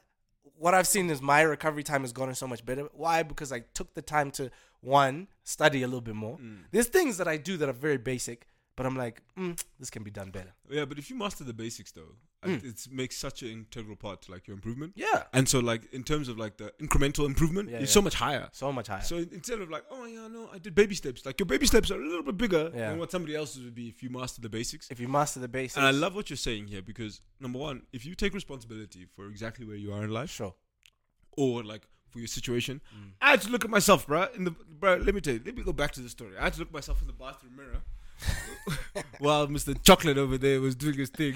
what 0.58 0.74
I've 0.74 0.88
seen 0.88 1.10
is 1.10 1.22
my 1.22 1.42
recovery 1.42 1.84
time 1.84 2.02
has 2.02 2.14
gotten 2.14 2.36
so 2.36 2.48
much 2.48 2.66
better. 2.66 2.88
Why? 2.94 3.24
Because 3.24 3.52
I 3.52 3.64
took 3.74 3.94
the 3.96 4.02
time 4.02 4.32
to, 4.32 4.50
one, 4.80 5.28
study 5.44 5.84
a 5.84 5.88
little 5.88 6.02
bit 6.02 6.16
more. 6.16 6.38
Mm. 6.38 6.60
There's 6.72 6.88
things 6.88 7.18
that 7.18 7.28
I 7.28 7.36
do 7.36 7.58
that 7.58 7.68
are 7.68 7.74
very 7.74 7.98
basic, 7.98 8.48
but 8.82 8.88
I'm 8.88 8.96
like, 8.98 9.22
mm, 9.38 9.64
this 9.80 9.92
can 9.92 10.02
be 10.04 10.10
done 10.10 10.32
better. 10.32 10.54
Yeah, 10.68 10.86
but 10.86 10.98
if 10.98 11.10
you 11.12 11.16
master 11.16 11.44
the 11.44 11.54
basics 11.54 11.92
though, 11.92 12.16
Mm. 12.44 12.64
it 12.66 12.88
makes 12.92 13.16
such 13.18 13.44
an 13.44 13.50
integral 13.50 13.96
part 13.96 14.24
to 14.24 14.32
like 14.32 14.48
your 14.48 14.56
improvement. 14.56 14.94
Yeah, 14.96 15.26
And 15.32 15.48
so 15.48 15.60
like 15.60 15.84
in 15.94 16.04
terms 16.04 16.28
of 16.28 16.40
like 16.40 16.58
the 16.58 16.74
incremental 16.82 17.28
improvement, 17.28 17.70
Yeah, 17.70 17.78
it's 17.78 17.92
yeah. 17.92 18.00
so 18.00 18.02
much 18.02 18.16
higher. 18.16 18.50
so 18.52 18.72
much 18.74 18.88
higher. 18.88 19.04
So 19.04 19.18
instead 19.18 19.62
of 19.62 19.70
like, 19.70 19.84
oh 19.92 20.06
yeah, 20.06 20.28
no, 20.28 20.50
I 20.52 20.58
did 20.58 20.74
baby 20.74 20.96
steps. 20.96 21.24
Like 21.24 21.40
your 21.40 21.46
baby 21.46 21.68
steps 21.68 21.92
are 21.92 22.02
a 22.02 22.04
little 22.04 22.24
bit 22.24 22.38
bigger 22.38 22.72
Yeah. 22.74 22.90
than 22.90 22.98
what 22.98 23.12
somebody 23.12 23.36
else's 23.36 23.64
would 23.64 23.76
be 23.76 23.88
if 23.90 24.02
you 24.02 24.10
master 24.10 24.42
the 24.42 24.50
basics. 24.50 24.90
if 24.90 25.00
you 25.00 25.08
master 25.08 25.40
the 25.40 25.48
basics, 25.48 25.78
And 25.78 25.86
I 25.86 25.92
love 25.92 26.16
what 26.16 26.32
you're 26.32 26.38
saying 26.50 26.66
here 26.74 26.82
because 26.82 27.22
number 27.40 27.60
one, 27.60 27.84
if 27.94 28.08
you 28.08 28.16
take 28.16 28.34
responsibility 28.34 29.06
for 29.16 29.28
exactly 29.28 29.64
where 29.68 29.76
you 29.78 29.94
are 29.94 30.04
in 30.04 30.10
life, 30.10 30.32
sure. 30.32 30.56
or 31.38 31.64
like 31.64 31.84
for 32.10 32.18
your 32.20 32.28
situation, 32.28 32.82
Mm. 32.94 33.12
I 33.22 33.30
had 33.32 33.42
to 33.44 33.50
look 33.50 33.64
at 33.64 33.70
myself, 33.70 34.08
bro. 34.08 34.28
In 34.36 34.44
the 34.46 34.52
bro, 34.52 34.96
let 34.98 35.14
me 35.16 35.22
tell 35.22 35.36
you, 35.36 35.42
let 35.46 35.56
me 35.56 35.64
go 35.64 35.74
back 35.74 35.92
to 35.94 36.02
the 36.02 36.10
story. 36.10 36.36
I 36.38 36.44
had 36.46 36.54
to 36.54 36.60
look 36.60 36.70
at 36.70 36.74
myself 36.74 37.02
in 37.02 37.08
the 37.08 37.14
bathroom 37.14 37.56
mirror 37.56 37.84
while 39.20 39.48
Mr. 39.48 39.76
Chocolate 39.84 40.18
over 40.18 40.38
there 40.38 40.62
was 40.62 40.76
doing 40.76 40.98
his 40.98 41.10
thing, 41.10 41.36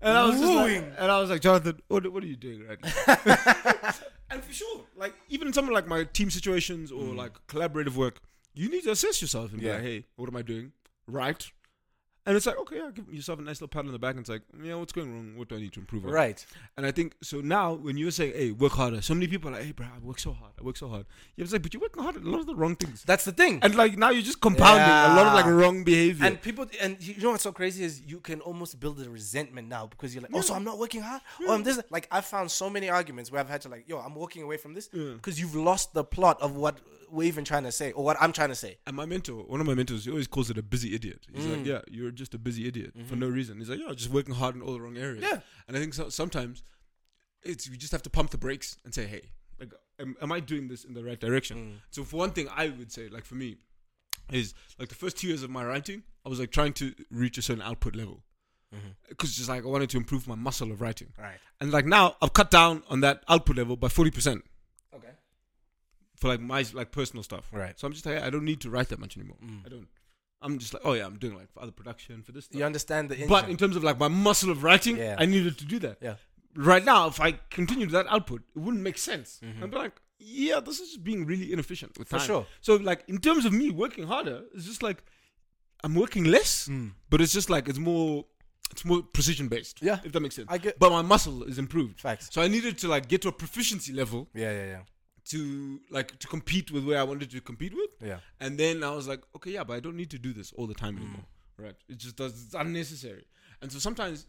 and 0.00 0.16
I 0.16 0.24
was 0.24 0.40
just 0.40 0.52
like, 0.52 0.84
and 0.98 1.10
I 1.10 1.20
was 1.20 1.30
like, 1.30 1.40
Jonathan, 1.40 1.80
what, 1.88 2.10
what 2.12 2.22
are 2.22 2.26
you 2.26 2.36
doing 2.36 2.66
right 2.66 2.78
now? 2.82 3.92
and 4.30 4.42
for 4.42 4.52
sure, 4.52 4.80
like 4.96 5.14
even 5.28 5.48
in 5.48 5.52
something 5.52 5.74
like 5.74 5.86
my 5.86 6.04
team 6.04 6.30
situations 6.30 6.90
or 6.90 7.04
like 7.14 7.32
collaborative 7.46 7.94
work, 7.94 8.20
you 8.54 8.68
need 8.68 8.84
to 8.84 8.90
assess 8.90 9.20
yourself 9.22 9.52
and 9.52 9.60
be 9.60 9.66
Mm. 9.66 9.74
Like, 9.74 9.82
hey, 9.82 10.04
what 10.16 10.28
am 10.28 10.36
I 10.36 10.42
doing 10.42 10.72
right? 11.06 11.50
And 12.24 12.36
it's 12.36 12.46
like, 12.46 12.56
okay, 12.60 12.76
yeah, 12.76 12.90
give 12.94 13.12
yourself 13.12 13.40
a 13.40 13.42
nice 13.42 13.56
little 13.60 13.66
pat 13.68 13.84
on 13.84 13.90
the 13.90 13.98
back, 13.98 14.12
and 14.12 14.20
it's 14.20 14.30
like, 14.30 14.42
yeah, 14.62 14.76
what's 14.76 14.92
going 14.92 15.12
wrong? 15.12 15.36
What 15.36 15.48
do 15.48 15.56
I 15.56 15.58
need 15.58 15.72
to 15.72 15.80
improve 15.80 16.06
on? 16.06 16.12
Right. 16.12 16.46
And 16.76 16.86
I 16.86 16.92
think 16.92 17.16
so 17.20 17.40
now 17.40 17.72
when 17.72 17.96
you're 17.96 18.12
saying, 18.12 18.32
hey, 18.34 18.52
work 18.52 18.72
harder, 18.72 19.02
so 19.02 19.12
many 19.14 19.26
people 19.26 19.48
are 19.50 19.54
like, 19.54 19.64
hey, 19.64 19.72
bro, 19.72 19.86
I 19.86 19.98
work 19.98 20.20
so 20.20 20.32
hard, 20.32 20.52
I 20.60 20.62
work 20.62 20.76
so 20.76 20.86
hard. 20.88 21.06
Yeah, 21.36 21.42
it's 21.42 21.52
like, 21.52 21.62
but 21.62 21.74
you're 21.74 21.80
working 21.80 22.00
hard 22.02 22.16
at 22.16 22.22
a 22.22 22.30
lot 22.30 22.38
of 22.38 22.46
the 22.46 22.54
wrong 22.54 22.76
things. 22.76 23.02
That's 23.04 23.24
the 23.24 23.32
thing. 23.32 23.58
And 23.62 23.74
like 23.74 23.98
now 23.98 24.10
you're 24.10 24.22
just 24.22 24.40
compounding 24.40 24.82
a 24.86 25.16
lot 25.16 25.26
of 25.26 25.32
like 25.34 25.46
wrong 25.46 25.82
behavior. 25.82 26.24
And 26.26 26.40
people, 26.40 26.66
and 26.80 26.96
you 27.04 27.20
know 27.22 27.30
what's 27.32 27.42
so 27.42 27.50
crazy 27.50 27.82
is 27.82 28.00
you 28.02 28.20
can 28.20 28.40
almost 28.42 28.78
build 28.78 29.00
a 29.00 29.10
resentment 29.10 29.66
now 29.68 29.86
because 29.88 30.14
you're 30.14 30.22
like, 30.22 30.30
oh, 30.32 30.42
so 30.42 30.54
I'm 30.54 30.64
not 30.64 30.78
working 30.78 31.02
hard. 31.02 31.22
Oh, 31.42 31.52
I'm 31.54 31.64
this. 31.64 31.80
Like 31.90 32.06
I 32.12 32.20
found 32.20 32.52
so 32.52 32.70
many 32.70 32.88
arguments 32.88 33.32
where 33.32 33.40
I've 33.40 33.48
had 33.48 33.62
to 33.62 33.68
like, 33.68 33.88
yo, 33.88 33.98
I'm 33.98 34.14
walking 34.14 34.44
away 34.44 34.58
from 34.58 34.74
this 34.74 34.88
Yeah. 34.92 35.14
because 35.14 35.40
you've 35.40 35.56
lost 35.56 35.92
the 35.92 36.04
plot 36.04 36.40
of 36.40 36.54
what 36.54 36.78
we're 37.10 37.24
even 37.24 37.44
trying 37.44 37.64
to 37.64 37.72
say 37.72 37.92
or 37.92 38.02
what 38.04 38.16
I'm 38.20 38.32
trying 38.32 38.48
to 38.48 38.54
say. 38.54 38.78
And 38.86 38.96
my 38.96 39.04
mentor, 39.04 39.42
one 39.44 39.60
of 39.60 39.66
my 39.66 39.74
mentors, 39.74 40.04
he 40.06 40.10
always 40.10 40.26
calls 40.28 40.48
it 40.48 40.56
a 40.56 40.62
busy 40.62 40.94
idiot. 40.94 41.26
He's 41.34 41.44
Mm. 41.44 41.56
like, 41.58 41.66
yeah, 41.66 41.80
you're 41.90 42.10
just 42.14 42.34
a 42.34 42.38
busy 42.38 42.66
idiot 42.66 42.94
for 43.06 43.16
no 43.16 43.28
reason. 43.28 43.58
He's 43.58 43.70
like, 43.70 43.80
yeah, 43.80 43.92
just 43.94 44.10
working 44.10 44.34
hard 44.34 44.54
in 44.54 44.62
all 44.62 44.72
the 44.72 44.80
wrong 44.80 44.96
areas. 44.96 45.24
Mm-hmm. 45.24 45.34
Yeah. 45.34 45.40
And 45.68 45.76
I 45.76 45.80
think 45.80 45.94
so, 45.94 46.08
sometimes 46.08 46.62
it's 47.42 47.68
you 47.68 47.76
just 47.76 47.92
have 47.92 48.02
to 48.02 48.10
pump 48.10 48.30
the 48.30 48.38
brakes 48.38 48.76
and 48.84 48.94
say, 48.94 49.06
hey, 49.06 49.30
like, 49.58 49.72
am, 49.98 50.16
am 50.22 50.32
I 50.32 50.40
doing 50.40 50.68
this 50.68 50.84
in 50.84 50.94
the 50.94 51.04
right 51.04 51.18
direction? 51.20 51.56
Mm. 51.56 51.72
So 51.90 52.04
for 52.04 52.16
one 52.16 52.30
thing, 52.30 52.48
I 52.54 52.68
would 52.68 52.92
say, 52.92 53.08
like 53.08 53.24
for 53.24 53.34
me, 53.34 53.56
is 54.30 54.54
like 54.78 54.88
the 54.88 54.94
first 54.94 55.18
two 55.18 55.26
years 55.26 55.42
of 55.42 55.50
my 55.50 55.64
writing, 55.64 56.02
I 56.24 56.28
was 56.28 56.38
like 56.40 56.50
trying 56.50 56.72
to 56.74 56.94
reach 57.10 57.38
a 57.38 57.42
certain 57.42 57.62
output 57.62 57.96
level 57.96 58.22
because 59.08 59.36
just 59.36 59.48
like 59.48 59.64
I 59.64 59.66
wanted 59.66 59.90
to 59.90 59.98
improve 59.98 60.26
my 60.26 60.34
muscle 60.34 60.72
of 60.72 60.80
writing. 60.80 61.08
Right. 61.18 61.36
And 61.60 61.70
like 61.70 61.84
now, 61.84 62.16
I've 62.22 62.32
cut 62.32 62.50
down 62.50 62.82
on 62.88 63.00
that 63.00 63.22
output 63.28 63.56
level 63.56 63.76
by 63.76 63.88
forty 63.88 64.10
percent 64.10 64.44
Okay. 64.94 65.10
for 66.16 66.28
like 66.28 66.40
my 66.40 66.64
like 66.72 66.90
personal 66.90 67.22
stuff. 67.22 67.48
Right. 67.52 67.78
So 67.78 67.86
I'm 67.86 67.92
just 67.92 68.06
like, 68.06 68.22
I 68.22 68.30
don't 68.30 68.44
need 68.44 68.60
to 68.62 68.70
write 68.70 68.88
that 68.88 68.98
much 68.98 69.16
anymore. 69.16 69.36
Mm. 69.44 69.66
I 69.66 69.68
don't. 69.68 69.88
I'm 70.42 70.58
just 70.58 70.74
like, 70.74 70.82
oh 70.84 70.92
yeah, 70.94 71.06
I'm 71.06 71.18
doing 71.18 71.34
like 71.36 71.50
for 71.52 71.62
other 71.62 71.72
production 71.72 72.22
for 72.22 72.32
this 72.32 72.44
stuff. 72.46 72.58
You 72.58 72.64
understand 72.64 73.08
the 73.10 73.14
engine. 73.14 73.28
but 73.28 73.48
in 73.48 73.56
terms 73.56 73.76
of 73.76 73.82
like 73.84 73.98
my 73.98 74.08
muscle 74.08 74.50
of 74.50 74.62
writing, 74.62 74.96
Yeah. 74.98 75.16
I 75.18 75.26
needed 75.26 75.58
to 75.58 75.64
do 75.64 75.78
that. 75.80 75.98
Yeah. 76.00 76.16
Right 76.54 76.84
now, 76.84 77.06
if 77.08 77.20
I 77.20 77.32
continued 77.50 77.90
that 77.90 78.06
output, 78.08 78.42
it 78.54 78.58
wouldn't 78.58 78.82
make 78.82 78.98
sense. 78.98 79.40
Mhm. 79.42 79.62
I'd 79.62 79.70
be 79.70 79.76
like, 79.76 80.00
yeah, 80.18 80.60
this 80.60 80.78
is 80.80 80.88
just 80.90 81.04
being 81.04 81.24
really 81.26 81.52
inefficient 81.52 81.98
with 81.98 82.08
For 82.08 82.18
sure. 82.18 82.46
So 82.60 82.76
like 82.76 83.04
in 83.08 83.18
terms 83.18 83.44
of 83.44 83.52
me 83.52 83.70
working 83.70 84.06
harder, 84.06 84.42
it's 84.54 84.66
just 84.66 84.82
like 84.82 85.02
I'm 85.84 85.94
working 85.94 86.24
less, 86.24 86.68
Mm. 86.68 86.92
but 87.10 87.20
it's 87.20 87.32
just 87.32 87.50
like 87.50 87.68
it's 87.68 87.78
more, 87.78 88.24
it's 88.70 88.84
more 88.84 89.02
precision 89.02 89.48
based. 89.48 89.80
Yeah. 89.82 89.98
if 90.04 90.12
that 90.12 90.20
makes 90.20 90.36
sense. 90.36 90.48
I 90.50 90.58
get 90.58 90.78
But 90.78 90.90
my 90.90 91.02
muscle 91.02 91.42
is 91.44 91.58
improved. 91.58 92.00
facts. 92.00 92.28
So 92.32 92.40
I 92.42 92.48
needed 92.48 92.78
to 92.78 92.88
like 92.88 93.08
get 93.08 93.22
to 93.22 93.28
a 93.28 93.32
proficiency 93.32 93.92
level 93.92 94.28
Yeah, 94.34 94.52
yeah, 94.52 94.66
yeah. 94.74 94.80
To 95.26 95.80
like 95.90 96.18
to 96.18 96.26
compete 96.26 96.70
with 96.70 96.84
where 96.84 96.98
I 96.98 97.02
wanted 97.04 97.30
to 97.30 97.40
compete 97.40 97.74
with. 97.74 97.90
Yeah. 98.00 98.18
And 98.40 98.58
then 98.58 98.82
I 98.82 98.90
was 98.90 99.06
like, 99.06 99.20
okay, 99.36 99.52
yeah, 99.52 99.64
but 99.64 99.74
I 99.74 99.80
don't 99.80 99.96
need 99.96 100.10
to 100.10 100.18
do 100.18 100.32
this 100.32 100.52
all 100.52 100.66
the 100.66 100.74
time 100.74 100.94
Mm. 100.96 101.00
anymore. 101.02 101.24
Right? 101.58 101.76
It 101.88 101.98
just 101.98 102.16
does 102.16 102.32
it's 102.44 102.54
unnecessary. 102.54 103.26
And 103.60 103.70
so 103.70 103.78
sometimes 103.78 104.26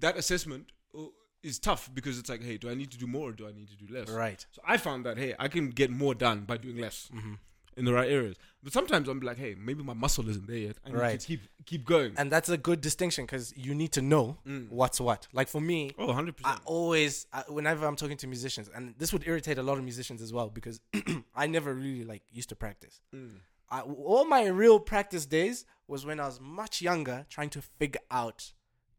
that 0.00 0.16
assessment 0.18 0.72
uh, 0.96 1.04
is 1.42 1.58
tough 1.58 1.90
because 1.94 2.18
it's 2.18 2.28
like, 2.28 2.42
hey, 2.42 2.58
do 2.58 2.68
I 2.70 2.74
need 2.74 2.90
to 2.90 2.98
do 2.98 3.06
more 3.06 3.30
or 3.30 3.32
do 3.32 3.48
I 3.48 3.52
need 3.52 3.68
to 3.70 3.76
do 3.76 3.92
less? 3.92 4.08
Right. 4.10 4.44
So 4.52 4.60
I 4.66 4.76
found 4.76 5.06
that 5.06 5.16
hey, 5.18 5.34
I 5.38 5.48
can 5.48 5.70
get 5.70 5.90
more 5.90 6.14
done 6.14 6.40
by 6.42 6.56
doing 6.58 6.76
less 6.76 7.08
Mm-hmm. 7.14 7.34
in 7.76 7.84
the 7.84 7.92
right 7.92 8.10
areas. 8.10 8.36
But 8.64 8.72
sometimes 8.72 9.08
I'm 9.08 9.18
like, 9.20 9.38
hey, 9.38 9.56
maybe 9.58 9.82
my 9.82 9.92
muscle 9.94 10.28
isn't 10.28 10.46
there 10.46 10.56
yet. 10.56 10.76
I 10.86 10.90
need 10.90 10.96
Right. 10.98 11.18
to 11.20 11.26
keep 11.26 11.40
keep 11.66 11.84
going. 11.84 12.14
And 12.16 12.30
that's 12.30 12.48
a 12.48 12.56
good 12.56 12.80
distinction 12.80 13.24
because 13.26 13.52
you 13.56 13.74
need 13.74 13.92
to 13.92 14.02
know 14.02 14.38
Mm. 14.46 14.68
what's 14.70 15.00
what. 15.00 15.26
Like 15.32 15.48
for 15.48 15.60
me, 15.60 15.90
oh, 15.98 16.06
100 16.06 16.34
I 16.38 16.42
percent. 16.42 16.62
always, 16.64 17.26
I, 17.32 17.42
whenever 17.48 17.86
I'm 17.86 17.96
talking 17.96 18.16
to 18.18 18.26
musicians, 18.26 18.68
and 18.74 18.94
this 18.98 19.12
would 19.12 19.26
irritate 19.26 19.58
a 19.58 19.62
lot 19.62 19.78
of 19.78 19.84
musicians 19.84 20.22
as 20.22 20.32
well 20.32 20.48
because 20.48 20.80
I 21.34 21.46
never 21.48 21.74
really 21.74 22.04
like 22.04 22.22
used 22.30 22.48
to 22.50 22.56
practice. 22.56 23.00
Mm. 23.14 23.40
I, 23.68 23.80
all 23.80 24.24
my 24.26 24.46
real 24.46 24.78
practice 24.78 25.24
days 25.26 25.64
was 25.88 26.04
when 26.06 26.20
I 26.20 26.26
was 26.26 26.38
much 26.40 26.80
younger, 26.82 27.26
trying 27.30 27.50
to 27.50 27.62
figure 27.62 28.00
out 28.10 28.52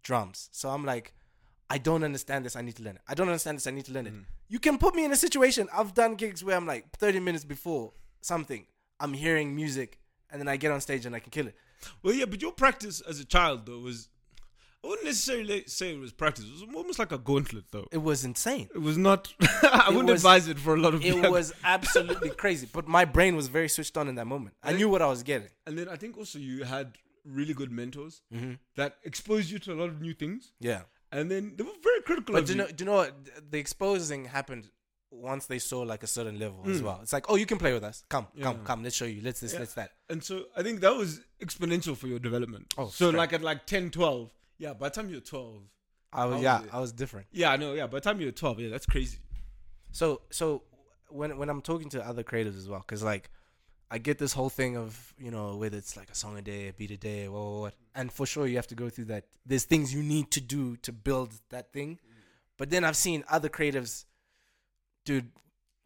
drums. 0.03 0.49
So 0.51 0.69
I'm 0.69 0.83
like, 0.83 1.13
I 1.69 1.77
don't 1.77 2.03
understand 2.03 2.45
this. 2.45 2.55
I 2.55 2.61
need 2.61 2.75
to 2.77 2.83
learn 2.83 2.95
it. 2.95 3.01
I 3.07 3.13
don't 3.13 3.27
understand 3.27 3.57
this. 3.57 3.67
I 3.67 3.71
need 3.71 3.85
to 3.85 3.93
learn 3.93 4.07
it. 4.07 4.13
Mm. 4.13 4.25
You 4.49 4.59
can 4.59 4.77
put 4.77 4.93
me 4.95 5.05
in 5.05 5.11
a 5.11 5.15
situation. 5.15 5.67
I've 5.73 5.93
done 5.93 6.15
gigs 6.15 6.43
where 6.43 6.55
I'm 6.57 6.67
like 6.67 6.91
30 6.97 7.19
minutes 7.21 7.45
before 7.45 7.93
something. 8.21 8.65
I'm 9.03 9.13
hearing 9.13 9.55
music, 9.55 9.99
and 10.31 10.39
then 10.41 10.47
I 10.47 10.55
get 10.57 10.71
on 10.71 10.81
stage 10.81 11.05
and 11.05 11.13
I 11.15 11.19
can 11.19 11.31
kill 11.37 11.47
it. 11.47 11.55
Well, 12.01 12.13
yeah, 12.13 12.25
but 12.25 12.41
your 12.41 12.53
practice 12.53 13.01
as 13.01 13.19
a 13.19 13.25
child 13.25 13.65
though 13.67 13.79
was. 13.79 14.09
I 14.85 14.89
wouldn't 14.89 15.05
necessarily 15.07 15.63
say 15.65 15.93
it 15.93 15.99
was 15.99 16.11
practice. 16.11 16.43
It 16.45 16.51
was 16.51 16.63
almost 16.75 16.99
like 16.99 17.13
a 17.13 17.17
gauntlet, 17.17 17.65
though. 17.71 17.87
It 17.89 17.99
was 18.09 18.25
insane. 18.25 18.67
It 18.75 18.81
was 18.89 18.97
not. 18.97 19.33
I 19.41 19.85
It 19.87 19.93
wouldn't 19.95 20.09
was- 20.11 20.21
advise 20.21 20.49
it 20.49 20.59
for 20.59 20.73
a 20.73 20.77
lot 20.77 20.93
of 20.93 21.05
It 21.05 21.31
was 21.31 21.53
absolutely 21.63 22.29
crazy. 22.43 22.67
But 22.77 22.85
my 22.85 23.05
brain 23.05 23.37
was 23.37 23.47
very 23.47 23.69
switched 23.69 23.95
on 23.97 24.09
in 24.09 24.15
that 24.15 24.27
moment. 24.27 24.55
I 24.61 24.73
knew 24.73 24.89
what 24.89 25.01
I 25.01 25.07
was 25.07 25.23
getting. 25.23 25.47
And 25.65 25.77
then 25.77 25.87
I 25.87 25.95
think 25.95 26.17
also 26.17 26.37
you 26.37 26.65
had 26.65 26.97
really 27.23 27.53
good 27.53 27.71
mentors 27.71 28.21
Mm-hmm. 28.35 28.53
that 28.75 28.97
exposed 29.05 29.49
you 29.49 29.59
to 29.59 29.71
a 29.71 29.77
lot 29.81 29.87
of 29.87 30.01
new 30.01 30.13
things. 30.13 30.51
Yeah. 30.59 30.81
And 31.13 31.31
then 31.31 31.53
they 31.55 31.63
were 31.63 31.79
very 31.81 32.01
critical 32.01 32.33
But 32.33 32.39
of 32.41 32.47
do 32.47 32.53
you 32.53 32.59
you. 32.59 32.65
know? 32.65 32.71
Do 32.75 32.83
you 32.83 32.85
know 32.91 32.97
what? 33.03 33.51
The 33.51 33.59
exposing 33.59 34.25
happened 34.25 34.67
once 35.13 35.45
they 35.45 35.59
saw 35.59 35.81
like 35.81 36.03
a 36.03 36.07
certain 36.07 36.39
level 36.39 36.59
as 36.65 36.81
Mm. 36.81 36.85
well. 36.85 36.99
It's 37.01 37.13
like, 37.13 37.29
oh, 37.29 37.35
you 37.35 37.45
can 37.45 37.57
play 37.57 37.73
with 37.73 37.83
us. 37.83 38.03
Come, 38.09 38.27
come, 38.41 38.63
come. 38.65 38.83
Let's 38.83 38.95
show 38.95 39.05
you. 39.05 39.21
Let's 39.21 39.39
this. 39.39 39.53
Let's 39.53 39.73
that. 39.75 39.91
And 40.09 40.23
so 40.23 40.45
I 40.57 40.63
think 40.63 40.81
that 40.81 40.95
was 40.95 41.21
exponential 41.39 41.95
for 41.95 42.07
your 42.07 42.19
development. 42.19 42.73
Oh, 42.77 42.85
so 42.87 43.09
straight. 43.09 43.15
like 43.15 43.33
at 43.33 43.41
like 43.41 43.65
10, 43.65 43.91
12. 43.91 44.31
Yeah, 44.57 44.73
by 44.73 44.89
the 44.89 44.95
time 44.95 45.09
you're 45.09 45.21
12. 45.21 45.61
I 46.11 46.25
was 46.25 46.35
How 46.35 46.41
yeah. 46.41 46.57
was 46.57 46.65
it? 46.67 46.73
I 46.73 46.79
was 46.79 46.91
different. 46.91 47.27
Yeah, 47.31 47.51
I 47.51 47.57
know. 47.57 47.73
Yeah, 47.73 47.87
by 47.87 47.97
the 47.97 48.01
time 48.01 48.19
you're 48.21 48.31
12. 48.31 48.59
Yeah, 48.59 48.69
that's 48.69 48.85
crazy. 48.85 49.17
So 49.91 50.21
so 50.31 50.63
when 51.09 51.37
when 51.37 51.49
I'm 51.49 51.61
talking 51.61 51.89
to 51.89 52.05
other 52.05 52.23
creatives 52.23 52.57
as 52.57 52.67
well, 52.67 52.79
because 52.79 53.03
like 53.03 53.29
I 53.91 53.99
get 53.99 54.17
this 54.17 54.33
whole 54.33 54.49
thing 54.49 54.75
of 54.77 55.13
you 55.19 55.29
know 55.31 55.55
whether 55.55 55.77
it's 55.77 55.95
like 55.95 56.09
a 56.09 56.15
song 56.15 56.37
a 56.37 56.41
day, 56.41 56.67
a 56.69 56.73
beat 56.73 56.91
a 56.91 56.97
day, 56.97 57.27
what, 57.27 57.41
what, 57.43 57.59
what. 57.61 57.73
and 57.95 58.11
for 58.11 58.25
sure 58.25 58.47
you 58.47 58.55
have 58.55 58.67
to 58.67 58.75
go 58.75 58.89
through 58.89 59.05
that. 59.05 59.25
There's 59.45 59.65
things 59.65 59.93
you 59.93 60.01
need 60.01 60.31
to 60.31 60.41
do 60.41 60.75
to 60.77 60.91
build 60.91 61.33
that 61.49 61.71
thing, 61.73 61.99
but 62.57 62.69
then 62.71 62.83
I've 62.83 62.95
seen 62.97 63.23
other 63.29 63.49
creatives, 63.49 64.05
dude. 65.05 65.29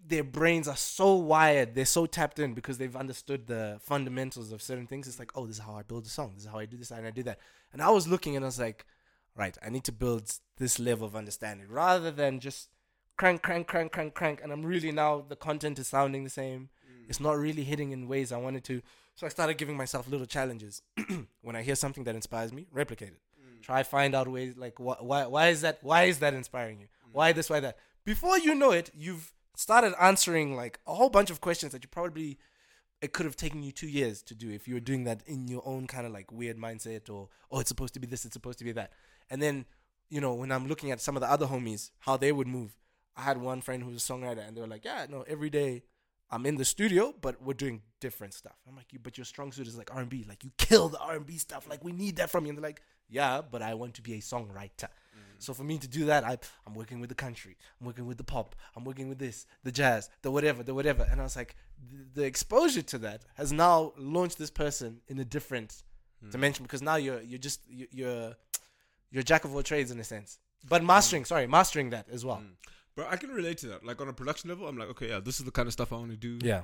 Their 0.06 0.24
brains 0.24 0.70
are 0.70 0.78
so 0.78 1.16
wired, 1.16 1.76
they're 1.76 1.84
so 1.84 2.06
tapped 2.06 2.40
in 2.40 2.54
because 2.54 2.78
they've 2.78 2.96
understood 2.96 3.46
the 3.48 3.78
fundamentals 3.82 4.54
of 4.54 4.62
certain 4.62 4.88
things. 4.88 5.06
It's 5.06 5.20
like, 5.20 5.32
oh, 5.36 5.46
this 5.46 5.58
is 5.58 5.64
how 5.64 5.76
I 5.76 5.82
build 5.82 6.06
a 6.06 6.10
song. 6.10 6.32
This 6.34 6.44
is 6.44 6.50
how 6.50 6.60
I 6.60 6.66
do 6.66 6.78
this 6.78 6.92
and 6.92 7.06
I 7.06 7.12
do 7.12 7.24
that. 7.24 7.40
And 7.74 7.82
I 7.82 7.90
was 7.90 8.08
looking 8.08 8.38
and 8.38 8.46
I 8.46 8.48
was 8.48 8.60
like, 8.60 8.86
right, 9.36 9.58
I 9.62 9.70
need 9.70 9.84
to 9.84 9.92
build 9.92 10.32
this 10.58 10.80
level 10.80 11.06
of 11.06 11.16
understanding 11.16 11.68
rather 11.70 12.10
than 12.10 12.40
just 12.40 12.70
crank, 13.18 13.42
crank, 13.42 13.68
crank, 13.68 13.92
crank, 13.92 14.14
crank. 14.14 14.40
And 14.42 14.52
I'm 14.52 14.66
really 14.66 14.92
now 14.92 15.26
the 15.28 15.36
content 15.36 15.80
is 15.80 15.88
sounding 15.88 16.24
the 16.24 16.30
same. 16.30 16.70
Mm. 16.86 17.10
It's 17.10 17.20
not 17.20 17.38
really 17.38 17.64
hitting 17.64 17.92
in 17.92 18.08
ways 18.08 18.32
I 18.32 18.38
wanted 18.38 18.64
to. 18.66 18.82
So 19.16 19.26
I 19.26 19.30
started 19.30 19.58
giving 19.58 19.76
myself 19.76 20.08
little 20.10 20.28
challenges. 20.28 20.82
when 21.42 21.56
I 21.56 21.64
hear 21.64 21.76
something 21.76 22.04
that 22.06 22.16
inspires 22.16 22.54
me, 22.54 22.68
replicate 22.72 23.10
it. 23.10 23.22
Mm. 23.42 23.62
Try 23.62 23.84
find 23.84 24.16
out 24.16 24.28
ways 24.28 24.56
like 24.56 24.78
wh- 24.78 25.04
why 25.04 25.26
why 25.26 25.48
is 25.50 25.62
that 25.62 25.80
why 25.82 26.04
is 26.04 26.20
that 26.20 26.34
inspiring 26.34 26.80
you? 26.80 26.86
Mm. 26.86 27.14
Why 27.14 27.32
this? 27.34 27.50
Why 27.50 27.60
that? 27.60 27.78
Before 28.08 28.40
you 28.40 28.56
know 28.56 28.72
it, 28.72 28.90
you've 28.98 29.34
started 29.58 29.94
answering 30.02 30.56
like 30.56 30.80
a 30.88 30.96
whole 30.96 31.10
bunch 31.10 31.30
of 31.30 31.42
questions 31.42 31.74
that 31.74 31.84
you 31.84 31.90
probably 31.90 32.40
it 33.02 33.12
could 33.12 33.26
have 33.26 33.36
taken 33.36 33.62
you 33.62 33.74
two 33.74 33.90
years 33.90 34.22
to 34.24 34.34
do 34.34 34.50
if 34.50 34.66
you 34.66 34.76
were 34.76 34.80
doing 34.80 35.04
that 35.04 35.22
in 35.28 35.50
your 35.50 35.62
own 35.66 35.88
kind 35.88 36.08
of 36.08 36.14
like 36.14 36.32
weird 36.32 36.58
mindset 36.58 37.10
or 37.10 37.28
oh 37.52 37.60
it's 37.60 37.68
supposed 37.68 37.94
to 37.96 38.00
be 38.00 38.08
this 38.08 38.24
it's 38.24 38.32
supposed 38.32 38.60
to 38.60 38.64
be 38.64 38.72
that. 38.72 38.94
And 39.30 39.42
then 39.42 39.66
you 40.10 40.22
know 40.22 40.34
when 40.36 40.54
i'm 40.54 40.70
looking 40.70 40.92
at 40.92 41.02
some 41.02 41.18
of 41.18 41.22
the 41.22 41.30
other 41.30 41.46
homies 41.48 41.92
how 42.00 42.16
they 42.16 42.32
would 42.32 42.48
move 42.48 42.78
i 43.18 43.24
had 43.24 43.42
one 43.42 43.60
friend 43.60 43.84
who 43.84 43.90
was 43.90 44.10
a 44.10 44.14
songwriter 44.14 44.48
and 44.48 44.56
they 44.56 44.62
were 44.62 44.68
like 44.68 44.86
yeah 44.86 45.06
no 45.10 45.26
every 45.28 45.50
day 45.50 45.84
i'm 46.32 46.46
in 46.46 46.56
the 46.56 46.64
studio 46.64 47.14
but 47.20 47.42
we're 47.42 47.54
doing 47.54 47.82
different 48.00 48.34
stuff. 48.34 48.56
I'm 48.66 48.78
like 48.78 48.94
you 48.94 49.00
but 49.04 49.18
your 49.18 49.26
strong 49.26 49.52
suit 49.52 49.68
is 49.68 49.78
like 49.78 49.94
r&b 49.94 50.26
like 50.30 50.46
you 50.46 50.52
kill 50.58 50.88
the 50.88 51.00
r&b 51.00 51.38
stuff 51.40 51.68
like 51.70 51.84
we 51.84 51.92
need 51.92 52.16
that 52.16 52.30
from 52.30 52.46
you. 52.46 52.52
And 52.52 52.58
they're 52.58 52.70
like 52.70 52.82
yeah 53.10 53.42
but 53.42 53.62
i 53.62 53.74
want 53.74 53.96
to 53.96 54.02
be 54.02 54.14
a 54.14 54.20
songwriter 54.20 54.88
so 55.40 55.54
for 55.54 55.64
me 55.64 55.78
to 55.78 55.88
do 55.88 56.06
that, 56.06 56.24
I 56.24 56.38
I'm 56.66 56.74
working 56.74 57.00
with 57.00 57.10
the 57.10 57.16
country, 57.16 57.58
I'm 57.80 57.88
working 57.88 58.06
with 58.06 58.18
the 58.18 58.24
pop, 58.24 58.56
I'm 58.76 58.84
working 58.84 59.10
with 59.10 59.20
this, 59.20 59.46
the 59.64 59.72
jazz, 59.72 60.10
the 60.22 60.32
whatever, 60.32 60.64
the 60.64 60.74
whatever, 60.74 61.08
and 61.10 61.20
I 61.20 61.24
was 61.24 61.36
like, 61.36 61.56
the, 61.92 62.22
the 62.22 62.26
exposure 62.26 62.82
to 62.82 62.98
that 63.00 63.24
has 63.36 63.52
now 63.52 63.94
launched 63.98 64.38
this 64.38 64.50
person 64.50 65.02
in 65.08 65.20
a 65.20 65.26
different 65.26 65.84
hmm. 66.24 66.32
to 66.32 66.38
mention 66.38 66.64
because 66.64 66.82
now 66.82 66.96
you're 66.96 67.22
you're 67.22 67.40
just 67.40 67.62
you- 67.70 67.88
you're 67.92 68.36
you're 69.12 69.24
jack 69.24 69.46
of 69.46 69.56
all 69.56 69.64
trades 69.64 69.92
in 69.92 70.00
a 70.00 70.04
sense. 70.04 70.40
But 70.68 70.84
mastering, 70.84 71.24
hmm. 71.24 71.28
sorry, 71.28 71.48
mastering 71.48 71.92
that 71.92 72.08
as 72.12 72.26
well. 72.26 72.38
Hmm. 72.38 72.54
But 72.96 73.08
I 73.12 73.16
can 73.16 73.30
relate 73.30 73.60
to 73.60 73.68
that. 73.68 73.86
Like 73.86 74.02
on 74.02 74.10
a 74.10 74.14
production 74.14 74.50
level, 74.50 74.68
I'm 74.68 74.78
like, 74.78 74.90
okay, 74.90 75.10
yeah, 75.10 75.20
this 75.20 75.40
is 75.40 75.46
the 75.46 75.52
kind 75.52 75.68
of 75.68 75.74
stuff 75.74 75.94
I 75.94 75.98
want 75.98 76.12
to 76.12 76.18
do. 76.18 76.40
Yeah. 76.46 76.64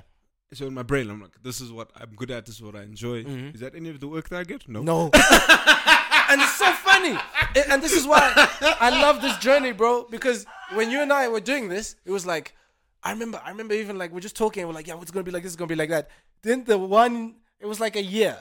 So 0.52 0.66
in 0.66 0.74
my 0.74 0.82
brain, 0.82 1.08
I'm 1.08 1.20
like, 1.20 1.42
this 1.42 1.60
is 1.60 1.72
what 1.72 1.90
I'm 1.96 2.14
good 2.14 2.30
at. 2.30 2.44
This 2.46 2.56
is 2.56 2.62
what 2.62 2.76
I 2.76 2.82
enjoy. 2.82 3.24
Mhm. 3.24 3.54
Is 3.54 3.60
that 3.60 3.74
any 3.74 3.88
of 3.88 4.00
the 4.00 4.08
work 4.08 4.28
that 4.28 4.40
I 4.40 4.44
get? 4.44 4.68
No. 4.68 4.82
No. 4.82 5.10
and 6.30 6.40
it's 6.40 6.56
so 6.56 6.72
funny. 6.72 7.16
A- 7.56 7.70
And 7.72 7.82
this 7.82 7.92
is 7.92 8.06
why 8.06 8.32
I 8.80 8.90
love 8.90 9.20
this 9.22 9.36
journey, 9.38 9.72
bro. 9.72 10.04
Because 10.10 10.46
when 10.72 10.90
you 10.90 11.00
and 11.02 11.12
I 11.12 11.28
were 11.28 11.40
doing 11.40 11.68
this, 11.68 11.96
it 12.04 12.10
was 12.10 12.26
like, 12.26 12.54
I 13.02 13.10
remember, 13.12 13.40
I 13.44 13.50
remember 13.50 13.74
even 13.74 13.98
like 13.98 14.12
we're 14.12 14.20
just 14.20 14.36
talking. 14.36 14.66
We're 14.66 14.72
like, 14.72 14.86
yeah, 14.86 15.00
it's 15.00 15.10
gonna 15.10 15.24
be 15.24 15.30
like 15.30 15.42
this. 15.42 15.52
It's 15.52 15.56
gonna 15.58 15.68
be 15.68 15.74
like 15.74 15.90
that. 15.90 16.08
Then 16.42 16.64
the 16.64 16.78
one, 16.78 17.36
it 17.60 17.66
was 17.66 17.80
like 17.80 17.96
a 17.96 18.02
year, 18.02 18.38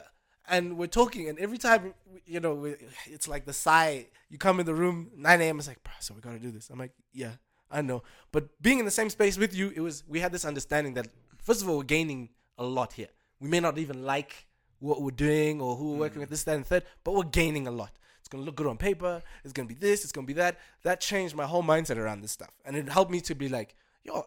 and 0.48 0.78
we're 0.78 0.88
talking, 0.88 1.30
and 1.30 1.38
every 1.40 1.58
time, 1.58 1.94
you 2.26 2.40
know, 2.40 2.54
we, 2.56 2.76
it's 3.06 3.28
like 3.28 3.46
the 3.46 3.54
sigh. 3.54 4.08
You 4.30 4.38
come 4.38 4.60
in 4.60 4.66
the 4.66 4.74
room, 4.74 5.12
9 5.16 5.42
a.m. 5.42 5.60
It's 5.60 5.68
like, 5.68 5.84
bro, 5.84 5.94
so 6.00 6.14
we 6.16 6.22
gotta 6.22 6.40
do 6.40 6.50
this. 6.52 6.70
I'm 6.70 6.80
like, 6.80 6.94
yeah, 7.14 7.34
I 7.70 7.82
know. 7.82 8.04
But 8.32 8.50
being 8.62 8.80
in 8.80 8.86
the 8.86 8.92
same 8.92 9.10
space 9.10 9.38
with 9.38 9.54
you, 9.54 9.72
it 9.76 9.80
was 9.82 10.04
we 10.08 10.20
had 10.22 10.32
this 10.32 10.44
understanding 10.46 10.94
that 10.96 11.08
first 11.44 11.62
of 11.62 11.70
all, 11.70 11.78
we're 11.78 11.84
gaining 11.84 12.30
a 12.58 12.64
lot 12.64 12.94
here. 12.94 13.10
We 13.40 13.48
may 13.50 13.60
not 13.60 13.78
even 13.78 14.04
like 14.06 14.48
what 14.84 15.02
we're 15.02 15.12
doing 15.12 15.62
or 15.62 15.76
who 15.76 15.92
we're 15.92 16.00
working 16.00 16.20
with, 16.20 16.30
mm. 16.30 16.32
this, 16.32 16.44
that, 16.44 16.56
and 16.56 16.66
third, 16.66 16.84
but 17.04 17.14
we're 17.14 17.24
gaining 17.24 17.68
a 17.68 17.72
lot. 17.72 17.92
It's 18.20 18.28
gonna 18.28 18.44
look 18.44 18.56
good 18.56 18.68
on 18.68 18.78
paper. 18.78 19.22
It's 19.44 19.54
gonna 19.54 19.68
be 19.68 19.74
this. 19.76 20.04
It's 20.04 20.12
gonna 20.12 20.28
be 20.28 20.34
that. 20.34 20.60
That 20.84 21.02
changed 21.02 21.36
my 21.36 21.46
whole 21.46 21.64
mindset 21.64 21.98
around 21.98 22.22
this 22.22 22.32
stuff, 22.32 22.52
and 22.66 22.76
it 22.76 22.90
helped 22.90 23.12
me 23.12 23.22
to 23.22 23.36
be 23.36 23.50
like, 23.50 23.76
yo, 24.04 24.26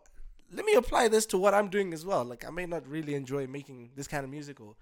let 0.53 0.65
me 0.65 0.75
apply 0.75 1.09
this 1.09 1.27
to 1.27 1.39
what 1.39 1.55
I'm 1.55 1.69
doing 1.69 1.93
as 1.93 2.05
well. 2.05 2.25
Like 2.25 2.45
I 2.47 2.51
may 2.51 2.67
not 2.67 2.87
really 2.89 3.15
enjoy 3.15 3.47
making 3.47 3.91
this 3.97 4.07
kind 4.07 4.25
of 4.25 4.31
music 4.31 4.61
or 4.61 4.77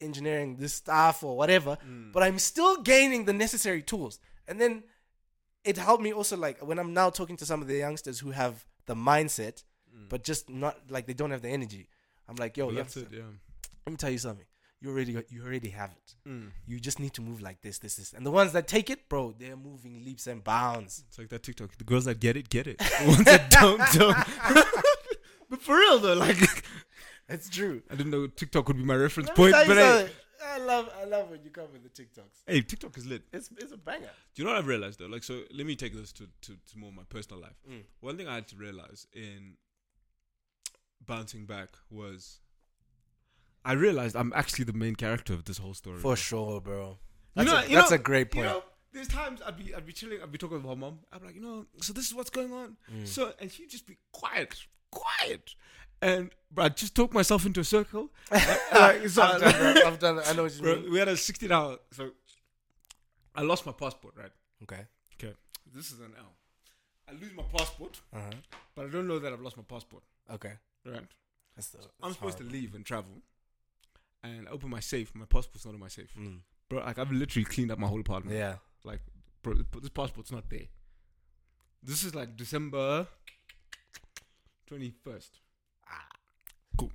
engineering 0.00 0.56
this 0.56 0.74
stuff 0.74 1.22
or 1.22 1.36
whatever, 1.36 1.78
mm. 1.86 2.12
but 2.12 2.22
I'm 2.22 2.38
still 2.38 2.82
gaining 2.82 3.24
the 3.24 3.32
necessary 3.32 3.82
tools. 3.82 4.18
And 4.46 4.60
then 4.60 4.82
it 5.64 5.76
helped 5.76 6.02
me 6.02 6.12
also 6.12 6.36
like 6.36 6.60
when 6.60 6.78
I'm 6.78 6.94
now 6.94 7.10
talking 7.10 7.36
to 7.38 7.46
some 7.46 7.60
of 7.60 7.68
the 7.68 7.76
youngsters 7.76 8.18
who 8.18 8.30
have 8.30 8.66
the 8.86 8.94
mindset, 8.94 9.64
mm. 9.94 10.08
but 10.08 10.24
just 10.24 10.48
not 10.48 10.90
like 10.90 11.06
they 11.06 11.14
don't 11.14 11.30
have 11.30 11.42
the 11.42 11.50
energy. 11.50 11.88
I'm 12.28 12.36
like, 12.36 12.56
yo, 12.56 12.66
Well, 12.66 12.76
that's 12.76 12.96
it. 12.96 13.08
Yeah. 13.10 13.20
let 13.86 13.92
me 13.92 13.96
tell 13.96 14.10
you 14.10 14.18
something. 14.18 14.46
You 14.80 14.90
already 14.90 15.12
got, 15.12 15.32
you 15.32 15.44
already 15.44 15.70
have 15.70 15.90
it. 15.90 16.14
Mm. 16.28 16.50
You 16.66 16.78
just 16.78 17.00
need 17.00 17.12
to 17.14 17.22
move 17.22 17.42
like 17.42 17.62
this, 17.62 17.78
this, 17.78 17.96
this. 17.96 18.12
And 18.12 18.24
the 18.24 18.30
ones 18.30 18.52
that 18.52 18.68
take 18.68 18.90
it, 18.90 19.08
bro, 19.08 19.34
they're 19.36 19.56
moving 19.56 20.04
leaps 20.04 20.28
and 20.28 20.42
bounds. 20.44 21.02
It's 21.08 21.18
like 21.18 21.30
that 21.30 21.42
TikTok. 21.42 21.76
The 21.76 21.84
girls 21.84 22.04
that 22.04 22.20
get 22.20 22.36
it, 22.36 22.48
get 22.48 22.66
it. 22.66 22.78
The 23.00 23.06
ones 23.06 23.24
that 23.24 23.50
don't, 23.50 23.82
don't. 23.92 24.16
but 25.50 25.60
for 25.60 25.76
real 25.76 25.98
though, 25.98 26.14
like 26.14 26.36
It's 27.28 27.50
true. 27.50 27.82
I 27.90 27.94
didn't 27.94 28.10
know 28.10 28.26
TikTok 28.26 28.68
would 28.68 28.76
be 28.76 28.84
my 28.84 28.94
reference 28.94 29.30
point, 29.30 29.52
but 29.52 29.76
hey. 29.76 30.08
I 30.44 30.58
love, 30.58 30.88
I 31.00 31.04
love 31.04 31.30
when 31.30 31.42
you 31.42 31.50
come 31.50 31.66
with 31.72 31.82
the 31.82 31.90
TikToks. 31.90 32.44
hey, 32.46 32.62
TikTok 32.62 32.96
is 32.96 33.06
lit. 33.06 33.22
It's, 33.32 33.50
it's 33.58 33.72
a 33.72 33.76
banger. 33.76 34.10
Do 34.34 34.42
you 34.42 34.44
know 34.44 34.52
what 34.52 34.58
I've 34.58 34.66
realized 34.66 34.98
though? 34.98 35.06
Like, 35.06 35.24
so 35.24 35.42
let 35.54 35.66
me 35.66 35.76
take 35.76 35.94
this 35.94 36.12
to, 36.12 36.28
to, 36.42 36.52
to 36.52 36.78
more 36.78 36.92
my 36.92 37.02
personal 37.08 37.40
life. 37.40 37.56
Mm. 37.68 37.82
One 38.00 38.16
thing 38.16 38.28
I 38.28 38.36
had 38.36 38.48
to 38.48 38.56
realize 38.56 39.06
in 39.12 39.56
bouncing 41.04 41.44
back 41.44 41.70
was 41.90 42.40
I 43.68 43.72
realized 43.74 44.16
I'm 44.16 44.32
actually 44.34 44.64
the 44.64 44.72
main 44.84 44.94
character 44.96 45.32
of 45.34 45.44
this 45.44 45.58
whole 45.58 45.74
story. 45.74 45.98
For 46.00 46.16
sure, 46.16 46.60
bro. 46.60 46.98
You 47.36 47.44
That's, 47.44 47.50
know- 47.50 47.58
a, 47.58 47.62
you 47.70 47.76
that's 47.76 47.90
know- 47.90 47.96
a 47.96 47.98
great 48.10 48.28
You 48.34 48.40
point. 48.42 48.46
know, 48.46 48.62
there's 48.92 49.08
times 49.08 49.40
I'd 49.46 49.56
be 49.56 49.74
I'd 49.74 49.86
be 49.86 49.92
chilling, 49.92 50.18
I'd 50.22 50.32
be 50.32 50.38
talking 50.38 50.56
with 50.56 50.66
my 50.66 50.74
mom. 50.74 51.00
I'm 51.12 51.22
like, 51.24 51.34
you 51.34 51.42
know, 51.42 51.66
so 51.82 51.92
this 51.92 52.06
is 52.08 52.14
what's 52.14 52.30
going 52.30 52.52
on. 52.52 52.76
Mm. 52.92 53.06
So 53.06 53.32
and 53.40 53.52
she'd 53.52 53.70
just 53.70 53.86
be 53.86 53.96
quiet, 54.12 54.54
quiet. 54.90 55.54
And 56.00 56.30
bro, 56.50 56.64
I 56.64 56.68
just 56.70 56.94
talk 56.94 57.12
myself 57.12 57.44
into 57.44 57.60
a 57.60 57.64
circle. 57.64 58.10
like, 58.30 59.08
so- 59.08 59.22
I've, 59.22 59.40
done, 59.40 59.54
bro. 59.74 59.82
I've 59.88 59.98
done. 59.98 60.20
I 60.26 60.32
know 60.32 60.44
what 60.44 60.54
you 60.56 60.62
bro, 60.62 60.76
mean. 60.76 60.90
we 60.92 60.98
had 60.98 61.08
a 61.08 61.16
16 61.16 61.52
hour. 61.52 61.76
So 61.92 62.10
I 63.34 63.42
lost 63.42 63.66
my 63.66 63.72
passport, 63.72 64.14
right? 64.16 64.32
Okay. 64.62 64.82
Okay, 65.20 65.34
this 65.74 65.92
is 65.92 65.98
an 66.00 66.12
L. 66.18 66.32
I 67.08 67.12
lose 67.12 67.32
my 67.34 67.42
passport, 67.56 68.00
Uh 68.12 68.20
huh. 68.20 68.30
but 68.74 68.86
I 68.86 68.88
don't 68.90 69.06
know 69.08 69.18
that 69.18 69.32
I've 69.32 69.40
lost 69.40 69.56
my 69.56 69.64
passport. 69.68 70.02
Okay. 70.32 70.52
Right? 70.86 71.02
That's 71.56 71.68
the. 71.70 71.78
I'm 72.02 72.12
supposed 72.12 72.38
to 72.38 72.44
leave 72.44 72.74
and 72.74 72.84
travel, 72.86 73.12
and 74.22 74.48
I 74.48 74.50
open 74.50 74.70
my 74.70 74.80
safe. 74.80 75.14
My 75.14 75.24
passport's 75.26 75.64
not 75.64 75.74
in 75.74 75.80
my 75.80 75.88
safe, 75.88 76.12
Mm. 76.18 76.40
bro. 76.68 76.80
Like 76.80 76.98
I've 76.98 77.12
literally 77.12 77.44
cleaned 77.44 77.70
up 77.70 77.78
my 77.78 77.86
whole 77.86 78.00
apartment. 78.00 78.36
Yeah. 78.36 78.56
Like, 78.84 79.00
bro, 79.42 79.54
this 79.54 79.90
passport's 79.90 80.32
not 80.32 80.48
there. 80.50 80.66
This 81.82 82.02
is 82.04 82.14
like 82.14 82.36
December 82.36 83.06
twenty 84.66 84.92
first. 85.04 85.40
Ah, 85.88 86.06
cool. 86.76 86.92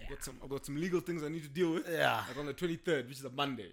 I've 0.00 0.08
got 0.10 0.24
some. 0.24 0.38
I've 0.42 0.50
got 0.50 0.66
some 0.66 0.76
legal 0.80 1.00
things 1.00 1.22
I 1.22 1.28
need 1.28 1.42
to 1.42 1.48
deal 1.48 1.72
with. 1.72 1.88
Yeah. 1.88 2.22
Like 2.28 2.36
on 2.38 2.46
the 2.46 2.52
twenty 2.52 2.76
third, 2.76 3.08
which 3.08 3.18
is 3.18 3.24
a 3.24 3.30
Monday. 3.30 3.72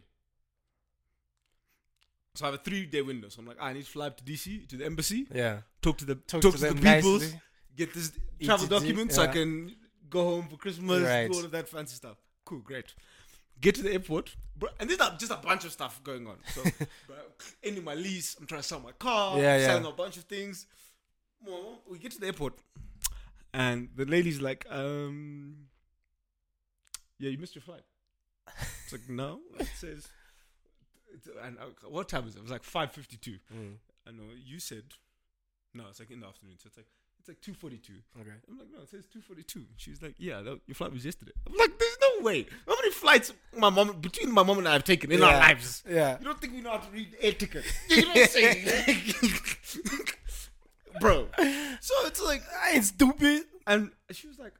So 2.35 2.45
I 2.45 2.51
have 2.51 2.59
a 2.59 2.63
three 2.63 2.85
day 2.85 3.01
window. 3.01 3.29
So 3.29 3.41
I'm 3.41 3.47
like, 3.47 3.57
I 3.59 3.73
need 3.73 3.83
to 3.85 3.89
fly 3.91 4.07
up 4.07 4.17
to 4.17 4.23
DC 4.23 4.67
to 4.69 4.77
the 4.77 4.85
embassy, 4.85 5.27
Yeah. 5.33 5.61
talk 5.81 5.97
to 5.97 6.05
the 6.05 6.15
Talk, 6.15 6.41
talk, 6.41 6.53
to 6.55 6.59
to, 6.59 6.73
the 6.73 6.81
nicely. 6.81 7.33
get 7.75 7.93
this 7.93 8.11
travel 8.41 8.67
ETD, 8.67 8.69
document 8.69 9.11
so 9.11 9.23
I 9.23 9.27
can 9.27 9.75
go 10.09 10.23
home 10.23 10.47
for 10.47 10.55
Christmas, 10.57 11.01
Right. 11.03 11.29
do 11.29 11.37
all 11.37 11.45
of 11.45 11.51
that 11.51 11.67
fancy 11.67 11.95
stuff. 11.95 12.17
Cool, 12.49 12.59
great. 12.61 12.95
Get 13.61 13.75
to 13.75 13.83
the 13.83 13.91
airport, 13.93 14.35
bro, 14.57 14.69
and 14.79 14.89
there's 14.89 14.97
just 15.19 15.31
a 15.31 15.35
bunch 15.35 15.63
of 15.65 15.71
stuff 15.71 16.03
going 16.03 16.25
on. 16.25 16.37
So, 16.55 16.63
bro, 17.07 17.15
ending 17.63 17.83
my 17.83 17.93
lease, 17.93 18.35
I'm 18.39 18.47
trying 18.47 18.61
to 18.61 18.67
sell 18.67 18.79
my 18.79 18.91
car, 18.93 19.37
Yeah, 19.37 19.57
yeah. 19.57 19.67
selling 19.67 19.85
a 19.85 19.91
bunch 19.91 20.17
of 20.17 20.23
things. 20.23 20.65
Well, 21.45 21.81
we 21.87 21.99
get 21.99 22.11
to 22.13 22.19
the 22.19 22.25
airport, 22.25 22.55
and 23.53 23.89
the 23.95 24.05
lady's 24.05 24.41
like, 24.41 24.65
um, 24.71 25.67
"Yeah, 27.19 27.29
you 27.29 27.37
missed 27.37 27.53
your 27.53 27.61
flight." 27.61 27.83
It's 28.83 28.93
like, 28.93 29.07
no, 29.07 29.41
it 29.59 29.67
says. 29.75 30.07
And 31.43 31.59
uh, 31.59 31.65
what 31.87 32.09
time 32.09 32.27
is 32.27 32.35
it? 32.35 32.39
It 32.39 32.41
was 32.41 32.51
like 32.51 32.63
five 32.63 32.91
fifty-two. 32.91 33.37
Mm. 33.55 33.75
I 34.07 34.11
know 34.11 34.23
you 34.43 34.59
said 34.59 34.85
no. 35.75 35.83
It's 35.91 35.99
like 35.99 36.09
in 36.09 36.21
the 36.21 36.27
afternoon, 36.27 36.55
so 36.57 36.65
it's 36.65 36.77
like 36.77 36.87
like 37.29 37.39
two 37.41 37.53
forty-two. 37.53 37.93
Okay. 38.19 38.29
I'm 38.49 38.57
like, 38.57 38.67
no, 38.75 38.81
it 38.81 38.89
says 38.89 39.05
two 39.11 39.21
forty-two. 39.21 39.63
She's 39.77 40.01
like, 40.01 40.15
yeah, 40.17 40.41
that, 40.41 40.59
your 40.67 40.75
flight 40.75 40.91
was 40.91 41.05
yesterday. 41.05 41.31
I'm 41.47 41.55
like, 41.55 41.77
there's 41.79 41.97
no 42.01 42.25
way. 42.25 42.45
How 42.67 42.75
many 42.75 42.91
flights 42.91 43.31
my 43.57 43.69
mom 43.69 44.01
between 44.01 44.33
my 44.33 44.43
mom 44.43 44.57
and 44.57 44.67
I 44.67 44.73
have 44.73 44.83
taken 44.83 45.11
in 45.11 45.23
our 45.23 45.31
lives? 45.31 45.83
Yeah. 45.87 46.17
You 46.19 46.25
don't 46.25 46.41
think 46.41 46.53
we 46.53 46.61
know 46.61 46.71
how 46.71 46.77
to 46.77 46.91
read 46.91 47.15
air 47.21 47.31
ticket? 47.31 47.63
You 47.89 48.01
know 48.01 48.09
what 48.09 48.17
I'm 48.17 48.27
saying, 48.27 48.67
bro? 50.99 51.27
So 51.79 51.93
it's 52.07 52.21
like, 52.21 52.43
I 52.63 52.71
ain't 52.71 52.85
stupid. 52.85 53.43
and 53.67 53.91
she 54.11 54.27
was 54.27 54.37
like, 54.39 54.53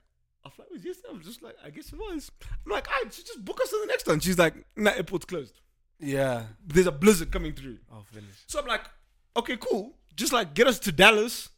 our 0.45 0.51
flight 0.51 0.67
was 0.71 0.86
yesterday. 0.86 1.10
I'm 1.12 1.21
just 1.21 1.41
like, 1.41 1.55
I 1.65 1.69
guess 1.69 1.91
it 1.91 1.97
was. 1.99 2.32
I'm 2.65 2.71
like, 2.71 2.88
I 2.89 3.03
should 3.10 3.25
just 3.25 3.43
book 3.43 3.60
us 3.62 3.69
to 3.69 3.79
the 3.82 3.88
next 3.88 4.08
one. 4.08 4.19
She's 4.19 4.38
like, 4.38 4.53
nah, 4.75 4.91
airport's 4.91 5.25
closed. 5.25 5.60
Yeah. 5.99 6.43
There's 6.65 6.88
a 6.88 6.91
blizzard 6.91 7.32
coming 7.32 7.53
through. 7.53 7.79
Oh, 7.91 7.97
I'll 7.97 8.03
finish. 8.03 8.43
So 8.47 8.60
I'm 8.60 8.67
like, 8.67 8.86
okay, 9.36 9.58
cool. 9.58 9.95
Just 10.15 10.34
like 10.34 10.53
get 10.53 10.67
us 10.67 10.79
to 10.79 10.91
Dallas, 10.91 11.49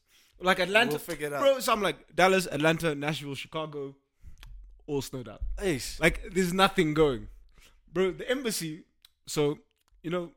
like 0.41 0.59
Atlanta. 0.59 0.91
We'll 0.91 0.99
figure 0.99 1.27
it 1.27 1.33
out. 1.33 1.41
Bro, 1.41 1.59
so 1.59 1.73
I'm 1.73 1.81
like 1.81 2.15
Dallas, 2.15 2.47
Atlanta, 2.51 2.95
Nashville, 2.95 3.35
Chicago, 3.35 3.95
all 4.87 5.01
snowed 5.01 5.27
out. 5.29 5.41
Ish. 5.63 5.99
Like 5.99 6.21
there's 6.31 6.53
nothing 6.53 6.93
going. 6.93 7.27
Bro, 7.93 8.11
the 8.13 8.29
embassy, 8.29 8.83
so 9.27 9.59
you 10.03 10.09
know, 10.09 10.31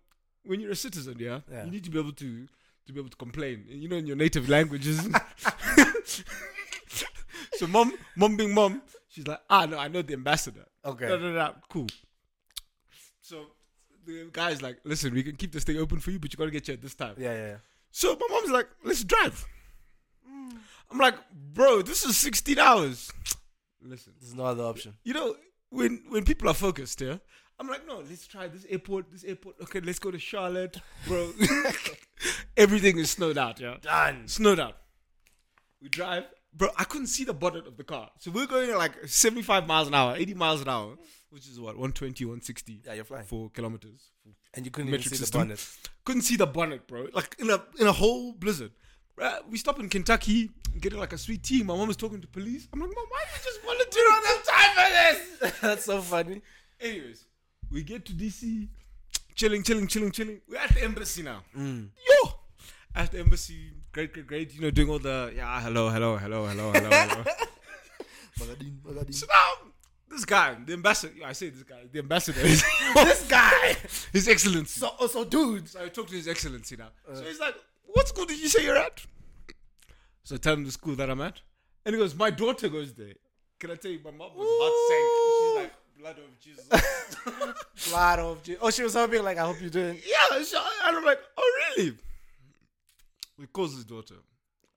when 0.44 0.60
you're 0.60 0.72
a 0.72 0.76
citizen, 0.76 1.16
yeah, 1.18 1.40
Yeah. 1.50 1.64
you 1.64 1.70
need 1.70 1.84
to 1.84 1.90
be 1.90 1.98
able 1.98 2.12
to 2.12 2.46
to 2.86 2.92
be 2.92 3.00
able 3.00 3.10
to 3.10 3.16
complain. 3.16 3.64
You 3.68 3.88
know, 3.88 3.96
in 3.96 4.06
your 4.06 4.16
native 4.16 4.48
languages. 4.48 5.00
so 7.54 7.66
mom, 7.66 7.92
mom 8.16 8.36
being 8.36 8.52
mom, 8.54 8.82
she's 9.08 9.26
like, 9.26 9.40
ah 9.48 9.66
no, 9.66 9.78
I 9.78 9.88
know 9.88 10.02
the 10.02 10.14
ambassador. 10.14 10.66
Okay. 10.84 11.08
Da, 11.08 11.16
da, 11.16 11.32
da. 11.34 11.52
Cool. 11.68 11.86
So 13.20 13.46
the 14.06 14.28
guy's 14.32 14.60
like, 14.60 14.78
listen, 14.84 15.14
we 15.14 15.22
can 15.22 15.36
keep 15.36 15.52
this 15.52 15.64
thing 15.64 15.78
open 15.78 15.98
for 16.00 16.10
you, 16.10 16.18
but 16.18 16.32
you 16.32 16.36
gotta 16.36 16.50
get 16.50 16.66
here 16.66 16.74
at 16.74 16.82
this 16.82 16.94
time. 16.94 17.14
Yeah, 17.16 17.32
yeah. 17.32 17.46
yeah. 17.46 17.56
So 17.90 18.16
my 18.20 18.26
mom's 18.28 18.50
like, 18.50 18.68
let's 18.84 19.04
drive. 19.04 19.46
I'm 20.90 20.98
like, 20.98 21.14
bro, 21.32 21.82
this 21.82 22.04
is 22.04 22.16
16 22.16 22.58
hours. 22.58 23.10
Listen, 23.82 24.12
There's 24.20 24.34
no 24.34 24.44
other 24.44 24.64
option. 24.64 24.94
you 25.04 25.12
know, 25.14 25.36
when 25.70 26.02
when 26.08 26.24
people 26.24 26.48
are 26.48 26.54
focused, 26.54 27.00
yeah, 27.00 27.18
I'm 27.58 27.68
like, 27.68 27.86
no, 27.86 27.98
let's 28.08 28.26
try 28.26 28.48
this 28.48 28.64
airport, 28.68 29.10
this 29.10 29.24
airport. 29.24 29.56
Okay, 29.62 29.80
let's 29.80 29.98
go 29.98 30.10
to 30.10 30.18
Charlotte, 30.18 30.76
bro. 31.06 31.32
Everything 32.56 32.98
is 32.98 33.10
snowed 33.10 33.36
out, 33.38 33.60
yeah. 33.60 33.76
Done. 33.80 34.28
Snowed 34.28 34.60
out. 34.60 34.76
We 35.82 35.88
drive, 35.88 36.24
bro. 36.52 36.68
I 36.78 36.84
couldn't 36.84 37.08
see 37.08 37.24
the 37.24 37.34
bonnet 37.34 37.66
of 37.66 37.76
the 37.76 37.84
car, 37.84 38.10
so 38.18 38.30
we're 38.30 38.46
going 38.46 38.70
at 38.70 38.78
like 38.78 39.06
75 39.06 39.66
miles 39.66 39.88
an 39.88 39.94
hour, 39.94 40.16
80 40.16 40.34
miles 40.34 40.62
an 40.62 40.68
hour, 40.68 40.96
which 41.30 41.46
is 41.48 41.58
what 41.60 41.74
120, 41.76 42.24
160 42.24 42.82
Yeah, 42.86 42.94
you're 42.94 43.04
flying. 43.04 43.24
four 43.24 43.50
kilometers. 43.50 44.10
And 44.54 44.64
you 44.64 44.70
couldn't 44.70 44.90
Metric 44.90 45.06
even 45.06 45.18
see 45.18 45.22
system. 45.24 45.40
the 45.40 45.44
bonnet. 45.46 45.76
couldn't 46.04 46.22
see 46.22 46.36
the 46.36 46.46
bonnet, 46.46 46.86
bro. 46.86 47.08
Like 47.12 47.34
in 47.38 47.50
a 47.50 47.62
in 47.78 47.86
a 47.88 47.92
whole 47.92 48.32
blizzard. 48.32 48.70
Right, 49.16 49.48
we 49.48 49.58
stop 49.58 49.78
in 49.78 49.88
Kentucky, 49.88 50.50
getting 50.80 50.98
like 50.98 51.12
a 51.12 51.18
sweet 51.18 51.44
tea. 51.44 51.62
My 51.62 51.76
mom 51.76 51.88
is 51.88 51.96
talking 51.96 52.20
to 52.20 52.26
police. 52.26 52.66
I'm 52.72 52.80
like, 52.80 52.90
mom, 52.94 53.06
why 53.08 53.20
you 53.20 53.44
just 53.44 53.62
volunteer 53.62 54.04
on 54.12 54.22
that 54.22 54.42
time 54.44 54.72
for 54.74 54.90
this? 55.50 55.60
That's 55.60 55.84
so 55.84 56.00
funny. 56.00 56.42
Anyways, 56.80 57.24
we 57.70 57.84
get 57.84 58.04
to 58.06 58.12
DC, 58.12 58.66
chilling, 59.36 59.62
chilling, 59.62 59.86
chilling, 59.86 60.10
chilling. 60.10 60.40
We're 60.48 60.58
at 60.58 60.74
the 60.74 60.82
embassy 60.82 61.22
now. 61.22 61.42
Mm. 61.56 61.90
Yo, 62.08 62.30
at 62.96 63.12
the 63.12 63.20
embassy, 63.20 63.72
great, 63.92 64.12
great, 64.12 64.26
great. 64.26 64.52
You 64.52 64.62
know, 64.62 64.70
doing 64.70 64.90
all 64.90 64.98
the 64.98 65.32
yeah, 65.36 65.60
hello, 65.60 65.90
hello, 65.90 66.16
hello, 66.16 66.46
hello, 66.46 66.72
hello, 66.72 66.90
hello. 66.90 67.24
Magadin, 68.40 68.80
magadin. 68.82 69.14
so 69.14 69.26
now 69.30 69.70
this 70.10 70.24
guy, 70.24 70.56
the 70.66 70.72
ambassador. 70.72 71.12
I 71.24 71.32
say 71.32 71.50
this 71.50 71.62
guy, 71.62 71.82
the 71.92 72.00
ambassador. 72.00 72.40
this 72.42 73.26
guy. 73.28 73.76
His 74.12 74.28
Excellency. 74.28 74.80
So, 74.80 74.90
oh, 74.98 75.06
so 75.06 75.24
dude. 75.24 75.68
So 75.68 75.84
I 75.84 75.88
talk 75.88 76.08
to 76.08 76.16
His 76.16 76.26
Excellency 76.26 76.76
now. 76.76 76.88
so 77.12 77.22
he's 77.22 77.38
like, 77.38 77.54
"What 77.94 78.08
school 78.08 78.26
did 78.26 78.38
you 78.40 78.48
say 78.48 78.64
you're 78.64 78.76
at?" 78.76 79.04
So 80.24 80.34
I 80.36 80.38
tell 80.38 80.54
him 80.54 80.64
the 80.64 80.72
school 80.72 80.94
that 80.96 81.08
I'm 81.10 81.20
at, 81.20 81.40
and 81.84 81.94
he 81.94 82.00
goes, 82.00 82.14
"My 82.14 82.30
daughter 82.30 82.68
goes 82.68 82.94
there." 82.94 83.14
Can 83.60 83.70
I 83.70 83.76
tell 83.76 83.90
you, 83.90 84.00
my 84.04 84.10
mom 84.10 84.30
was 84.36 84.48
heart 84.60 84.76
sank. 84.90 85.06
She's 85.40 85.56
like, 85.62 85.72
"Blood 85.98 86.18
of 86.18 86.38
Jesus." 86.40 87.88
Blood 87.90 88.18
of 88.18 88.42
Jesus. 88.42 88.60
Oh, 88.62 88.70
she 88.70 88.82
was 88.82 88.94
hoping 88.94 89.22
like, 89.22 89.38
I 89.38 89.44
hope 89.46 89.60
you're 89.60 89.70
doing. 89.70 89.98
yeah, 90.06 90.42
so, 90.42 90.58
and 90.86 90.96
I'm 90.98 91.04
like, 91.04 91.20
"Oh 91.36 91.50
really?" 91.76 91.96
He 93.38 93.46
calls 93.46 93.74
his 93.74 93.84
daughter. 93.84 94.16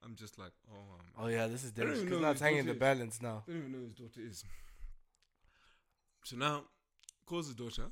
I'm 0.03 0.15
just 0.15 0.37
like, 0.39 0.51
"Oh." 0.71 0.77
Um, 0.77 1.05
Oh 1.25 1.27
yeah, 1.27 1.47
this 1.47 1.63
is 1.63 1.71
dangerous. 1.71 1.99
even 1.99 2.09
'cause 2.09 2.19
know 2.19 2.25
now 2.25 2.31
it's 2.31 2.41
hanging 2.41 2.65
the 2.65 2.73
balance 2.73 3.21
now. 3.21 3.43
I 3.47 3.51
don't 3.51 3.59
even 3.59 3.71
know 3.71 3.77
who 3.79 3.83
his 3.85 3.93
daughter 3.95 4.21
is. 4.21 4.43
So 6.23 6.35
now, 6.37 6.63
calls 7.25 7.47
his 7.47 7.55
daughter. 7.55 7.85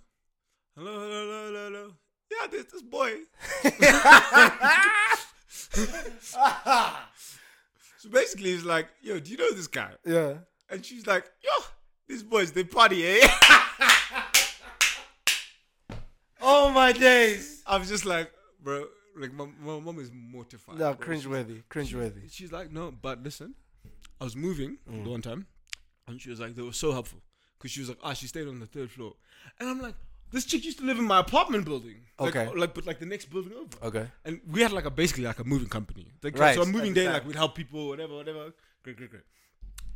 Hello, 0.75 0.91
hello, 0.99 1.09
hello, 1.09 1.45
hello, 1.45 1.63
hello. 1.69 1.93
Yeah, 2.31 2.47
there's 2.51 2.65
this 2.65 2.81
boy. 2.81 3.13
so 7.97 8.09
basically, 8.09 8.51
he's 8.51 8.65
like, 8.65 8.87
yo, 9.01 9.19
do 9.19 9.31
you 9.31 9.37
know 9.37 9.51
this 9.51 9.67
guy? 9.67 9.91
Yeah. 10.05 10.33
And 10.69 10.85
she's 10.85 11.07
like, 11.07 11.25
yo, 11.43 11.65
these 12.07 12.23
boys, 12.23 12.51
they 12.51 12.63
party, 12.63 13.05
eh? 13.05 13.27
Oh 16.47 16.69
my 16.69 16.91
days. 16.91 17.63
I 17.65 17.77
was 17.77 17.89
just 17.89 18.05
like, 18.05 18.31
bro, 18.61 18.85
like, 19.17 19.33
my, 19.33 19.47
my 19.59 19.79
mom 19.79 19.97
is 19.97 20.11
mortified. 20.13 20.77
Bro. 20.77 20.93
cringeworthy. 20.95 21.63
Cringeworthy. 21.71 22.31
She's 22.31 22.51
like, 22.51 22.71
no, 22.71 22.91
but 22.91 23.23
listen, 23.23 23.55
I 24.21 24.25
was 24.25 24.35
moving 24.35 24.77
the 24.85 25.09
one 25.09 25.23
time, 25.23 25.47
and 26.07 26.21
she 26.21 26.29
was 26.29 26.39
like, 26.39 26.53
they 26.53 26.61
were 26.61 26.71
so 26.71 26.91
helpful 26.91 27.23
because 27.57 27.71
she 27.71 27.79
was 27.79 27.89
like, 27.89 27.97
ah, 28.03 28.13
she 28.13 28.27
stayed 28.27 28.47
on 28.47 28.59
the 28.59 28.67
third 28.67 28.91
floor, 28.91 29.13
and 29.59 29.67
I'm 29.67 29.81
like, 29.81 29.95
this 30.31 30.45
chick 30.45 30.63
used 30.65 30.79
to 30.79 30.85
live 30.85 30.97
in 30.99 31.05
my 31.05 31.19
apartment 31.19 31.65
building, 31.65 31.97
like, 32.19 32.35
Okay. 32.35 32.51
like 32.57 32.73
but 32.73 32.85
like 32.85 32.99
the 32.99 33.05
next 33.05 33.25
building 33.25 33.53
over, 33.53 33.77
Okay. 33.87 34.07
and 34.25 34.41
we 34.47 34.61
had 34.61 34.71
like 34.71 34.85
a 34.85 34.91
basically 34.91 35.23
like 35.23 35.39
a 35.39 35.43
moving 35.43 35.69
company, 35.69 36.07
like, 36.23 36.37
Right, 36.37 36.55
So 36.55 36.63
a 36.63 36.65
moving 36.65 36.93
day, 36.93 37.01
understand. 37.07 37.13
like 37.13 37.25
we'd 37.27 37.35
help 37.35 37.55
people, 37.55 37.87
whatever, 37.87 38.15
whatever. 38.15 38.53
Great, 38.83 38.97
great, 38.97 39.09
great. 39.11 39.23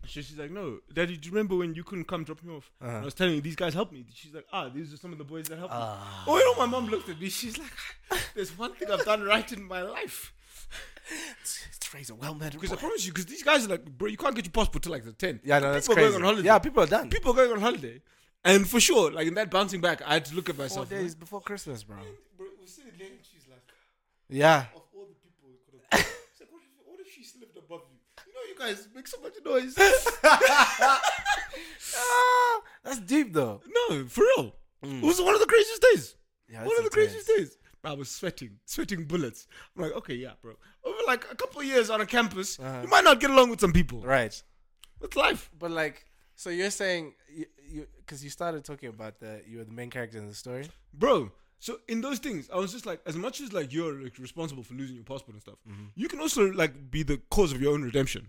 So 0.05 0.21
she's 0.21 0.38
like, 0.38 0.49
no, 0.49 0.80
daddy, 0.93 1.17
do 1.17 1.27
you 1.27 1.34
remember 1.36 1.55
when 1.57 1.75
you 1.75 1.84
couldn't 1.84 2.05
come 2.05 2.23
drop 2.23 2.41
me 2.41 2.55
off? 2.55 2.71
Uh-huh. 2.82 2.89
And 2.89 3.01
I 3.01 3.05
was 3.05 3.13
telling 3.13 3.36
you 3.36 3.41
these 3.41 3.55
guys 3.57 3.73
helped 3.73 3.91
me. 3.91 4.05
She's 4.13 4.34
like, 4.34 4.45
ah, 4.51 4.69
these 4.69 4.93
are 4.93 4.97
some 4.97 5.11
of 5.11 5.17
the 5.17 5.23
boys 5.25 5.47
that 5.49 5.57
helped 5.59 5.73
me. 5.73 5.80
Ah. 5.80 6.23
Oh, 6.25 6.38
you 6.38 6.45
know, 6.45 6.55
my 6.55 6.65
mom 6.65 6.88
looked 6.88 7.09
at 7.09 7.19
me. 7.19 7.30
She's 7.30 7.57
like, 7.57 7.71
there's 8.36 8.57
one 8.57 8.73
thing 8.75 8.89
I've 8.89 9.05
done 9.05 9.21
right 9.23 9.51
in 9.51 9.63
my 9.63 9.82
life. 9.82 10.34
Raise 11.93 12.11
a 12.11 12.15
well-mannered 12.15 12.53
Because 12.53 12.71
I 12.71 12.75
promise 12.75 13.03
you, 13.05 13.11
because 13.11 13.25
these 13.25 13.41
guys 13.41 13.65
are 13.65 13.69
like, 13.69 13.84
bro, 13.86 14.07
you 14.09 14.17
can't 14.17 14.36
get 14.36 14.45
your 14.45 14.51
passport 14.51 14.84
till 14.84 14.91
like 14.91 15.03
the 15.03 15.11
10th. 15.11 15.39
Yeah, 15.43 15.57
no, 15.57 15.73
that's 15.73 15.88
people 15.88 16.03
are 16.03 16.05
crazy. 16.07 16.11
going 16.13 16.23
on 16.23 16.30
holiday. 16.30 16.45
Yeah, 16.45 16.59
people 16.59 16.84
are 16.84 16.88
done. 16.88 17.09
people 17.09 17.32
are 17.32 17.36
going 17.36 17.51
on 17.51 17.59
holiday. 17.61 17.99
And 18.45 18.67
for 18.69 18.79
sure, 18.79 19.11
like 19.11 19.27
in 19.27 19.33
that 19.35 19.51
bouncing 19.51 19.81
back, 19.81 20.01
I 20.05 20.13
had 20.13 20.25
to 20.25 20.35
look 20.35 20.49
at 20.49 20.55
Four 20.55 20.65
myself. 20.65 20.89
days 20.89 21.13
before 21.15 21.41
Christmas, 21.41 21.83
bro. 21.83 21.97
Bro, 22.37 22.47
we 22.59 22.67
see 22.67 22.83
the 22.83 22.91
lady, 23.03 23.15
she's 23.21 23.45
like, 23.49 23.61
Yeah. 24.29 24.65
of 24.75 24.81
all 24.95 25.05
the 25.05 25.15
people, 25.15 25.49
you 25.49 25.57
could 25.69 25.79
have. 25.91 25.99
She's 26.01 26.39
like, 26.41 26.51
what 26.51 26.61
if, 26.63 26.69
what 26.87 26.99
if 27.01 27.11
she 27.13 27.23
slipped 27.23 27.57
above 27.57 27.81
you? 27.91 27.97
You 28.27 28.33
know, 28.33 28.41
you 28.49 28.55
guys 28.75 28.87
make 28.95 29.07
so 29.07 29.17
much 29.21 29.33
noise. 29.45 29.75
Ah, 30.23 31.01
that's 32.83 32.99
deep 32.99 33.33
though. 33.33 33.61
no, 33.89 34.05
for 34.05 34.21
real. 34.37 34.53
It 34.83 35.03
was 35.03 35.21
one 35.21 35.33
of 35.33 35.41
the 35.41 35.45
craziest 35.45 35.81
days. 35.93 36.15
Yeah, 36.49 36.59
one 36.59 36.67
of 36.67 36.77
the 36.77 36.83
intense. 36.85 36.93
craziest 36.93 37.27
days. 37.27 37.57
I 37.83 37.93
was 37.93 38.09
sweating, 38.09 38.51
sweating 38.65 39.05
bullets. 39.05 39.47
I'm 39.75 39.83
like, 39.83 39.93
okay, 39.97 40.13
yeah, 40.15 40.31
bro. 40.41 40.53
Over 40.83 40.97
like 41.07 41.25
a 41.31 41.35
couple 41.35 41.61
of 41.61 41.67
years 41.67 41.89
on 41.89 42.01
a 42.01 42.05
campus, 42.05 42.57
Uh-huh. 42.59 42.81
you 42.83 42.87
might 42.89 43.03
not 43.03 43.19
get 43.19 43.29
along 43.31 43.49
with 43.49 43.59
some 43.61 43.73
people. 43.73 44.01
Right. 44.01 44.41
It's 45.01 45.15
life. 45.15 45.49
But 45.57 45.71
like, 45.71 46.05
so 46.35 46.49
you're 46.49 46.71
saying 46.71 47.13
you, 47.72 47.88
because 47.97 48.24
you 48.24 48.30
started 48.30 48.63
talking 48.63 48.89
about 48.89 49.20
that 49.20 49.47
you 49.47 49.57
were 49.59 49.63
the 49.63 49.72
main 49.74 49.89
character 49.89 50.17
in 50.17 50.28
the 50.28 50.36
story. 50.36 50.67
bro. 50.93 51.32
So 51.61 51.80
in 51.89 51.99
those 51.99 52.20
things, 52.20 52.49
I 52.53 52.57
was 52.57 52.72
just 52.72 52.86
like, 52.86 53.01
as 53.05 53.17
much 53.17 53.41
as 53.41 53.51
like 53.51 53.74
you're 53.74 53.93
like, 54.01 54.17
responsible 54.17 54.63
for 54.63 54.76
losing 54.76 54.95
your 54.95 55.03
passport 55.03 55.34
and 55.34 55.41
stuff, 55.41 55.55
Mm-hmm. 55.70 55.88
you 55.95 56.07
can 56.07 56.20
also 56.22 56.49
like 56.51 56.89
be 56.89 57.03
the 57.03 57.17
cause 57.30 57.51
of 57.51 57.61
your 57.61 57.74
own 57.74 57.84
redemption. 57.84 58.28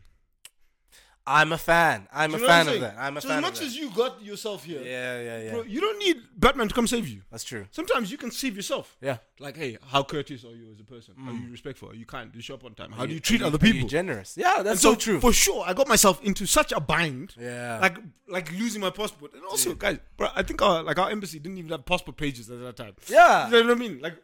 I'm 1.32 1.52
a 1.52 1.58
fan. 1.58 2.08
I'm 2.12 2.34
a 2.34 2.38
you 2.38 2.42
know 2.42 2.48
what 2.48 2.64
fan 2.66 2.74
of 2.74 2.80
that. 2.80 2.96
I'm 2.98 3.16
a 3.16 3.20
so 3.20 3.28
fan 3.28 3.38
as 3.38 3.44
of 3.44 3.50
much 3.50 3.58
that. 3.60 3.66
as 3.66 3.76
you 3.76 3.90
got 3.90 4.20
yourself 4.22 4.64
here, 4.64 4.82
yeah, 4.82 5.20
yeah, 5.20 5.42
yeah. 5.44 5.50
bro, 5.52 5.62
you 5.62 5.80
don't 5.80 5.98
need 5.98 6.16
Batman 6.36 6.66
to 6.68 6.74
come 6.74 6.88
save 6.88 7.06
you. 7.06 7.22
That's 7.30 7.44
true. 7.44 7.66
Sometimes 7.70 8.10
you 8.10 8.18
can 8.18 8.30
save 8.32 8.56
yourself. 8.56 8.96
Yeah. 9.00 9.18
Like, 9.38 9.56
hey, 9.56 9.78
how 9.92 10.02
courteous 10.02 10.44
are 10.44 10.54
you 10.54 10.70
as 10.72 10.80
a 10.80 10.84
person? 10.84 11.14
Are 11.26 11.32
you 11.32 11.38
mm. 11.48 11.52
respectful? 11.52 11.90
Are 11.90 11.94
you 11.94 12.04
kind? 12.04 12.32
Do 12.32 12.38
you 12.38 12.42
show 12.42 12.54
up 12.54 12.64
on 12.64 12.74
time? 12.74 12.90
How 12.92 13.06
do 13.06 13.14
you 13.14 13.20
treat 13.20 13.42
other 13.42 13.58
people? 13.58 13.88
generous. 13.88 14.36
Yeah, 14.36 14.58
And 14.58 14.66
that's 14.66 14.80
so, 14.82 14.94
true. 14.96 15.20
For 15.20 15.32
sure, 15.32 15.64
I 15.66 15.72
got 15.72 15.86
myself 15.86 16.20
into 16.22 16.46
such 16.46 16.72
a 16.72 16.80
bind. 16.80 17.34
yeah. 17.38 17.78
Like, 17.80 17.98
like 18.28 18.50
losing 18.52 18.80
my 18.80 18.90
passport, 18.90 19.32
and 19.34 19.44
also, 19.44 19.74
guys, 19.74 19.98
bro, 20.16 20.28
I 20.34 20.42
think 20.42 20.60
our 20.62 20.82
like 20.82 20.98
our 20.98 21.10
embassy 21.10 21.38
didn't 21.38 21.58
even 21.58 21.70
have 21.70 21.84
passport 21.84 22.16
pages 22.16 22.50
at 22.50 22.60
that 22.60 22.76
time. 22.76 22.94
yeah. 23.08 23.46
You 23.46 23.52
know 23.52 23.68
what 23.68 23.76
I 23.76 23.80
mean? 23.80 24.00
Like, 24.00 24.16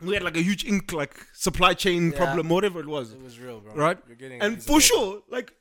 we 0.00 0.14
had 0.14 0.22
like 0.22 0.36
a 0.36 0.42
huge 0.42 0.64
ink 0.64 0.92
like 0.92 1.14
supply 1.34 1.74
chain 1.74 2.10
Yeah. 2.12 2.16
problem, 2.16 2.48
whatever 2.48 2.80
it 2.80 2.86
was, 2.86 3.12
It 3.12 3.22
was 3.22 3.38
real, 3.40 3.60
bro. 3.60 3.74
right? 3.74 3.98
You're 4.06 4.16
getting 4.16 4.40
And 4.40 4.62
for 4.62 4.80
sure, 4.80 5.22
like, 5.28 5.52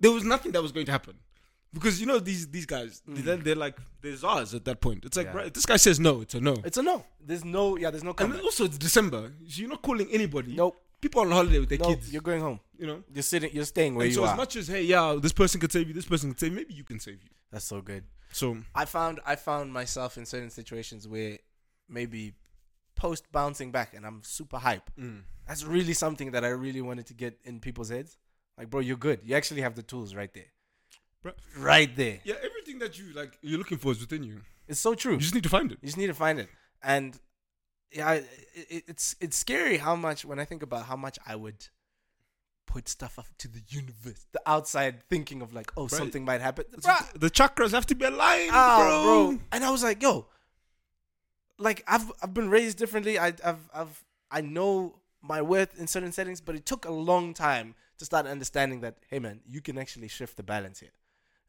there 0.00 0.10
was 0.10 0.24
nothing 0.24 0.52
that 0.52 0.62
was 0.62 0.72
going 0.72 0.86
to 0.86 0.92
happen. 0.92 1.14
Because 1.72 2.00
you 2.00 2.06
know 2.06 2.18
these 2.18 2.48
these 2.48 2.66
guys, 2.66 3.00
they're, 3.06 3.36
they're 3.36 3.54
like 3.54 3.76
they're 4.02 4.16
czars 4.16 4.54
at 4.54 4.64
that 4.64 4.80
point. 4.80 5.04
It's 5.04 5.16
like, 5.16 5.28
Mm. 5.28 5.34
Yeah. 5.34 5.46
if 5.46 5.52
this 5.52 5.66
guy 5.66 5.76
says 5.76 6.00
no, 6.00 6.20
it's 6.22 6.34
a 6.34 6.40
no. 6.40 6.56
It's 6.64 6.78
a 6.78 6.82
no. 6.82 7.04
There's 7.24 7.44
no. 7.44 7.76
Yeah, 7.76 7.90
there's 7.92 8.02
no 8.02 8.12
And 8.18 8.40
also, 8.40 8.64
it's 8.64 8.76
December. 8.76 9.30
So 9.46 9.60
you're 9.60 9.68
not 9.68 9.80
calling 9.82 10.08
anybody. 10.10 10.54
Nope. 10.56 10.76
People 11.00 11.22
on 11.22 11.30
holiday 11.30 11.60
with 11.60 11.68
their 11.68 11.78
No, 11.78 11.94
kids. 11.94 12.12
you're 12.12 12.22
going 12.22 12.40
home. 12.40 12.58
You 12.76 12.86
know. 12.88 13.02
You're 13.14 13.22
sitting. 13.22 13.50
You're 13.54 13.64
staying 13.66 13.94
where 13.94 14.04
And 14.06 14.12
you 14.14 14.20
so 14.20 14.24
are. 14.26 14.32
as 14.32 14.36
much 14.36 14.56
as 14.56 14.66
hey, 14.66 14.82
yeah, 14.82 15.16
this 15.22 15.32
person 15.32 15.60
could 15.60 15.70
save 15.70 15.86
you, 15.86 15.94
this 15.94 16.06
person 16.06 16.30
could 16.30 16.40
save 16.40 16.50
you, 16.50 16.56
maybe 16.56 16.74
you 16.74 16.82
can 16.84 16.98
save 16.98 17.22
you. 17.22 17.30
That's 17.52 17.64
so 17.64 17.80
good. 17.80 18.02
So 18.32 18.56
I 18.74 18.84
found 18.86 19.20
I 19.24 19.36
found 19.36 19.72
myself 19.72 20.18
in 20.18 20.26
certain 20.26 20.50
situations 20.50 21.06
where 21.06 21.38
maybe 21.88 22.34
post 22.96 23.30
bouncing 23.32 23.70
back 23.70 23.94
and 23.94 24.04
I'm 24.04 24.22
super 24.24 24.58
hype. 24.58 24.90
mm. 24.98 25.22
That's 25.46 25.64
really 25.64 25.94
something 25.94 26.32
that 26.32 26.44
I 26.44 26.48
really 26.48 26.80
wanted 26.80 27.06
to 27.06 27.14
get 27.14 27.38
in 27.44 27.60
people's 27.60 27.90
heads. 27.90 28.16
Like, 28.60 28.68
bro, 28.70 28.80
you're 28.80 28.96
good. 28.98 29.20
You 29.24 29.34
actually 29.36 29.62
have 29.62 29.74
the 29.74 29.82
tools 29.82 30.14
right 30.14 30.32
there. 30.34 30.50
Bro. 31.22 31.32
Right 31.56 31.94
there. 31.96 32.20
yeah, 32.24 32.34
everything 32.44 32.78
that 32.80 32.98
you 32.98 33.06
like 33.14 33.38
you're 33.42 33.58
looking 33.58 33.78
for 33.78 33.90
is 33.92 34.00
within 34.00 34.22
you. 34.22 34.42
It's 34.68 34.80
so 34.80 34.94
true. 34.94 35.14
You 35.14 35.18
just 35.18 35.34
need 35.34 35.42
to 35.44 35.48
find 35.48 35.72
it. 35.72 35.78
You 35.82 35.86
just 35.86 35.96
need 35.98 36.06
to 36.08 36.14
find 36.14 36.38
it. 36.38 36.48
And 36.82 37.18
yeah, 37.90 38.12
it, 38.12 38.26
it, 38.54 38.84
it's 38.86 39.16
it's 39.20 39.36
scary 39.36 39.78
how 39.78 39.96
much 39.96 40.24
when 40.24 40.38
I 40.38 40.44
think 40.44 40.62
about 40.62 40.84
how 40.86 40.96
much 40.96 41.18
I 41.26 41.36
would 41.36 41.66
put 42.66 42.88
stuff 42.88 43.18
up 43.18 43.26
to 43.38 43.48
the 43.48 43.62
universe, 43.68 44.26
the 44.32 44.40
outside 44.46 45.02
thinking 45.10 45.42
of 45.42 45.52
like, 45.52 45.72
oh, 45.76 45.82
Right. 45.82 45.90
something 45.90 46.24
might 46.24 46.40
happen. 46.40 46.66
Bruh, 46.76 47.18
The 47.18 47.30
chakras 47.30 47.72
have 47.72 47.86
to 47.86 47.94
be 47.96 48.04
aligned, 48.04 48.50
Ah, 48.52 48.78
bro. 48.78 49.30
bro. 49.32 49.40
And 49.52 49.64
I 49.64 49.70
was 49.70 49.82
like, 49.82 50.02
yo, 50.02 50.26
like 51.58 51.82
I've 51.86 52.10
I've 52.22 52.34
been 52.34 52.48
raised 52.50 52.78
differently. 52.78 53.18
I 53.18 53.28
I've 53.44 53.68
I've 53.74 54.04
I 54.30 54.40
know 54.40 54.96
my 55.22 55.42
worth 55.42 55.78
in 55.78 55.86
certain 55.86 56.12
settings, 56.12 56.40
but 56.40 56.54
it 56.54 56.64
took 56.64 56.84
a 56.86 56.92
long 56.92 57.34
time 57.34 57.74
to 58.00 58.04
start 58.06 58.26
understanding 58.26 58.80
that, 58.80 58.96
hey 59.08 59.18
man, 59.18 59.40
you 59.46 59.60
can 59.60 59.78
actually 59.78 60.08
shift 60.08 60.36
the 60.36 60.42
balance 60.42 60.80
here. 60.80 60.90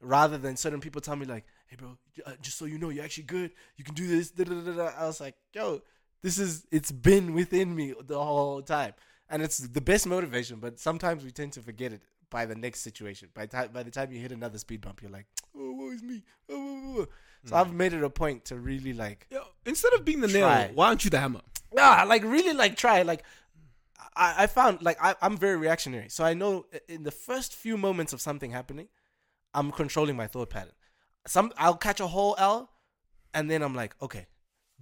Rather 0.02 0.38
than 0.38 0.58
certain 0.58 0.82
people 0.82 0.99
tell 0.99 1.16
me 1.16 1.26
like, 1.26 1.45
hey 1.68 1.78
bro, 1.78 1.97
uh, 2.26 2.34
just 2.41 2.58
so 2.58 2.66
you 2.66 2.78
know, 2.78 2.89
you're 2.89 3.04
actually 3.06 3.24
good. 3.24 3.52
You 3.78 3.84
can 3.84 3.95
do 3.95 4.06
this. 4.06 4.32
Da, 4.32 4.43
da, 4.43 4.56
da, 4.56 4.72
da. 4.74 4.91
I 4.99 5.06
was 5.06 5.22
like, 5.22 5.36
yo, 5.54 5.82
this 6.22 6.38
is 6.38 6.66
it's 6.72 6.91
been 6.91 7.34
within 7.34 7.74
me 7.74 7.93
the 8.06 8.22
whole 8.22 8.62
time, 8.62 8.93
and 9.30 9.41
it's 9.41 9.60
the 9.60 9.80
best 9.82 10.06
motivation. 10.08 10.58
But 10.60 10.78
sometimes 10.80 11.24
we 11.24 11.32
tend 11.32 11.54
to 11.54 11.62
forget 11.62 11.93
it 11.93 12.02
by 12.30 12.45
the 12.45 12.56
next 12.56 12.82
situation. 12.82 13.30
By 13.34 13.45
time 13.45 13.70
by 13.72 13.84
the 13.84 13.91
time 13.91 14.12
you 14.12 14.20
hit 14.20 14.32
another 14.32 14.58
speed 14.58 14.82
bump, 14.82 15.02
you're 15.02 15.12
like, 15.12 15.28
oh, 15.56 15.72
woe 15.72 15.91
is 15.91 16.04
me. 16.04 16.24
Oh. 16.49 17.08
So 17.45 17.56
I've 17.56 17.74
made 17.74 17.93
it 17.93 18.04
a 18.04 18.10
point 18.10 18.45
to 18.45 18.56
really 18.58 18.93
like, 18.93 19.26
Yeah, 19.32 19.39
instead 19.66 19.93
of 19.93 20.06
being 20.06 20.22
the 20.22 20.28
Try. 20.28 20.66
nail, 20.66 20.72
why 20.76 20.88
aren't 20.89 21.04
you 21.06 21.10
the 21.10 21.20
hammer? 21.20 21.41
ah, 21.78 22.06
like 22.08 22.24
really 22.24 22.54
like 22.54 22.76
try. 22.76 23.02
Like 23.04 23.24
I, 24.22 24.43
I 24.43 24.47
found 24.47 24.84
like 24.84 24.97
I, 25.01 25.15
I'm 25.22 25.36
very 25.36 25.57
reactionary, 25.57 26.09
so 26.09 26.24
I 26.24 26.36
know 26.36 26.65
in 26.88 27.01
the 27.03 27.11
first 27.11 27.55
few 27.55 27.76
moments 27.76 28.13
of 28.13 28.22
something 28.22 28.51
happening, 28.51 28.88
I'm 29.53 29.72
controlling 29.72 30.15
my 30.15 30.28
thought 30.28 30.51
pattern. 30.51 30.74
Some 31.26 31.51
I'll 31.57 31.76
catch 31.76 31.99
a 31.99 32.07
whole 32.07 32.36
L, 32.38 32.69
and 33.34 33.49
then 33.49 33.63
I'm 33.63 33.76
like, 33.76 33.95
okay. 34.01 34.28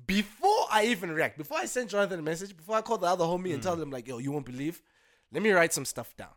Before 0.05 0.65
I 0.71 0.85
even 0.85 1.11
react, 1.11 1.37
before 1.37 1.57
I 1.57 1.65
send 1.65 1.89
Jonathan 1.89 2.19
a 2.19 2.23
message, 2.23 2.55
before 2.55 2.75
I 2.75 2.81
call 2.81 2.97
the 2.97 3.07
other 3.07 3.25
homie 3.25 3.53
and 3.53 3.61
tell 3.61 3.75
mm. 3.75 3.79
them 3.79 3.91
like, 3.91 4.07
yo, 4.07 4.17
you 4.17 4.31
won't 4.31 4.45
believe, 4.45 4.81
let 5.31 5.43
me 5.43 5.51
write 5.51 5.73
some 5.73 5.83
stuff 5.85 6.15
down. 6.15 6.29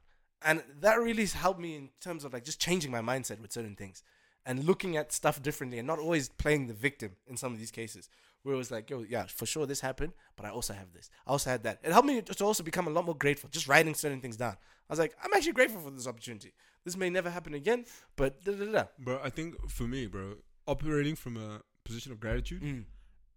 And 0.45 0.63
that 0.81 1.01
really 1.01 1.27
helped 1.27 1.61
me 1.61 1.77
in 1.77 1.91
terms 2.01 2.25
of 2.25 2.33
like 2.33 2.45
just 2.45 2.61
changing 2.61 2.91
my 2.91 3.01
mindset 3.01 3.41
with 3.41 3.53
certain 3.53 3.77
things 3.77 4.03
and 4.45 4.65
looking 4.65 4.97
at 4.97 5.13
stuff 5.13 5.41
differently 5.41 5.79
and 5.79 5.87
not 5.87 6.01
always 6.01 6.29
playing 6.29 6.67
the 6.67 6.75
victim 6.75 7.13
in 7.29 7.37
some 7.37 7.53
of 7.53 7.61
these 7.61 7.71
cases. 7.71 8.09
Where 8.43 8.55
it 8.55 8.59
was 8.59 8.71
like, 8.73 8.91
yo, 8.91 9.05
yeah, 9.09 9.27
for 9.27 9.47
sure 9.47 9.67
this 9.67 9.81
happened, 9.81 10.13
but 10.37 10.45
I 10.47 10.51
also 10.51 10.73
have 10.75 10.93
this. 10.93 11.11
I 11.27 11.31
also 11.31 11.51
had 11.51 11.63
that. 11.63 11.79
It 11.85 11.93
helped 11.93 12.09
me 12.09 12.23
to 12.23 12.45
also 12.45 12.63
become 12.65 12.89
a 12.89 12.91
lot 12.91 13.05
more 13.05 13.15
grateful, 13.17 13.49
just 13.51 13.69
writing 13.69 13.95
certain 13.95 14.21
things 14.21 14.37
down. 14.37 14.53
I 14.55 14.93
was 14.93 14.99
like, 14.99 15.15
I'm 15.23 15.33
actually 15.33 15.53
grateful 15.53 15.81
for 15.81 15.91
this 15.91 16.09
opportunity. 16.09 16.53
This 16.85 16.97
may 16.97 17.09
never 17.09 17.31
happen 17.31 17.55
again, 17.55 17.85
but 18.17 18.43
da 18.45 18.53
da 18.53 18.65
da. 18.65 18.85
Bro, 18.99 19.21
I 19.23 19.31
think 19.31 19.71
for 19.71 19.85
me, 19.85 20.07
bro, 20.07 20.35
operating 20.67 21.15
from 21.15 21.37
a 21.37 21.61
position 21.85 22.11
of 22.13 22.19
gratitude, 22.21 22.63
Mm. 22.63 22.85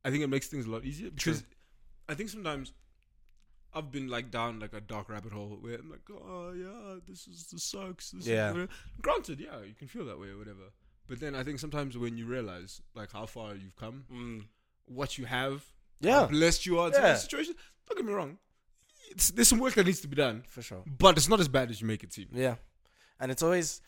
I 0.04 0.10
think 0.12 0.24
it 0.24 0.28
makes 0.28 0.48
things 0.48 0.66
a 0.66 0.70
lot 0.72 0.86
easier 0.86 1.10
True. 1.12 1.34
because 1.34 1.44
I 2.10 2.14
think 2.16 2.30
sometimes 2.30 2.74
I've 3.74 3.92
been 3.92 4.08
like 4.08 4.32
down 4.32 4.60
like 4.60 4.74
a 4.74 4.82
dark 4.82 5.10
rabbit 5.10 5.34
hole 5.34 5.58
where 5.62 5.76
I'm 5.76 5.90
like, 5.90 6.08
oh 6.12 6.54
yeah, 6.54 7.00
this 7.08 7.28
is 7.28 7.48
this 7.52 7.64
sucks. 7.64 8.12
This 8.12 8.26
Yeah. 8.28 8.54
Is. 8.56 8.70
Granted, 9.02 9.40
yeah, 9.40 9.62
you 9.64 9.74
can 9.74 9.88
feel 9.88 10.06
that 10.06 10.20
way 10.20 10.30
or 10.30 10.38
whatever. 10.38 10.72
But 11.08 11.20
then 11.20 11.36
I 11.36 11.44
think 11.44 11.60
sometimes 11.60 11.98
when 11.98 12.18
you 12.18 12.26
realize 12.26 12.82
like 12.96 13.12
how 13.12 13.26
far 13.26 13.54
you've 13.56 13.76
come, 13.76 14.06
Mm. 14.12 14.44
What 14.86 15.18
you 15.18 15.26
have, 15.26 15.66
Yeah. 16.00 16.22
how 16.22 16.26
blessed 16.28 16.66
you 16.66 16.80
are 16.80 16.88
in 16.88 16.94
Yeah. 16.94 17.00
certain 17.02 17.18
situations. 17.18 17.58
Don't 17.88 17.98
get 17.98 18.06
me 18.06 18.14
wrong. 18.14 18.38
It's, 19.12 19.30
there's 19.30 19.48
some 19.48 19.60
work 19.60 19.74
that 19.76 19.86
needs 19.86 20.02
to 20.02 20.08
be 20.08 20.16
done, 20.16 20.44
For 20.48 20.62
sure. 20.62 20.84
but 20.86 21.18
it's 21.18 21.30
not 21.30 21.40
as 21.40 21.48
bad 21.48 21.70
as 21.70 21.80
you 21.82 21.88
make 21.88 22.04
it 22.04 22.12
seem. 22.14 22.28
Yeah. 22.32 22.56
And 23.20 23.32
it's 23.32 23.44
always, 23.44 23.82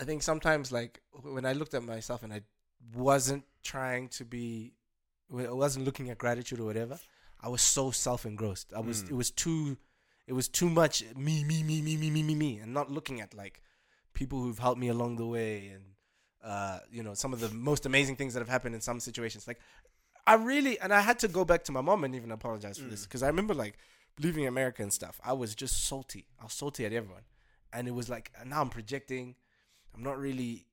I 0.00 0.04
think 0.04 0.22
sometimes 0.22 0.72
like 0.72 1.00
when 1.22 1.44
I 1.46 1.52
looked 1.52 1.74
at 1.74 1.82
myself 1.82 2.22
and 2.22 2.32
I 2.32 2.42
wasn't 2.94 3.44
trying 3.62 4.08
to 4.10 4.24
be, 4.24 4.72
I 5.32 5.50
wasn't 5.50 5.84
looking 5.84 6.10
at 6.10 6.18
gratitude 6.18 6.60
or 6.60 6.64
whatever. 6.64 6.98
I 7.40 7.48
was 7.48 7.62
so 7.62 7.90
self 7.90 8.24
engrossed. 8.26 8.72
I 8.74 8.80
was, 8.80 9.04
Mm. 9.04 9.10
it 9.10 9.14
was 9.14 9.30
too, 9.30 9.76
it 10.26 10.32
was 10.32 10.48
too 10.48 10.68
much 10.70 11.04
me, 11.14 11.44
me, 11.44 11.62
me, 11.62 11.80
me, 11.82 11.96
me, 11.96 12.10
me, 12.10 12.22
me, 12.22 12.34
me, 12.34 12.58
and 12.58 12.72
not 12.72 12.90
looking 12.90 13.20
at 13.20 13.34
like 13.34 13.62
people 14.14 14.40
who've 14.40 14.58
helped 14.58 14.80
me 14.80 14.88
along 14.88 15.16
the 15.16 15.26
way 15.26 15.68
and, 15.68 15.84
uh, 16.42 16.78
you 16.90 17.02
know, 17.02 17.12
some 17.14 17.32
of 17.32 17.40
the 17.40 17.50
most 17.50 17.86
amazing 17.86 18.16
things 18.16 18.32
that 18.34 18.40
have 18.40 18.48
happened 18.48 18.74
in 18.74 18.80
some 18.80 18.98
situations. 19.00 19.46
Like, 19.46 19.60
I 20.26 20.34
really, 20.34 20.78
and 20.80 20.92
I 20.92 21.00
had 21.00 21.18
to 21.20 21.28
go 21.28 21.44
back 21.44 21.64
to 21.64 21.72
my 21.72 21.80
mom 21.80 22.04
and 22.04 22.14
even 22.14 22.32
apologize 22.32 22.78
for 22.78 22.88
this 22.88 23.04
because 23.04 23.22
I 23.22 23.28
remember 23.28 23.54
like 23.54 23.78
leaving 24.18 24.46
America 24.46 24.82
and 24.82 24.92
stuff. 24.92 25.20
I 25.24 25.32
was 25.34 25.54
just 25.54 25.86
salty. 25.86 26.26
I 26.40 26.44
was 26.44 26.52
salty 26.52 26.84
at 26.84 26.92
everyone, 26.92 27.22
and 27.72 27.86
it 27.86 27.92
was 27.92 28.08
like 28.08 28.32
now 28.44 28.60
I'm 28.60 28.68
projecting. 28.70 29.36
I'm 29.94 30.02
not 30.02 30.18
really. 30.18 30.66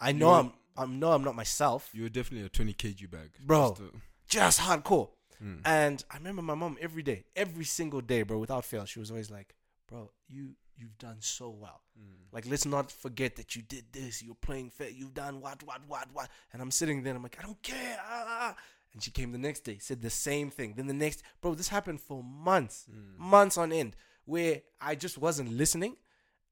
I 0.00 0.12
know 0.12 0.30
I'm. 0.30 0.52
I 0.76 0.86
know 0.86 1.12
I'm 1.12 1.24
not 1.24 1.34
myself. 1.34 1.90
You 1.92 2.02
were 2.04 2.08
definitely 2.08 2.46
a 2.46 2.48
20 2.48 2.72
kg 2.74 3.10
bag, 3.10 3.30
Bro. 3.44 3.70
Just, 3.70 3.80
uh, 3.80 3.98
Just 4.28 4.60
hardcore. 4.60 5.08
mm. 5.44 5.60
And 5.64 6.04
I 6.10 6.18
remember 6.18 6.42
my 6.42 6.54
mom 6.54 6.76
every 6.80 7.02
day, 7.02 7.24
every 7.34 7.64
single 7.64 8.00
day, 8.00 8.22
bro, 8.22 8.38
without 8.38 8.64
fail. 8.64 8.84
She 8.84 9.00
was 9.00 9.10
always 9.10 9.30
like, 9.30 9.54
"Bro, 9.88 10.10
you 10.28 10.50
you've 10.76 10.96
done 10.98 11.16
so 11.20 11.50
well. 11.50 11.80
Mm. 11.98 12.32
Like, 12.32 12.46
let's 12.48 12.64
not 12.64 12.92
forget 12.92 13.34
that 13.36 13.56
you 13.56 13.62
did 13.62 13.86
this. 13.90 14.22
You're 14.22 14.36
playing 14.36 14.70
fair. 14.70 14.90
You've 14.90 15.14
done 15.14 15.40
what, 15.40 15.62
what, 15.64 15.80
what, 15.88 16.06
what." 16.12 16.28
And 16.52 16.62
I'm 16.62 16.70
sitting 16.70 17.02
there. 17.02 17.10
And 17.12 17.16
I'm 17.16 17.22
like, 17.24 17.38
"I 17.40 17.42
don't 17.46 17.62
care." 17.62 17.98
ah, 18.00 18.26
ah." 18.28 18.54
And 18.98 19.02
she 19.04 19.12
came 19.12 19.30
the 19.30 19.38
next 19.38 19.60
day, 19.60 19.78
said 19.78 20.02
the 20.02 20.10
same 20.10 20.50
thing. 20.50 20.74
Then 20.76 20.88
the 20.88 20.92
next, 20.92 21.22
bro, 21.40 21.54
this 21.54 21.68
happened 21.68 22.00
for 22.00 22.20
months, 22.20 22.84
Mm. 22.90 23.16
months 23.16 23.56
on 23.56 23.70
end, 23.72 23.94
where 24.24 24.62
I 24.80 24.96
just 24.96 25.16
wasn't 25.18 25.52
listening. 25.52 25.96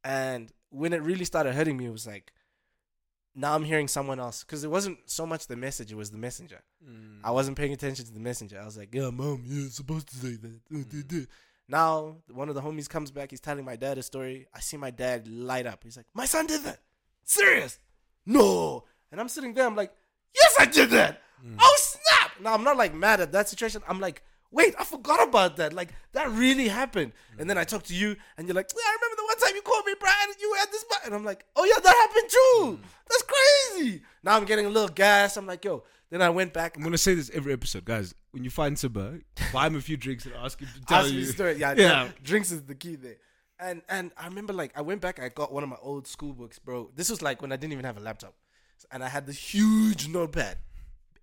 And 0.04 0.52
when 0.70 0.92
it 0.92 1.02
really 1.02 1.24
started 1.24 1.56
hurting 1.56 1.76
me, 1.76 1.86
it 1.86 1.90
was 1.90 2.06
like, 2.06 2.32
now 3.34 3.52
I'm 3.56 3.64
hearing 3.64 3.88
someone 3.88 4.20
else 4.20 4.44
because 4.44 4.62
it 4.62 4.70
wasn't 4.70 4.98
so 5.10 5.26
much 5.26 5.48
the 5.48 5.56
message; 5.56 5.90
it 5.90 5.96
was 5.96 6.12
the 6.12 6.18
messenger. 6.18 6.62
Mm. 6.88 7.18
I 7.24 7.32
wasn't 7.32 7.56
paying 7.58 7.72
attention 7.72 8.04
to 8.06 8.12
the 8.12 8.20
messenger. 8.20 8.60
I 8.60 8.64
was 8.64 8.78
like, 8.78 8.94
"Yeah, 8.94 9.10
mom, 9.10 9.42
you're 9.44 9.68
supposed 9.70 10.08
to 10.10 10.16
say 10.16 10.36
that." 10.36 11.08
Duh. 11.08 11.26
Now 11.68 12.18
one 12.32 12.48
of 12.48 12.54
the 12.54 12.62
homies 12.62 12.88
comes 12.88 13.10
back. 13.10 13.30
He's 13.32 13.40
telling 13.40 13.64
my 13.64 13.74
dad 13.76 13.98
a 13.98 14.02
story. 14.04 14.46
I 14.54 14.60
see 14.60 14.76
my 14.76 14.90
dad 14.92 15.26
light 15.28 15.66
up. 15.66 15.82
He's 15.82 15.96
like, 15.96 16.06
"My 16.14 16.24
son 16.26 16.46
did 16.46 16.62
that. 16.62 16.78
Serious? 17.24 17.78
No." 18.24 18.84
And 19.10 19.20
I'm 19.20 19.28
sitting 19.28 19.52
there. 19.52 19.66
I'm 19.66 19.76
like, 19.76 19.92
"Yes, 20.32 20.54
I 20.60 20.66
did 20.66 20.90
that. 20.90 21.20
Oh 21.58 21.76
snap!" 21.78 22.05
Now 22.40 22.54
I'm 22.54 22.64
not 22.64 22.76
like 22.76 22.94
mad 22.94 23.20
at 23.20 23.32
that 23.32 23.48
situation. 23.48 23.82
I'm 23.88 24.00
like, 24.00 24.22
"Wait, 24.50 24.74
I 24.78 24.84
forgot 24.84 25.26
about 25.28 25.56
that. 25.56 25.72
Like 25.72 25.90
that 26.12 26.30
really 26.30 26.68
happened." 26.68 27.12
And 27.38 27.48
then 27.48 27.58
I 27.58 27.64
talk 27.64 27.82
to 27.84 27.94
you, 27.94 28.16
and 28.36 28.46
you're 28.46 28.54
like, 28.54 28.70
"Yeah, 28.74 28.82
I 28.84 28.96
remember 29.00 29.16
the 29.16 29.24
one 29.26 29.38
time 29.38 29.54
you 29.56 29.62
called 29.62 29.86
me, 29.86 29.94
Brian, 30.00 30.16
and 30.28 30.36
you 30.40 30.50
were 30.50 30.58
at 30.58 30.70
this." 30.72 30.84
bar." 30.84 30.98
And 31.04 31.14
I'm 31.14 31.24
like, 31.24 31.44
"Oh 31.56 31.64
yeah, 31.64 31.80
that 31.82 31.94
happened 31.94 32.30
too. 32.30 32.62
Mm. 32.62 32.78
That's 33.08 33.24
crazy." 33.32 34.02
Now 34.22 34.36
I'm 34.36 34.44
getting 34.44 34.66
a 34.66 34.70
little 34.70 34.88
gas. 34.88 35.36
I'm 35.36 35.46
like, 35.46 35.64
"Yo." 35.64 35.84
Then 36.08 36.22
I 36.22 36.30
went 36.30 36.52
back. 36.52 36.76
I'm 36.76 36.84
gonna 36.84 36.96
say 36.98 37.14
this 37.14 37.30
every 37.34 37.52
episode, 37.52 37.84
guys. 37.84 38.14
When 38.30 38.44
you 38.44 38.50
find 38.50 38.78
Simba, 38.78 39.18
buy 39.52 39.66
him 39.66 39.74
a 39.74 39.80
few 39.80 39.96
drinks 39.96 40.24
and 40.24 40.34
ask 40.36 40.60
him 40.60 40.68
to 40.72 40.80
tell 40.86 40.98
Ask 41.00 41.10
me 41.10 41.18
you. 41.18 41.26
the 41.26 41.32
story. 41.32 41.54
Yeah, 41.56 41.72
Yeah. 41.72 42.04
yeah. 42.04 42.08
Drinks 42.22 42.52
is 42.52 42.62
the 42.62 42.76
key 42.76 42.94
there. 42.94 43.16
And 43.58 43.82
and 43.88 44.12
I 44.16 44.26
remember 44.28 44.52
like 44.52 44.70
I 44.78 44.82
went 44.82 45.00
back. 45.00 45.18
I 45.20 45.30
got 45.30 45.52
one 45.52 45.64
of 45.64 45.68
my 45.68 45.78
old 45.82 46.06
school 46.06 46.32
books, 46.32 46.60
bro. 46.60 46.90
This 46.94 47.10
was 47.10 47.22
like 47.22 47.42
when 47.42 47.50
I 47.50 47.56
didn't 47.56 47.72
even 47.72 47.84
have 47.86 47.96
a 47.96 48.00
laptop, 48.00 48.34
and 48.92 49.02
I 49.02 49.08
had 49.08 49.26
this 49.26 49.36
huge 49.36 50.06
notepad. 50.06 50.58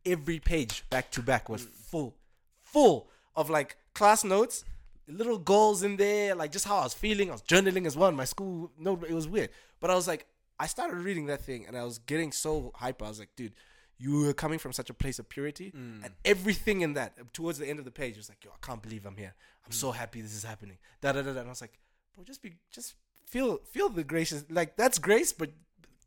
Every 0.05 0.39
page 0.39 0.83
back 0.89 1.11
to 1.11 1.21
back 1.21 1.49
was 1.49 1.63
full, 1.63 2.15
full 2.61 3.09
of 3.35 3.49
like 3.49 3.77
class 3.93 4.23
notes, 4.23 4.65
little 5.07 5.37
goals 5.37 5.83
in 5.83 5.97
there, 5.97 6.35
like 6.35 6.51
just 6.51 6.65
how 6.65 6.77
I 6.77 6.83
was 6.83 6.93
feeling. 6.93 7.29
I 7.29 7.33
was 7.33 7.41
journaling 7.41 7.85
as 7.85 7.95
well. 7.95 8.09
in 8.09 8.15
My 8.15 8.25
school 8.25 8.71
note. 8.77 9.05
It 9.07 9.13
was 9.13 9.27
weird, 9.27 9.49
but 9.79 9.89
I 9.89 9.95
was 9.95 10.07
like, 10.07 10.25
I 10.59 10.67
started 10.67 10.97
reading 10.97 11.27
that 11.27 11.41
thing, 11.41 11.65
and 11.67 11.77
I 11.77 11.83
was 11.83 11.99
getting 11.99 12.31
so 12.31 12.71
hyper. 12.75 13.05
I 13.05 13.09
was 13.09 13.19
like, 13.19 13.35
dude. 13.35 13.53
You 13.99 14.21
were 14.21 14.33
coming 14.33 14.59
from 14.59 14.73
such 14.73 14.89
a 14.89 14.93
place 14.93 15.19
of 15.19 15.29
purity, 15.29 15.71
mm. 15.71 16.03
and 16.03 16.13
everything 16.25 16.81
in 16.81 16.93
that 16.93 17.31
towards 17.31 17.59
the 17.59 17.67
end 17.67 17.79
of 17.79 17.85
the 17.85 17.91
page 17.91 18.17
was 18.17 18.27
like, 18.27 18.43
"Yo, 18.43 18.49
I 18.51 18.65
can't 18.65 18.81
believe 18.81 19.05
I'm 19.05 19.15
here. 19.15 19.33
I'm 19.65 19.71
so 19.71 19.91
mm. 19.91 19.95
happy 19.95 20.19
this 20.19 20.35
is 20.35 20.43
happening." 20.43 20.77
Da 20.99 21.13
da 21.13 21.21
da 21.21 21.31
da. 21.31 21.39
And 21.39 21.47
I 21.47 21.51
was 21.51 21.61
like, 21.61 21.79
"Bro, 22.13 22.25
just 22.25 22.41
be, 22.41 22.53
just 22.69 22.95
feel, 23.27 23.59
feel 23.71 23.89
the 23.89 24.03
gracious. 24.03 24.43
Like 24.49 24.75
that's 24.75 24.97
grace, 24.99 25.31
but 25.31 25.51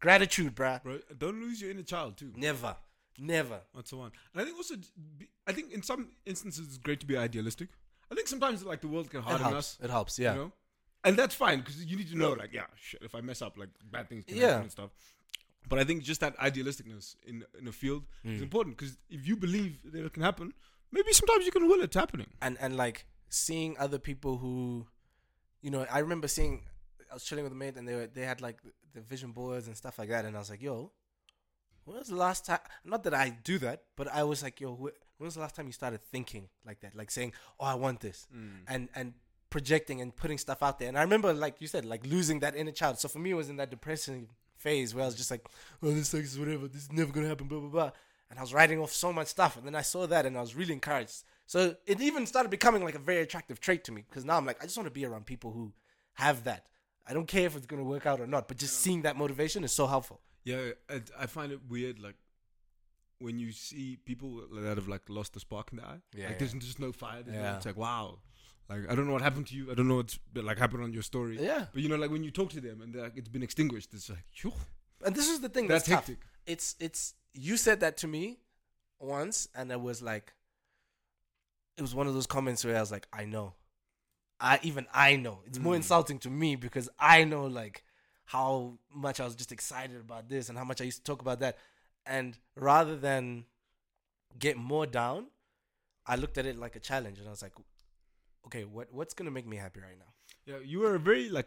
gratitude, 0.00 0.54
bruh. 0.54 0.82
Bro, 0.82 0.98
don't 1.16 1.40
lose 1.40 1.60
your 1.60 1.70
inner 1.70 1.82
child 1.82 2.16
too. 2.16 2.32
Never, 2.36 2.76
never. 3.18 3.60
That's 3.74 3.90
the 3.90 3.96
one. 3.96 4.12
And 4.32 4.42
I 4.42 4.44
think 4.44 4.56
also, 4.56 4.74
be- 5.18 5.28
I 5.46 5.52
think 5.52 5.72
in 5.72 5.82
some 5.82 6.10
instances 6.24 6.66
it's 6.68 6.78
great 6.78 7.00
to 7.00 7.06
be 7.06 7.16
idealistic. 7.16 7.68
I 8.10 8.14
think 8.14 8.28
sometimes 8.28 8.64
like 8.64 8.80
the 8.80 8.88
world 8.88 9.10
can 9.10 9.22
harden 9.22 9.42
helps. 9.42 9.56
us, 9.56 9.78
It 9.82 9.90
helps. 9.90 10.18
Yeah. 10.18 10.32
you 10.34 10.38
know, 10.40 10.52
and 11.04 11.16
that's 11.16 11.34
fine 11.34 11.58
because 11.60 11.84
you 11.84 11.96
need 11.96 12.08
to 12.10 12.16
know 12.16 12.32
like, 12.32 12.52
yeah, 12.52 12.66
shit, 12.80 13.02
if 13.02 13.14
I 13.14 13.20
mess 13.20 13.42
up, 13.42 13.56
like 13.56 13.70
bad 13.90 14.08
things 14.08 14.24
can 14.24 14.36
Yeah. 14.36 14.46
happen 14.48 14.62
and 14.62 14.70
stuff. 14.72 14.90
But 15.68 15.78
I 15.80 15.84
think 15.84 16.02
just 16.04 16.20
that 16.20 16.36
idealisticness 16.38 17.16
in 17.24 17.44
in 17.58 17.66
a 17.68 17.72
field 17.72 18.04
Mm. 18.24 18.36
is 18.36 18.42
important 18.42 18.76
because 18.76 18.96
if 19.10 19.26
you 19.26 19.36
believe 19.36 19.80
that 19.92 20.04
it 20.04 20.12
can 20.12 20.22
happen, 20.22 20.52
maybe 20.92 21.12
sometimes 21.12 21.44
you 21.44 21.52
can 21.52 21.66
will 21.68 21.82
it 21.82 21.94
happening. 21.94 22.28
and 22.40 22.56
and 22.60 22.76
like 22.76 23.06
seeing 23.28 23.76
other 23.78 23.98
people 23.98 24.38
who, 24.38 24.86
you 25.62 25.70
know, 25.70 25.82
I 25.90 25.98
remember 25.98 26.28
seeing. 26.28 26.62
I 27.10 27.14
was 27.14 27.24
chilling 27.24 27.44
with 27.44 27.52
a 27.52 27.56
mate, 27.56 27.76
and 27.76 27.86
they 27.88 27.94
were, 27.94 28.06
they 28.08 28.22
had 28.22 28.40
like 28.40 28.58
the 28.92 29.00
vision 29.00 29.30
boards 29.32 29.66
and 29.68 29.76
stuff 29.76 29.96
like 29.98 30.08
that, 30.08 30.24
and 30.24 30.34
I 30.36 30.40
was 30.40 30.50
like, 30.50 30.60
"Yo, 30.60 30.92
when 31.86 31.98
was 31.98 32.08
the 32.08 32.16
last 32.16 32.44
time?" 32.44 32.60
Not 32.84 33.02
that 33.04 33.14
I 33.14 33.30
do 33.30 33.58
that, 33.58 33.84
but 33.96 34.08
I 34.08 34.22
was 34.24 34.42
like, 34.42 34.60
"Yo, 34.60 34.74
wh- 34.74 35.18
when 35.18 35.26
was 35.26 35.34
the 35.34 35.40
last 35.40 35.54
time 35.54 35.66
you 35.66 35.72
started 35.72 36.02
thinking 36.02 36.48
like 36.64 36.80
that? 36.80 36.94
Like 36.94 37.10
saying, 37.10 37.32
"Oh, 37.58 37.64
I 37.64 37.74
want 37.74 38.00
this," 38.00 38.26
mm. 38.34 38.58
and 38.68 38.88
and 38.94 39.14
projecting 39.48 40.00
and 40.00 40.14
putting 40.14 40.38
stuff 40.38 40.62
out 40.62 40.78
there." 40.78 40.88
And 40.88 40.98
I 40.98 41.02
remember, 41.02 41.32
like 41.32 41.60
you 41.60 41.66
said, 41.66 41.84
like 41.84 42.04
losing 42.06 42.40
that 42.40 42.54
inner 42.54 42.72
child. 42.72 42.98
So 42.98 43.08
for 43.08 43.18
me, 43.18 43.30
it 43.30 43.34
was 43.34 43.48
in 43.48 43.56
that 43.56 43.70
depressing 43.70 44.28
phase 44.58 44.94
where 44.94 45.04
I 45.04 45.06
was 45.06 45.14
just 45.14 45.30
like, 45.30 45.46
"Oh, 45.82 45.90
this 45.92 46.08
sucks, 46.08 46.36
whatever. 46.36 46.68
This 46.68 46.82
is 46.82 46.92
never 46.92 47.12
gonna 47.12 47.28
happen." 47.28 47.48
Blah 47.48 47.60
blah 47.60 47.68
blah. 47.68 47.90
And 48.28 48.38
I 48.38 48.42
was 48.42 48.52
writing 48.52 48.80
off 48.80 48.92
so 48.92 49.12
much 49.12 49.28
stuff, 49.28 49.56
and 49.56 49.64
then 49.64 49.76
I 49.76 49.82
saw 49.82 50.06
that, 50.08 50.26
and 50.26 50.36
I 50.36 50.40
was 50.40 50.56
really 50.56 50.72
encouraged. 50.72 51.22
So 51.46 51.76
it 51.86 52.00
even 52.00 52.26
started 52.26 52.48
becoming 52.48 52.82
like 52.84 52.96
a 52.96 52.98
very 52.98 53.20
attractive 53.20 53.60
trait 53.60 53.84
to 53.84 53.92
me 53.92 54.04
because 54.08 54.24
now 54.24 54.36
I'm 54.36 54.44
like, 54.44 54.60
I 54.60 54.66
just 54.66 54.76
want 54.76 54.88
to 54.88 54.90
be 54.90 55.04
around 55.04 55.26
people 55.26 55.52
who 55.52 55.72
have 56.14 56.42
that. 56.44 56.66
I 57.08 57.14
don't 57.14 57.28
care 57.28 57.46
if 57.46 57.54
it's 57.54 57.66
gonna 57.66 57.84
work 57.84 58.04
out 58.04 58.20
or 58.20 58.26
not, 58.26 58.48
but 58.48 58.56
just 58.56 58.80
seeing 58.80 59.02
that 59.02 59.16
motivation 59.16 59.62
is 59.62 59.72
so 59.72 59.86
helpful. 59.86 60.20
Yeah, 60.46 60.70
I, 60.88 61.02
I 61.18 61.26
find 61.26 61.52
it 61.52 61.60
weird, 61.68 61.98
like 61.98 62.14
when 63.18 63.38
you 63.38 63.50
see 63.52 63.98
people 64.04 64.42
that 64.54 64.64
have 64.76 64.88
like 64.88 65.02
lost 65.08 65.34
the 65.34 65.40
spark 65.40 65.68
in 65.72 65.78
the 65.78 65.84
eye. 65.84 66.00
Yeah, 66.14 66.28
like 66.28 66.38
there's 66.38 66.52
just 66.54 66.78
no 66.80 66.92
fire. 66.92 67.22
There's 67.22 67.36
no- 67.36 67.42
Yeah. 67.42 67.56
it's 67.56 67.66
like 67.66 67.76
wow. 67.76 68.20
Like 68.70 68.88
I 68.90 68.94
don't 68.94 69.06
know 69.06 69.12
what 69.12 69.22
happened 69.22 69.46
to 69.48 69.54
you. 69.56 69.70
I 69.70 69.74
don't 69.74 69.88
know 69.88 69.96
what's 69.96 70.18
like 70.34 70.58
happened 70.58 70.82
on 70.82 70.92
your 70.92 71.02
story. 71.02 71.38
Yeah. 71.40 71.66
But 71.72 71.82
you 71.82 71.88
know, 71.88 71.96
like 71.96 72.10
when 72.10 72.24
you 72.24 72.30
talk 72.30 72.50
to 72.50 72.60
them 72.60 72.80
and 72.82 72.92
they're 72.94 73.02
like, 73.02 73.16
it's 73.16 73.28
been 73.28 73.42
extinguished, 73.42 73.92
it's 73.94 74.08
like, 74.10 74.24
phew, 74.32 74.52
And 75.04 75.14
this 75.14 75.28
is 75.28 75.40
the 75.40 75.48
thing 75.48 75.66
that's 75.68 75.84
that's, 75.86 75.94
tough. 76.00 76.06
hectic. 76.08 76.24
It's 76.46 76.76
it's 76.80 77.14
you 77.34 77.56
said 77.56 77.80
that 77.80 77.96
to 77.98 78.06
me 78.06 78.38
once, 79.00 79.48
and 79.54 79.70
it 79.70 79.80
was 79.80 80.00
like 80.02 80.32
it 81.78 81.82
was 81.82 81.94
one 81.94 82.06
of 82.06 82.14
those 82.14 82.26
comments 82.26 82.64
where 82.64 82.76
I 82.76 82.80
was 82.80 82.90
like, 82.92 83.06
I 83.12 83.24
know. 83.24 83.54
I 84.40 84.58
even 84.62 84.86
I 84.92 85.16
know. 85.16 85.40
It's 85.46 85.58
more 85.58 85.72
Mm. 85.74 85.82
insulting 85.82 86.18
to 86.20 86.30
me 86.30 86.56
because 86.56 86.88
I 86.98 87.24
know 87.24 87.46
like 87.46 87.82
how 88.26 88.74
much 88.94 89.20
I 89.20 89.24
was 89.24 89.34
just 89.34 89.52
excited 89.52 89.96
about 90.00 90.28
this 90.28 90.48
and 90.48 90.58
how 90.58 90.64
much 90.64 90.80
I 90.80 90.84
used 90.84 90.98
to 90.98 91.04
talk 91.04 91.22
about 91.22 91.40
that. 91.40 91.56
And 92.04 92.36
rather 92.56 92.96
than 92.96 93.44
get 94.38 94.56
more 94.56 94.86
down, 94.86 95.26
I 96.06 96.16
looked 96.16 96.36
at 96.38 96.46
it 96.46 96.56
like 96.58 96.76
a 96.76 96.80
challenge 96.80 97.18
and 97.18 97.26
I 97.26 97.30
was 97.30 97.42
like, 97.42 97.52
okay, 98.46 98.64
what 98.64 98.92
what's 98.92 99.14
gonna 99.14 99.30
make 99.30 99.46
me 99.46 99.56
happy 99.56 99.80
right 99.80 99.98
now? 99.98 100.12
Yeah, 100.44 100.58
you 100.64 100.80
were 100.80 100.94
a 100.94 100.98
very 101.00 101.28
like 101.28 101.46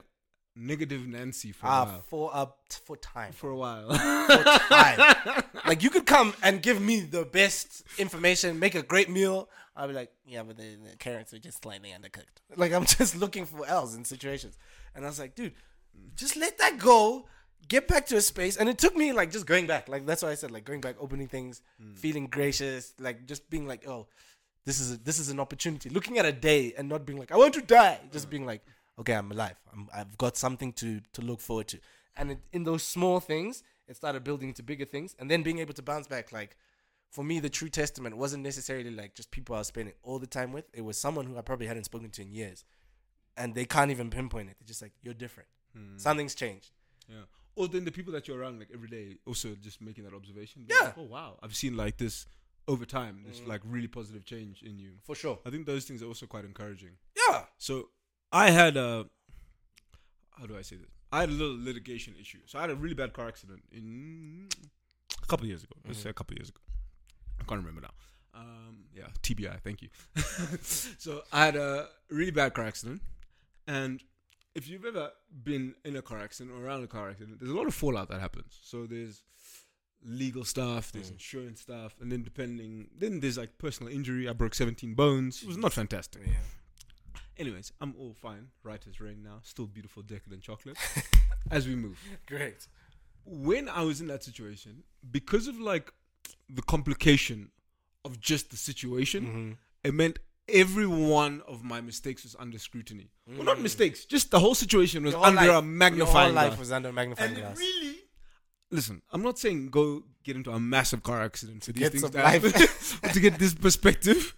negative 0.56 1.08
Nancy 1.08 1.52
for 1.54 1.68
a 1.68 1.70
Ah, 1.70 1.86
while. 1.86 2.02
for 2.10 2.32
uh, 2.34 2.46
t- 2.70 2.78
for 2.86 2.98
time. 2.98 3.32
For 3.34 3.50
a 3.52 3.56
while. 3.56 3.90
for 3.94 4.44
time. 4.74 5.44
like 5.66 5.84
you 5.84 5.90
could 5.90 6.06
come 6.06 6.34
and 6.44 6.62
give 6.62 6.82
me 6.82 7.02
the 7.02 7.24
best 7.24 7.84
information, 7.98 8.60
make 8.60 8.76
a 8.76 8.82
great 8.84 9.10
meal. 9.10 9.50
I'll 9.76 9.88
be 9.88 9.94
like, 9.94 10.12
yeah, 10.26 10.44
but 10.44 10.58
the, 10.58 10.76
the 10.92 10.98
carrots 10.98 11.34
are 11.34 11.40
just 11.40 11.62
slightly 11.62 11.92
undercooked. 11.92 12.40
Like 12.58 12.74
I'm 12.74 12.86
just 13.00 13.16
looking 13.16 13.46
for 13.46 13.66
L's 13.66 13.96
in 13.96 14.04
situations, 14.04 14.58
and 14.94 15.06
I 15.06 15.08
was 15.10 15.20
like, 15.20 15.36
dude, 15.36 15.54
just 16.16 16.36
let 16.36 16.58
that 16.58 16.78
go. 16.78 17.26
Get 17.68 17.88
back 17.88 18.08
to 18.08 18.18
a 18.18 18.22
space, 18.22 18.58
and 18.58 18.68
it 18.68 18.80
took 18.80 18.95
me 18.95 19.14
like 19.14 19.32
just 19.32 19.45
going 19.45 19.68
back. 19.68 19.88
Like 19.88 20.06
that's 20.08 20.24
why 20.24 20.32
I 20.32 20.36
said 20.36 20.50
like 20.50 20.66
going 20.66 20.82
back, 20.82 20.95
opening 21.00 21.28
things, 21.28 21.62
hmm. 21.80 21.93
feeling 21.93 22.26
gracious, 22.26 22.93
like 23.00 23.28
just 23.28 23.47
being 23.50 23.68
like, 23.68 23.88
oh, 23.88 24.08
this 24.66 24.80
is 24.80 24.93
a, 24.93 24.97
this 24.97 25.20
is 25.20 25.30
an 25.30 25.39
opportunity. 25.39 25.89
Looking 25.89 26.18
at 26.18 26.26
a 26.26 26.32
day 26.32 26.74
and 26.78 26.89
not 26.89 27.06
being 27.06 27.20
like, 27.20 27.32
I 27.32 27.38
want 27.38 27.54
to 27.54 27.62
die. 27.62 28.00
Just 28.12 28.26
hmm. 28.26 28.32
being 28.32 28.45
like, 28.47 28.64
okay, 29.00 29.14
I'm 29.14 29.32
alive. 29.32 29.56
I'm, 29.72 29.88
I've 29.93 30.18
got 30.18 30.36
something 30.36 30.74
to 30.74 31.00
to 31.14 31.22
look 31.22 31.41
forward 31.41 31.68
to. 31.68 31.80
And 32.18 32.32
it, 32.32 32.39
in 32.52 32.64
those 32.64 32.82
small 32.82 33.20
things, 33.20 33.62
it 33.88 33.95
started 33.95 34.24
building 34.24 34.50
into 34.50 34.64
bigger 34.64 34.86
things, 34.86 35.16
and 35.20 35.30
then 35.30 35.43
being 35.43 35.60
able 35.60 35.74
to 35.76 35.84
bounce 35.84 36.08
back. 36.08 36.32
Like 36.32 36.58
for 37.12 37.24
me, 37.24 37.39
the 37.39 37.50
true 37.50 37.70
testament 37.70 38.18
wasn't 38.18 38.43
necessarily 38.43 38.91
like 38.91 39.16
just 39.16 39.32
people 39.32 39.56
I 39.56 39.60
was 39.60 39.68
spending 39.68 39.93
all 40.04 40.20
the 40.20 40.28
time 40.28 40.54
with. 40.54 40.66
It 40.74 40.82
was 40.82 40.97
someone 40.97 41.26
who 41.26 41.38
I 41.38 41.41
probably 41.41 41.68
hadn't 41.68 41.86
spoken 41.86 42.10
to 42.10 42.22
in 42.22 42.32
years, 42.32 42.64
and 43.38 43.56
they 43.56 43.66
can't 43.66 43.91
even 43.91 44.10
pinpoint 44.10 44.50
it. 44.50 44.58
They're 44.60 44.68
just 44.68 44.82
like, 44.82 44.93
you're 45.02 45.14
different. 45.14 45.50
Hmm. 45.80 45.98
Something's 45.98 46.36
changed. 46.36 46.72
Yeah. 47.08 47.24
or 47.56 47.68
then 47.68 47.84
the 47.86 47.92
people 47.92 48.14
that 48.14 48.28
you're 48.28 48.40
around 48.40 48.60
like 48.60 48.70
every 48.74 48.88
day 48.88 49.18
also 49.26 49.50
just 49.62 49.82
making 49.82 50.04
that 50.06 50.14
observation. 50.14 50.66
Yeah. 50.70 50.86
like, 50.88 50.98
oh 50.98 51.04
wow, 51.04 51.40
I've 51.44 51.56
seen 51.56 51.76
like 51.76 51.98
this 51.98 52.26
over 52.68 52.86
time. 52.86 53.24
This 53.28 53.40
Mm. 53.40 53.48
like 53.48 53.62
really 53.66 53.88
positive 53.88 54.24
change 54.26 54.62
in 54.64 54.78
you. 54.80 54.92
For 55.04 55.16
sure. 55.16 55.40
I 55.46 55.50
think 55.50 55.66
those 55.66 55.86
things 55.86 56.02
are 56.04 56.08
also 56.08 56.26
quite 56.28 56.46
encouraging. 56.46 56.92
Yeah. 57.28 57.46
So 57.58 57.90
I 58.32 58.52
had 58.52 58.78
a 58.78 59.08
how 60.38 60.46
do 60.46 60.56
I 60.58 60.62
say 60.62 60.76
this? 60.78 60.92
I 61.12 61.22
had 61.22 61.30
a 61.30 61.34
little 61.34 61.58
litigation 61.62 62.14
issue. 62.22 62.40
So 62.46 62.60
I 62.60 62.62
had 62.62 62.70
a 62.70 62.76
really 62.76 62.96
bad 62.96 63.12
car 63.14 63.28
accident 63.28 63.62
in 63.72 64.48
a 65.22 65.26
couple 65.28 65.46
of 65.46 65.50
years 65.50 65.64
ago. 65.64 65.76
Let's 65.88 66.00
say 66.00 66.10
a 66.12 66.14
couple 66.14 66.36
of 66.36 66.40
years 66.40 66.50
ago. 66.50 66.62
I 67.42 67.44
can't 67.46 67.60
remember 67.60 67.82
now. 67.82 67.94
Um, 68.42 68.86
yeah, 68.94 69.08
TBI. 69.24 69.60
Thank 69.62 69.82
you. 69.82 69.90
so 70.62 71.24
I 71.34 71.46
had 71.46 71.56
a 71.56 71.90
really 72.10 72.32
bad 72.32 72.54
car 72.54 72.66
accident, 72.66 73.02
and 73.68 74.02
if 74.60 74.68
you've 74.70 74.86
ever 74.86 75.05
been 75.49 75.66
in 75.86 75.95
a 75.95 76.01
car 76.10 76.20
accident 76.28 76.55
or 76.55 76.60
around 76.66 76.84
a 76.84 76.88
car 76.88 77.10
accident, 77.12 77.39
there's 77.39 77.51
a 77.51 77.55
lot 77.62 77.68
of 77.68 77.74
fallout 77.74 78.07
that 78.10 78.20
happens. 78.28 78.51
So 78.62 78.78
there's 78.93 79.24
legal 80.24 80.43
stuff, 80.53 80.91
there's 80.93 81.10
Mm. 81.10 81.14
insurance 81.20 81.60
stuff, 81.62 81.93
and 82.01 82.07
then 82.12 82.22
depending, 82.24 82.72
then 83.01 83.20
there's 83.22 83.38
like 83.38 83.57
personal 83.57 83.91
injury. 83.91 84.24
I 84.30 84.34
broke 84.34 84.53
17 84.55 84.93
bones. 84.95 85.41
It 85.43 85.47
was 85.47 85.57
not 85.57 85.74
fantastic. 85.74 86.22
Yeah. 86.28 86.43
Anyways, 87.38 87.72
I'm 87.82 87.93
all 87.97 88.14
fine. 88.14 88.45
Right 88.64 88.84
as 88.89 88.99
rain 88.99 89.24
now. 89.24 89.39
Still 89.43 89.66
beautiful, 89.68 90.03
decadent 90.03 90.41
chocolate. 90.41 90.78
as 91.51 91.68
we 91.68 91.76
move. 91.76 91.97
Great. 92.26 92.68
When 93.26 93.70
I 93.70 93.84
was 93.84 94.01
in 94.01 94.07
that 94.07 94.24
situation, 94.24 94.84
because 95.10 95.47
of 95.47 95.57
like 95.60 95.91
the 96.49 96.62
complication 96.62 97.51
of 98.05 98.20
just 98.20 98.49
the 98.51 98.57
situation, 98.57 99.22
Mm-hmm. 99.26 99.51
it 99.88 99.93
meant 99.93 100.20
every 100.52 100.88
one 100.88 101.41
of 101.47 101.64
my 101.64 101.82
mistakes 101.82 102.24
was 102.24 102.36
under 102.39 102.58
scrutiny. 102.60 103.10
Well, 103.28 103.43
not 103.43 103.58
Mm. 103.58 103.64
mistakes, 103.64 104.06
just 104.06 104.32
the 104.32 104.39
whole 104.39 104.56
situation 104.56 105.04
was 105.04 105.16
under 105.16 105.41
life- 105.47 105.50
a 105.60 105.62
magnifying 105.62 106.26
whole 106.28 106.36
life 106.36 106.50
glass. 106.52 106.60
was 106.60 106.72
under 106.72 106.89
a 106.89 106.93
magnifying 106.93 107.32
And 107.34 107.39
glass. 107.41 107.58
really, 107.58 107.97
listen, 108.72 109.02
I'm 109.12 109.22
not 109.22 109.38
saying 109.39 109.68
go 109.70 110.04
get 110.24 110.36
into 110.36 110.52
a 110.52 110.60
massive 110.60 111.04
car 111.04 111.22
accident 111.22 111.64
for 111.64 111.72
these 111.72 111.80
get 111.84 111.91
things 111.91 112.02
some 112.04 112.12
to 112.12 112.22
happen, 112.22 112.52
to 113.14 113.20
get 113.20 113.39
this 113.39 113.54
perspective. 113.54 114.36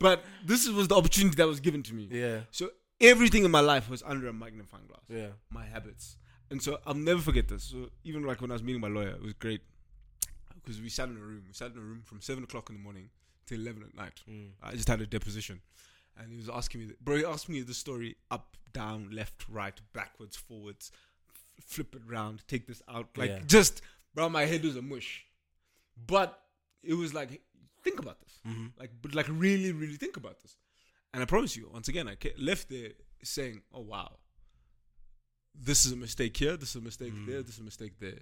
But 0.00 0.24
this 0.44 0.68
was 0.68 0.88
the 0.88 0.96
opportunity 0.96 1.36
that 1.36 1.46
was 1.46 1.60
given 1.60 1.82
to 1.84 1.94
me. 1.94 2.08
yeah. 2.10 2.42
So 2.50 2.70
everything 3.00 3.44
in 3.44 3.50
my 3.50 3.60
life 3.60 3.88
was 3.88 4.02
under 4.02 4.26
a 4.28 4.32
magnifying 4.32 4.86
glass. 4.86 5.02
Yeah. 5.08 5.28
My 5.50 5.64
habits. 5.66 6.16
And 6.50 6.62
so 6.62 6.78
I'll 6.86 6.94
never 6.94 7.20
forget 7.20 7.48
this. 7.48 7.64
So 7.64 7.90
even 8.04 8.24
like 8.24 8.40
when 8.40 8.50
I 8.50 8.54
was 8.54 8.62
meeting 8.62 8.80
my 8.80 8.88
lawyer, 8.88 9.10
it 9.10 9.22
was 9.22 9.32
great. 9.34 9.62
Because 10.54 10.80
we 10.80 10.88
sat 10.88 11.08
in 11.08 11.16
a 11.16 11.20
room. 11.20 11.44
We 11.46 11.52
sat 11.52 11.72
in 11.72 11.78
a 11.78 11.80
room 11.80 12.02
from 12.04 12.20
seven 12.20 12.44
o'clock 12.44 12.70
in 12.70 12.76
the 12.76 12.82
morning 12.82 13.10
till 13.46 13.60
eleven 13.60 13.82
at 13.82 13.94
night. 13.94 14.20
Mm. 14.28 14.50
I 14.62 14.72
just 14.72 14.88
had 14.88 15.00
a 15.00 15.06
deposition. 15.06 15.60
And 16.16 16.30
he 16.30 16.36
was 16.36 16.48
asking 16.48 16.80
me, 16.82 16.94
bro, 17.00 17.16
he 17.16 17.24
asked 17.24 17.48
me 17.48 17.60
the 17.62 17.74
story 17.74 18.16
up, 18.30 18.56
down, 18.72 19.08
left, 19.10 19.48
right, 19.48 19.78
backwards, 19.92 20.36
forwards, 20.36 20.92
f- 21.58 21.64
flip 21.64 21.94
it 21.96 22.02
around, 22.08 22.44
take 22.46 22.68
this 22.68 22.82
out. 22.88 23.08
Like, 23.16 23.30
Yeah. 23.30 23.40
just, 23.46 23.82
bro, 24.14 24.28
my 24.28 24.44
head 24.44 24.62
was 24.64 24.76
a 24.76 24.82
mush. 24.82 25.24
But 26.06 26.38
it 26.84 26.94
was 26.94 27.12
like, 27.14 27.40
think 27.82 27.98
about 27.98 28.20
this. 28.20 28.38
Mm-hmm. 28.46 28.66
Like, 28.78 28.90
but 29.02 29.14
like, 29.16 29.26
really, 29.28 29.72
really 29.72 29.96
think 29.96 30.16
about 30.16 30.40
this. 30.40 30.56
And 31.12 31.20
I 31.20 31.26
promise 31.26 31.56
you, 31.56 31.68
once 31.72 31.88
again, 31.88 32.08
I 32.08 32.16
left 32.38 32.68
there 32.68 32.90
saying, 33.24 33.62
oh, 33.72 33.80
wow, 33.80 34.18
this 35.54 35.86
is 35.86 35.92
a 35.92 35.96
mistake 35.96 36.36
here, 36.36 36.56
this 36.56 36.70
is 36.70 36.76
a 36.76 36.80
mistake 36.80 37.12
Mm. 37.12 37.26
there, 37.26 37.42
this 37.42 37.54
is 37.54 37.60
a 37.60 37.64
mistake 37.64 37.98
there. 38.00 38.18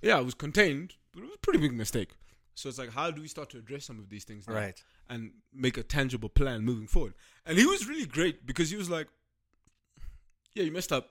Yeah, 0.00 0.18
it 0.18 0.24
was 0.24 0.34
contained, 0.34 0.94
but 1.12 1.20
it 1.22 1.26
was 1.26 1.34
a 1.36 1.38
pretty 1.38 1.58
big 1.60 1.72
mistake. 1.74 2.10
So 2.54 2.68
it's 2.68 2.78
like, 2.78 2.90
how 2.90 3.10
do 3.10 3.22
we 3.22 3.28
start 3.28 3.50
to 3.50 3.58
address 3.58 3.84
some 3.84 3.98
of 3.98 4.08
these 4.10 4.24
things 4.24 4.46
now? 4.46 4.54
Right. 4.54 4.82
and 5.08 5.32
make 5.52 5.76
a 5.76 5.82
tangible 5.82 6.28
plan 6.28 6.62
moving 6.64 6.86
forward. 6.86 7.14
And 7.44 7.58
he 7.58 7.66
was 7.66 7.88
really 7.88 8.06
great 8.06 8.46
because 8.46 8.70
he 8.70 8.76
was 8.76 8.88
like, 8.88 9.08
"Yeah, 10.54 10.64
you 10.64 10.72
messed 10.72 10.92
up," 10.92 11.10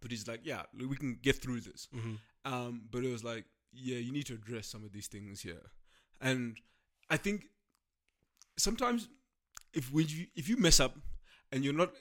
but 0.00 0.10
he's 0.10 0.26
like, 0.26 0.40
"Yeah, 0.44 0.62
we 0.76 0.96
can 0.96 1.18
get 1.22 1.36
through 1.36 1.60
this." 1.60 1.88
Mm-hmm. 1.94 2.52
Um, 2.52 2.82
but 2.90 3.04
it 3.04 3.10
was 3.10 3.24
like, 3.24 3.44
"Yeah, 3.72 3.98
you 3.98 4.12
need 4.12 4.26
to 4.26 4.34
address 4.34 4.66
some 4.66 4.84
of 4.84 4.92
these 4.92 5.06
things 5.06 5.40
here," 5.42 5.70
and 6.20 6.58
I 7.08 7.16
think 7.16 7.46
sometimes 8.56 9.08
if 9.72 9.92
we 9.92 10.30
if 10.34 10.48
you 10.48 10.56
mess 10.56 10.80
up 10.80 10.96
and 11.52 11.64
you're 11.64 11.72
not, 11.74 11.92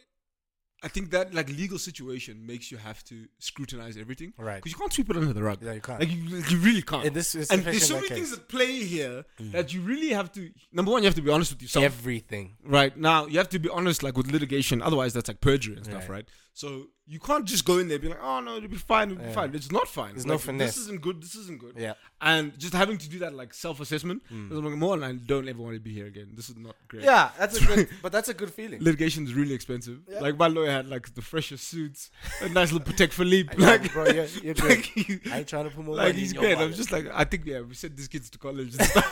I 0.84 0.90
think 0.90 1.12
that 1.12 1.34
like 1.34 1.48
legal 1.50 1.80
situation 1.80 2.46
makes 2.46 2.70
you 2.72 2.78
have 2.78 3.04
to 3.06 3.16
scrutinize 3.40 3.96
everything 3.98 4.34
Right. 4.38 4.56
because 4.58 4.74
you 4.74 4.78
can't 4.78 4.92
sweep 4.92 5.10
it 5.10 5.16
under 5.18 5.32
the 5.32 5.42
rug. 5.42 5.60
Yeah, 5.62 5.74
you 5.74 5.82
can't. 5.82 6.00
Like 6.02 6.12
you, 6.12 6.18
you 6.52 6.58
really 6.60 6.82
can't. 6.82 7.06
In 7.06 7.14
this 7.14 7.34
and 7.36 7.64
there's 7.64 7.88
so 7.88 7.96
many 7.96 8.10
that 8.10 8.16
things 8.16 8.30
case, 8.30 8.38
that 8.38 8.50
play 8.50 8.84
here 8.84 9.24
Mm. 9.40 9.52
that 9.54 9.74
you 9.74 9.82
really 9.82 10.10
have 10.10 10.32
to. 10.34 10.50
Number 10.72 10.92
one, 10.92 11.02
you 11.04 11.08
have 11.08 11.16
to 11.16 11.22
be 11.22 11.32
honest 11.32 11.52
with 11.54 11.62
yourself. 11.62 11.86
everything. 11.86 12.58
Right 12.66 12.96
now, 12.98 13.26
you 13.28 13.38
have 13.38 13.50
to 13.50 13.60
be 13.60 13.70
honest, 13.70 14.04
like 14.04 14.18
with 14.18 14.28
litigation. 14.32 14.82
Otherwise, 14.82 15.14
that's 15.14 15.28
like 15.30 15.40
perjury 15.42 15.76
and 15.78 15.86
stuff, 15.86 16.10
Right. 16.10 16.10
right? 16.10 16.28
So 16.56 16.86
you 17.08 17.20
can't 17.20 17.46
just 17.46 17.66
go 17.66 17.80
in 17.80 17.88
there 17.88 17.96
and 17.96 18.02
be 18.04 18.10
like, 18.10 18.20
"Oh 18.22 18.40
no, 18.40 18.58
it'll 18.58 18.70
be 18.70 18.78
fine, 18.78 19.10
it'll 19.10 19.22
be 19.24 19.28
Yeah. 19.30 19.34
fine." 19.34 19.56
It's 19.56 19.72
not 19.72 19.88
fine. 19.88 20.12
It's 20.12 20.20
like, 20.24 20.28
no 20.34 20.38
finesse. 20.38 20.76
This 20.76 20.84
isn't 20.84 21.02
good. 21.02 21.20
This 21.20 21.34
isn't 21.34 21.60
good. 21.60 21.74
Yeah. 21.76 21.94
And 22.22 22.58
just 22.60 22.76
having 22.76 23.00
to 23.00 23.10
do 23.10 23.18
that 23.20 23.34
like 23.34 23.56
self-assessment. 23.56 24.22
Mm. 24.32 24.52
Like, 24.64 24.76
more, 24.76 24.94
and 24.94 25.04
I 25.04 25.14
don't 25.14 25.48
ever 25.50 25.60
want 25.60 25.74
to 25.76 25.80
be 25.80 25.92
here 25.92 26.06
again. 26.06 26.34
This 26.36 26.50
is 26.50 26.56
not 26.58 26.76
great. 26.88 27.04
Yeah, 27.06 27.32
that's 27.40 27.60
a 27.60 27.66
good, 27.66 27.90
but 28.04 28.12
that's 28.12 28.30
a 28.30 28.36
good 28.36 28.52
feeling. 28.54 28.82
Litigation 28.84 29.24
is 29.26 29.34
really 29.34 29.56
expensive. 29.56 30.02
Yeah. 30.08 30.20
Like 30.20 30.38
my 30.38 30.46
lawyer 30.48 30.70
had 30.70 30.88
like 30.88 31.16
the 31.16 31.24
freshest 31.24 31.68
suits, 31.68 32.12
a 32.42 32.50
nice 32.50 32.72
little 32.72 32.86
Patek 32.94 33.12
Philippe. 33.14 33.58
Like, 33.58 33.92
bro, 33.92 34.06
you're, 34.10 34.26
you're 34.44 34.54
like, 34.56 34.86
he- 34.86 35.22
I 35.32 35.40
ain't 35.40 35.48
trying 35.48 35.64
to 35.68 35.72
put 35.76 35.84
more 35.84 35.96
like 35.96 36.10
money 36.10 36.20
he's 36.20 36.34
in 36.34 36.40
great. 36.40 36.58
I'm 36.60 36.72
just 36.74 36.92
like, 36.92 37.08
I 37.12 37.24
think 37.24 37.46
yeah, 37.48 37.62
we 37.62 37.74
sent 37.74 37.98
these 37.98 38.08
kids 38.08 38.30
to 38.30 38.38
college 38.38 38.76
and 38.78 38.82
stuff. 38.92 39.12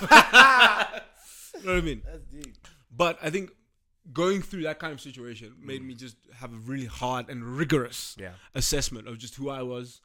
you 1.60 1.66
know 1.66 1.74
what 1.74 1.78
I 1.80 1.82
mean? 1.82 2.04
That's 2.06 2.24
deep. 2.26 2.56
But 2.96 3.18
I 3.24 3.32
think 3.32 3.50
going 4.14 4.42
through 4.42 4.64
that 4.64 4.80
kind 4.80 4.94
of 4.94 5.00
situation 5.02 5.56
made 5.62 5.84
me 5.84 5.94
just 5.94 6.18
have 6.36 6.52
a 6.54 6.58
really 6.58 6.86
hard 6.88 7.30
and 7.30 7.44
rigorous 7.44 8.16
Yeah. 8.20 8.32
assessment 8.56 9.08
of 9.08 9.18
just 9.20 9.36
who 9.36 9.50
I 9.50 9.62
was, 9.62 10.02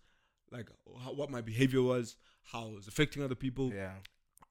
like 0.51 0.69
how, 1.03 1.13
what 1.15 1.31
my 1.31 1.41
behavior 1.41 1.83
was, 1.83 2.17
how 2.45 2.69
it 2.69 2.75
was 2.75 2.87
affecting 2.89 3.23
other 3.23 3.35
people. 3.35 3.73
Yeah. 3.73 3.93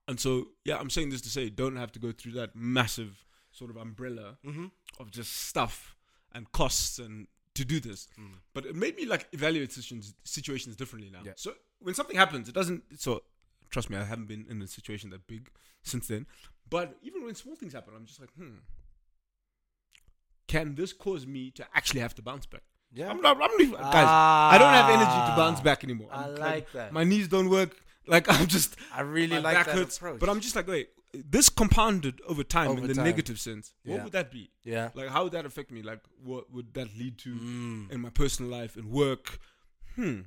And 0.08 0.20
so, 0.20 0.48
yeah, 0.64 0.78
I'm 0.78 0.90
saying 0.90 1.10
this 1.10 1.22
to 1.22 1.30
say, 1.30 1.50
don't 1.50 1.76
have 1.78 1.92
to 1.94 2.00
go 2.00 2.12
through 2.12 2.34
that 2.34 2.56
massive 2.56 3.26
sort 3.52 3.70
of 3.72 3.78
umbrella 3.78 4.38
Mm-hmm. 4.46 4.66
of 5.00 5.12
just 5.12 5.32
stuff 5.48 5.96
and 6.34 6.52
costs 6.52 7.00
and 7.00 7.28
to 7.54 7.64
do 7.64 7.80
this. 7.80 8.08
Mm. 8.20 8.40
But 8.54 8.66
it 8.66 8.76
made 8.76 8.96
me 8.98 9.06
like 9.06 9.28
evaluate 9.32 9.72
situations, 9.72 10.14
situations 10.26 10.76
differently 10.76 11.10
now. 11.10 11.22
Yeah. 11.24 11.32
So 11.38 11.54
when 11.80 11.94
something 11.96 12.18
happens, 12.18 12.50
it 12.50 12.56
doesn't. 12.56 12.84
So 13.00 13.22
trust 13.70 13.90
me, 13.90 13.96
I 13.98 14.04
haven't 14.04 14.28
been 14.28 14.46
in 14.50 14.62
a 14.62 14.68
situation 14.68 15.10
that 15.12 15.26
big 15.28 15.50
since 15.84 16.08
then. 16.08 16.26
But 16.70 16.98
even 17.02 17.24
when 17.24 17.36
small 17.36 17.56
things 17.56 17.74
happen, 17.74 17.94
I'm 17.96 18.06
just 18.06 18.20
like, 18.20 18.32
hmm, 18.34 18.56
can 20.48 20.76
this 20.76 20.94
cause 20.94 21.26
me 21.26 21.52
to 21.52 21.66
actually 21.74 22.02
have 22.02 22.16
to 22.16 22.22
bounce 22.22 22.46
back? 22.46 22.62
Yeah. 22.94 23.10
I'm 23.10 23.22
not, 23.22 23.36
I'm 23.36 23.52
not 23.52 23.60
even, 23.62 23.74
guys. 23.74 23.94
I 23.94 24.58
don't 24.58 24.74
have 24.74 24.90
energy 24.90 25.32
to 25.32 25.36
bounce 25.36 25.60
back 25.62 25.84
anymore. 25.84 26.10
I 26.12 26.24
I'm 26.26 26.36
like 26.36 26.72
that. 26.74 26.94
My 26.94 27.04
knees 27.04 27.28
don't 27.28 27.50
work. 27.50 27.76
Like 28.08 28.30
I'm 28.34 28.48
just 28.48 28.76
I 28.94 29.02
really 29.02 29.40
like 29.40 29.56
back 29.56 29.66
that 29.68 29.76
hurts. 29.76 29.98
approach. 29.98 30.20
But 30.20 30.30
I'm 30.30 30.40
just 30.40 30.56
like, 30.56 30.68
wait, 30.68 30.90
this 31.14 31.50
compounded 31.50 32.22
over 32.28 32.44
time 32.44 32.70
Over 32.72 32.82
in 32.82 32.88
the 32.88 32.94
time. 32.94 33.04
negative 33.06 33.40
sense. 33.40 33.74
What 33.84 33.96
Yeah. 33.96 34.04
would 34.04 34.14
that 34.14 34.32
be? 34.32 34.52
yeah. 34.64 34.90
Like, 34.94 35.10
how 35.10 35.24
would 35.24 35.34
that 35.34 35.46
affect 35.46 35.72
me? 35.72 35.82
Like, 35.82 36.02
what 36.24 36.52
would 36.54 36.74
that 36.76 36.96
lead 36.98 37.18
to 37.20 37.34
Mm. 37.34 37.92
in 37.92 38.00
my 38.02 38.10
personal 38.12 38.52
life 38.52 38.76
and 38.78 38.92
work? 38.92 39.40
Hmm. 39.96 40.22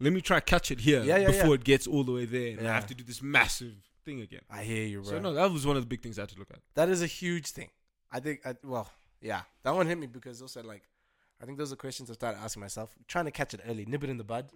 Let 0.00 0.12
me 0.12 0.20
try 0.20 0.40
catch 0.40 0.70
it 0.72 0.80
here 0.80 1.02
Yeah, 1.04 1.18
yeah, 1.18 1.26
before 1.28 1.54
it 1.54 1.62
gets 1.64 1.86
all 1.86 2.02
the 2.04 2.12
way 2.12 2.24
there, 2.24 2.58
and 2.58 2.66
I 2.68 2.74
have 2.74 2.86
to 2.88 2.94
do 2.94 3.04
this 3.04 3.22
massive 3.22 3.74
thing 4.04 4.20
again. 4.20 4.40
I 4.50 4.64
hear 4.64 4.84
you, 4.86 5.00
bro. 5.02 5.10
So 5.10 5.18
no, 5.20 5.32
that 5.34 5.50
was 5.52 5.64
one 5.66 5.76
of 5.76 5.82
the 5.82 5.86
big 5.86 6.02
things 6.02 6.18
I 6.18 6.22
had 6.22 6.30
to 6.30 6.38
look 6.38 6.50
at. 6.50 6.58
That 6.74 6.88
is 6.88 7.00
a 7.00 7.06
huge 7.06 7.46
thing. 7.48 7.70
I 8.10 8.18
think, 8.20 8.40
I, 8.44 8.54
well, 8.64 8.90
yeah, 9.24 9.42
that 9.64 9.74
one 9.74 9.86
hit 9.86 9.98
me 9.98 10.06
because 10.06 10.40
also 10.42 10.62
like, 10.62 10.82
I 11.42 11.46
think 11.46 11.58
those 11.58 11.72
are 11.72 11.76
questions 11.76 12.10
I 12.10 12.14
started 12.14 12.38
asking 12.40 12.60
myself, 12.60 12.94
trying 13.08 13.24
to 13.24 13.30
catch 13.30 13.54
it 13.54 13.60
early, 13.68 13.84
nip 13.86 14.04
it 14.04 14.10
in 14.10 14.18
the 14.18 14.24
bud. 14.24 14.50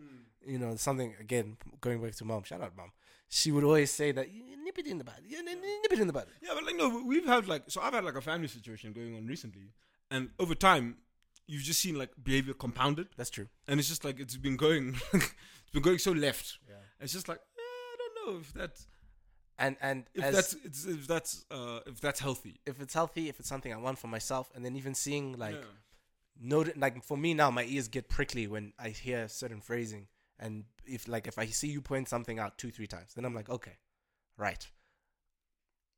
You 0.46 0.58
know, 0.58 0.76
something 0.76 1.14
again 1.18 1.56
going 1.80 2.00
back 2.00 2.14
to 2.16 2.24
mom. 2.24 2.44
Shout 2.44 2.60
out, 2.62 2.76
mom. 2.76 2.92
She 3.28 3.50
would 3.50 3.64
always 3.64 3.90
say 3.90 4.12
that 4.12 4.26
nip 4.64 4.78
it 4.78 4.86
in 4.86 4.98
the 4.98 5.04
bud. 5.04 5.20
Nip 5.28 5.44
nip 5.44 5.92
it 5.92 5.98
in 5.98 6.06
the 6.06 6.12
bud. 6.12 6.26
Yeah, 6.40 6.50
but 6.54 6.64
like 6.64 6.76
no, 6.76 7.02
we've 7.04 7.26
had 7.26 7.48
like 7.48 7.64
so 7.68 7.80
I've 7.80 7.92
had 7.94 8.04
like 8.04 8.14
a 8.14 8.20
family 8.20 8.48
situation 8.48 8.92
going 8.92 9.16
on 9.16 9.26
recently, 9.26 9.72
and 10.10 10.30
over 10.38 10.54
time, 10.54 10.98
you've 11.46 11.62
just 11.62 11.80
seen 11.80 11.96
like 11.98 12.10
behavior 12.22 12.54
compounded, 12.54 13.08
That's 13.16 13.30
true. 13.30 13.48
and 13.66 13.80
it's 13.80 13.88
just 13.88 14.04
like 14.04 14.20
it's 14.20 14.36
been 14.36 14.56
going, 14.56 14.96
it's 15.12 15.72
been 15.72 15.82
going 15.82 15.98
so 15.98 16.12
left. 16.12 16.58
Yeah. 16.68 16.74
It's 17.00 17.12
just 17.12 17.28
like 17.28 17.38
eh, 17.38 17.60
I 17.60 17.96
don't 17.98 18.14
know 18.34 18.40
if 18.40 18.52
that's 18.54 18.86
And 19.58 19.76
and 19.80 20.04
if 20.14 20.22
as, 20.24 20.34
that's 20.34 20.52
it's, 20.64 20.84
if 20.86 21.06
that's 21.08 21.44
uh 21.50 21.80
if 21.86 22.00
that's 22.00 22.20
healthy. 22.20 22.60
if 22.64 22.80
it's 22.80 22.94
healthy, 22.94 23.28
if 23.28 23.40
it's 23.40 23.48
something 23.48 23.72
I 23.72 23.76
want 23.76 23.98
for 23.98 24.06
myself, 24.06 24.50
and 24.54 24.64
then 24.64 24.76
even 24.76 24.94
seeing 24.94 25.36
like 25.36 25.56
Yeah. 25.56 25.64
note 26.40 26.76
like 26.76 27.02
for 27.02 27.16
me 27.16 27.34
now, 27.34 27.50
my 27.50 27.64
ears 27.64 27.88
get 27.88 28.08
prickly 28.08 28.46
when 28.46 28.72
I 28.78 28.90
hear 28.90 29.26
certain 29.28 29.60
phrasing, 29.60 30.06
and 30.38 30.64
if 30.86 31.08
like 31.08 31.26
if 31.26 31.38
I 31.38 31.46
see 31.46 31.68
you 31.68 31.80
point 31.80 32.08
something 32.08 32.38
out 32.38 32.56
two 32.56 32.70
three 32.70 32.86
times, 32.86 33.14
then 33.14 33.24
I'm 33.24 33.34
like, 33.34 33.48
okay, 33.50 33.76
right. 34.36 34.64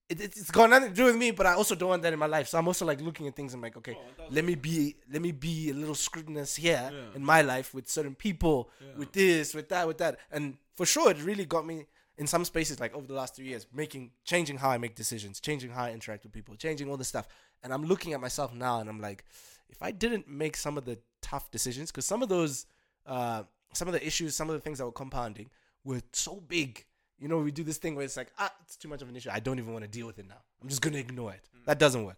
It, 0.09 0.21
it, 0.21 0.37
it's 0.37 0.51
got 0.51 0.71
nothing 0.71 0.89
to 0.89 0.95
do 0.95 1.05
with 1.05 1.15
me, 1.15 1.31
but 1.31 1.47
I 1.47 1.53
also 1.53 1.77
don't 1.77 1.91
want 1.91 2.03
that 2.03 2.13
in 2.13 2.19
my 2.19 2.27
life. 2.27 2.49
So 2.49 2.59
I'm 2.59 2.67
also 2.67 2.85
like 2.85 3.01
looking 3.01 3.29
at 3.29 3.37
things. 3.37 3.55
I'm 3.55 3.61
like, 3.61 3.77
okay, 3.77 3.97
let 4.31 4.45
me 4.45 4.57
be 4.57 4.97
let 5.13 5.23
me 5.23 5.31
be 5.33 5.71
a 5.71 5.75
little 5.75 5.95
scrutinous 5.95 6.57
here 6.57 6.91
Yeah. 6.93 7.15
in 7.15 7.23
my 7.25 7.43
life 7.43 7.75
with 7.75 7.89
certain 7.89 8.15
people, 8.17 8.71
Yeah. 8.81 8.97
with 8.99 9.13
this, 9.13 9.55
with 9.55 9.69
that, 9.69 9.87
with 9.87 9.99
that, 9.99 10.19
and 10.33 10.57
for 10.75 10.85
sure, 10.87 11.11
it 11.11 11.23
really 11.23 11.45
got 11.45 11.65
me 11.67 11.87
in 12.19 12.27
some 12.27 12.45
spaces 12.45 12.81
like 12.81 12.95
over 12.95 13.07
the 13.07 13.15
last 13.15 13.35
three 13.35 13.47
years, 13.47 13.67
making 13.73 14.11
changing 14.25 14.59
how 14.59 14.71
I 14.71 14.79
make 14.79 14.95
decisions, 14.95 15.41
changing 15.41 15.71
how 15.71 15.85
I 15.85 15.93
interact 15.93 16.25
with 16.25 16.33
people, 16.33 16.55
changing 16.55 16.91
all 16.91 16.97
this 16.97 17.09
stuff. 17.09 17.27
And 17.63 17.73
I'm 17.73 17.85
looking 17.85 18.13
at 18.13 18.21
myself 18.21 18.55
now, 18.55 18.81
and 18.81 18.89
I'm 18.89 19.01
like, 19.01 19.25
if 19.69 19.83
I 19.83 19.91
didn't 19.91 20.29
make 20.29 20.57
some 20.57 20.77
of 20.77 20.85
the 20.85 20.99
tough 21.23 21.51
decisions, 21.51 21.91
because 21.91 22.07
some 22.07 22.23
of 22.23 22.29
those 22.29 22.67
uh, 23.07 23.45
some 23.73 23.89
of 23.89 23.95
the 23.95 24.07
issues, 24.07 24.35
some 24.35 24.49
of 24.49 24.55
the 24.55 24.61
things 24.61 24.79
that 24.79 24.85
were 24.85 24.93
compounding 24.93 25.51
were 25.85 26.01
so 26.13 26.37
big. 26.37 26.85
You 27.19 27.29
know, 27.29 27.39
we 27.39 27.53
do 27.53 27.63
this 27.63 27.77
thing 27.77 27.95
where 27.97 28.05
it's 28.05 28.17
like, 28.17 28.33
ah, 28.39 28.53
it's 28.63 28.77
too 28.77 28.89
much 28.89 29.03
of 29.03 29.09
an 29.09 29.17
issue. 29.17 29.29
I 29.31 29.41
don't 29.41 29.59
even 29.59 29.73
want 29.73 29.85
to 29.85 29.91
deal 29.91 30.07
with 30.07 30.19
it 30.19 30.27
now. 30.27 30.43
I'm 30.63 30.69
just 30.69 30.83
gonna 30.83 30.99
ignore 30.99 31.33
it. 31.33 31.49
That 31.67 31.79
doesn't 31.79 32.05
work. 32.05 32.17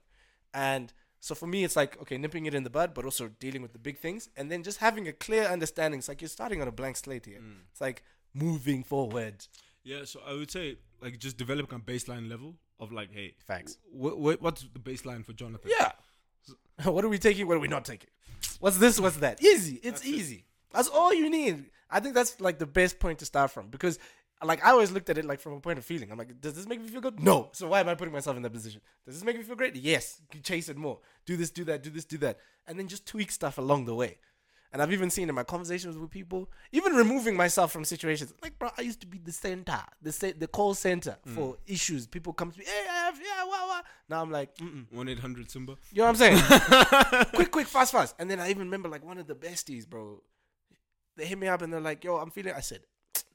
And 0.54 0.92
so 1.20 1.34
for 1.34 1.46
me, 1.46 1.64
it's 1.64 1.76
like 1.76 2.00
okay, 2.02 2.18
nipping 2.18 2.46
it 2.46 2.54
in 2.54 2.64
the 2.64 2.70
bud, 2.70 2.94
but 2.94 3.04
also 3.04 3.28
dealing 3.38 3.62
with 3.62 3.72
the 3.72 3.78
big 3.78 3.98
things, 3.98 4.28
and 4.36 4.50
then 4.50 4.62
just 4.62 4.78
having 4.78 5.06
a 5.08 5.12
clear 5.12 5.44
understanding. 5.44 5.98
It's 5.98 6.08
like 6.08 6.20
you're 6.20 6.28
starting 6.28 6.60
on 6.60 6.68
a 6.68 6.72
blank 6.72 6.96
slate 6.96 7.26
here. 7.26 7.40
It's 7.70 7.80
like 7.80 8.02
moving 8.34 8.82
forward. 8.82 9.46
Yeah, 9.84 10.04
so 10.04 10.20
I 10.26 10.32
would 10.34 10.50
say 10.50 10.76
like 11.00 11.18
just 11.18 11.36
developing 11.36 11.76
a 11.76 11.80
baseline 11.82 12.28
level 12.30 12.54
of 12.78 12.92
like, 12.92 13.12
hey, 13.12 13.34
Facts. 13.46 13.78
wh- 13.92 14.10
wh- 14.14 14.40
what's 14.42 14.62
the 14.62 14.78
baseline 14.78 15.24
for 15.24 15.32
Jonathan? 15.32 15.70
Yeah. 15.78 15.92
what 16.90 17.04
are 17.04 17.08
we 17.08 17.18
taking? 17.18 17.46
What 17.46 17.56
are 17.56 17.60
we 17.60 17.68
not 17.68 17.84
taking? 17.84 18.10
What's 18.60 18.78
this? 18.78 19.00
What's 19.00 19.16
that? 19.18 19.42
Easy. 19.42 19.80
It's 19.82 20.04
easy. 20.04 20.46
That's 20.72 20.88
all 20.88 21.12
you 21.12 21.28
need. 21.30 21.66
I 21.90 22.00
think 22.00 22.14
that's 22.14 22.40
like 22.40 22.58
the 22.58 22.66
best 22.66 22.98
point 22.98 23.18
to 23.18 23.26
start 23.26 23.50
from 23.50 23.68
because, 23.68 23.98
like, 24.42 24.64
I 24.64 24.70
always 24.70 24.90
looked 24.90 25.10
at 25.10 25.18
it 25.18 25.24
like 25.24 25.40
from 25.40 25.52
a 25.52 25.60
point 25.60 25.78
of 25.78 25.84
feeling. 25.84 26.10
I'm 26.10 26.18
like, 26.18 26.40
does 26.40 26.54
this 26.54 26.66
make 26.66 26.80
me 26.80 26.88
feel 26.88 27.00
good? 27.00 27.20
No. 27.20 27.50
So 27.52 27.68
why 27.68 27.80
am 27.80 27.88
I 27.88 27.94
putting 27.94 28.14
myself 28.14 28.36
in 28.36 28.42
that 28.42 28.52
position? 28.52 28.80
Does 29.04 29.16
this 29.16 29.24
make 29.24 29.36
me 29.36 29.42
feel 29.42 29.56
great? 29.56 29.76
Yes. 29.76 30.20
Chase 30.42 30.68
it 30.68 30.76
more. 30.76 31.00
Do 31.26 31.36
this. 31.36 31.50
Do 31.50 31.64
that. 31.64 31.82
Do 31.82 31.90
this. 31.90 32.04
Do 32.04 32.18
that. 32.18 32.38
And 32.66 32.78
then 32.78 32.88
just 32.88 33.06
tweak 33.06 33.30
stuff 33.30 33.58
along 33.58 33.84
the 33.84 33.94
way. 33.94 34.18
And 34.72 34.80
I've 34.80 34.92
even 34.92 35.10
seen 35.10 35.28
in 35.28 35.34
my 35.34 35.42
conversations 35.44 35.98
with 35.98 36.10
people, 36.10 36.50
even 36.72 36.94
removing 36.94 37.36
myself 37.36 37.72
from 37.72 37.84
situations. 37.84 38.32
Like, 38.42 38.58
bro, 38.58 38.70
I 38.78 38.80
used 38.82 39.00
to 39.02 39.06
be 39.06 39.18
the 39.18 39.32
center, 39.32 39.78
the 40.00 40.34
the 40.38 40.46
call 40.46 40.72
center 40.72 41.18
for 41.26 41.58
issues. 41.66 42.06
People 42.06 42.32
come 42.32 42.50
to 42.50 42.58
me, 42.58 42.64
hey, 42.64 42.86
F, 43.08 43.20
yeah, 43.22 43.44
wah, 43.44 43.66
wah. 43.68 43.80
Now 44.08 44.22
I'm 44.22 44.30
like, 44.30 44.56
mm 44.56 44.86
One 44.90 45.08
eight 45.08 45.18
hundred 45.18 45.50
Simba. 45.50 45.76
you 45.90 45.98
know 45.98 46.10
what 46.10 46.22
I'm 46.22 46.40
saying? 46.40 47.24
quick, 47.34 47.50
quick, 47.50 47.66
fast, 47.66 47.92
fast. 47.92 48.14
And 48.18 48.30
then 48.30 48.40
I 48.40 48.48
even 48.48 48.64
remember 48.64 48.88
like 48.88 49.04
one 49.04 49.18
of 49.18 49.26
the 49.26 49.34
besties, 49.34 49.86
bro. 49.86 50.22
They 51.16 51.26
hit 51.26 51.38
me 51.38 51.48
up 51.48 51.60
and 51.60 51.70
they're 51.70 51.80
like, 51.80 52.02
"Yo, 52.04 52.16
I'm 52.16 52.30
feeling." 52.30 52.54
I 52.56 52.60
said, 52.60 52.80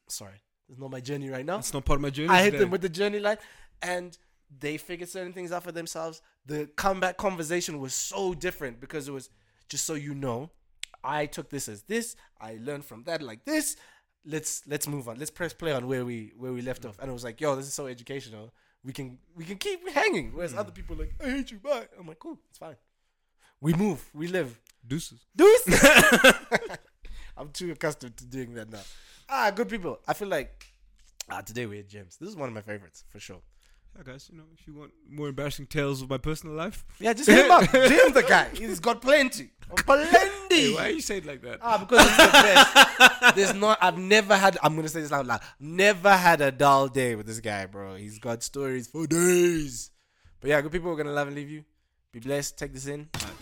"Sorry, 0.08 0.42
it's 0.68 0.80
not 0.80 0.90
my 0.90 1.00
journey 1.00 1.30
right 1.30 1.46
now." 1.46 1.60
It's 1.60 1.74
not 1.74 1.86
part 1.86 1.98
of 1.98 2.02
my 2.02 2.10
journey. 2.10 2.30
I 2.30 2.40
hit 2.42 2.46
today. 2.52 2.58
them 2.60 2.72
with 2.72 2.82
the 2.82 2.90
journey 2.90 3.20
line, 3.20 3.38
and 3.84 4.18
they 4.60 4.78
figured 4.78 5.10
certain 5.10 5.34
things 5.34 5.52
out 5.52 5.64
for 5.64 5.72
themselves. 5.72 6.22
The 6.48 6.68
comeback 6.76 7.18
conversation 7.18 7.80
was 7.80 7.94
so 7.94 8.34
different 8.34 8.80
because 8.80 9.08
it 9.08 9.12
was 9.12 9.30
just 9.70 9.86
so 9.86 9.94
you 9.94 10.16
know, 10.16 10.50
I 11.08 11.26
took 11.26 11.50
this 11.50 11.70
as 11.70 11.84
this. 11.84 12.16
I 12.40 12.58
learned 12.62 12.84
from 12.86 13.04
that 13.06 13.22
like 13.22 13.46
this. 13.46 13.78
Let's 14.26 14.62
let's 14.68 14.88
move 14.88 15.08
on. 15.08 15.18
Let's 15.18 15.32
press 15.32 15.54
play 15.54 15.72
on 15.72 15.88
where 15.88 16.04
we 16.04 16.34
where 16.38 16.52
we 16.52 16.62
left 16.62 16.86
off. 16.86 17.00
And 17.00 17.10
it 17.10 17.14
was 17.14 17.24
like, 17.24 17.40
yo, 17.40 17.56
this 17.56 17.68
is 17.68 17.74
so 17.74 17.88
educational. 17.88 18.54
We 18.84 18.92
can 18.94 19.18
we 19.36 19.46
can 19.46 19.58
keep 19.58 19.88
hanging. 19.90 20.34
Whereas 20.36 20.54
other 20.54 20.72
people 20.72 20.96
are 20.96 21.00
like, 21.00 21.14
I 21.24 21.30
hate 21.30 21.52
you. 21.52 21.60
Bye. 21.60 21.88
I'm 22.00 22.08
like, 22.08 22.20
cool, 22.20 22.38
it's 22.50 22.58
fine. 22.58 22.76
We 23.62 23.74
move. 23.74 24.04
We 24.14 24.28
live. 24.28 24.60
deuces. 24.86 25.26
Deuces. 25.36 25.82
I'm 27.38 27.50
too 27.52 27.72
accustomed 27.72 28.18
to 28.18 28.26
doing 28.26 28.54
that 28.56 28.70
now. 28.70 28.82
Ah, 29.30 29.52
good 29.52 29.70
people. 29.70 30.00
I 30.08 30.14
feel 30.14 30.28
like 30.28 30.66
ah 31.30 31.42
today 31.42 31.66
we 31.66 31.78
had 31.78 31.88
gems. 31.88 32.18
This 32.18 32.30
is 32.30 32.36
one 32.36 32.50
of 32.50 32.56
my 32.56 32.62
favorites 32.62 33.06
for 33.10 33.20
sure. 33.20 33.42
Yeah, 33.96 34.04
guys, 34.04 34.30
you 34.32 34.38
know, 34.38 34.44
if 34.54 34.68
you 34.68 34.74
want 34.74 34.92
more 35.10 35.30
embarrassing 35.30 35.68
tales 35.68 36.02
of 36.04 36.10
my 36.10 36.18
personal 36.20 36.56
life, 36.56 36.86
Yeah, 37.00 37.14
just 37.14 37.30
hit 37.30 37.46
him 37.46 37.52
up. 37.52 37.64
Jim 37.72 38.14
the 38.14 38.24
guy. 38.28 38.50
He's 38.54 38.80
got 38.80 39.02
plenty, 39.02 39.52
plenty. 39.76 40.32
Hey, 40.58 40.72
Plenty. 40.72 40.76
why 40.76 40.88
you 40.90 41.02
say 41.02 41.18
it 41.18 41.26
like 41.26 41.42
that? 41.42 41.60
Ah, 41.62 41.78
because 41.78 42.06
it's 42.06 42.18
the 42.18 42.32
best. 42.32 43.36
There's 43.36 43.54
not. 43.54 43.78
I've 43.82 43.98
never 43.98 44.36
had. 44.36 44.58
I'm 44.64 44.76
gonna 44.76 44.90
say 44.90 45.02
this 45.02 45.12
out 45.12 45.26
loud. 45.26 45.42
Never 45.60 46.12
had 46.16 46.42
a 46.42 46.52
dull 46.52 46.88
day 46.88 47.16
with 47.16 47.26
this 47.28 47.40
guy, 47.40 47.66
bro. 47.66 47.96
He's 47.96 48.20
got 48.20 48.44
stories 48.44 48.88
for 48.88 49.08
days. 49.08 49.92
But 50.42 50.50
yeah, 50.50 50.62
good 50.62 50.72
people. 50.72 50.92
We're 50.92 50.98
gonna 50.98 51.12
love 51.14 51.28
and 51.28 51.36
leave 51.36 51.50
you. 51.50 51.64
Be 52.12 52.20
blessed. 52.20 52.58
Take 52.58 52.74
this 52.74 52.88
in. 52.88 53.10
Alright, 53.16 53.28
cheers. 53.28 53.37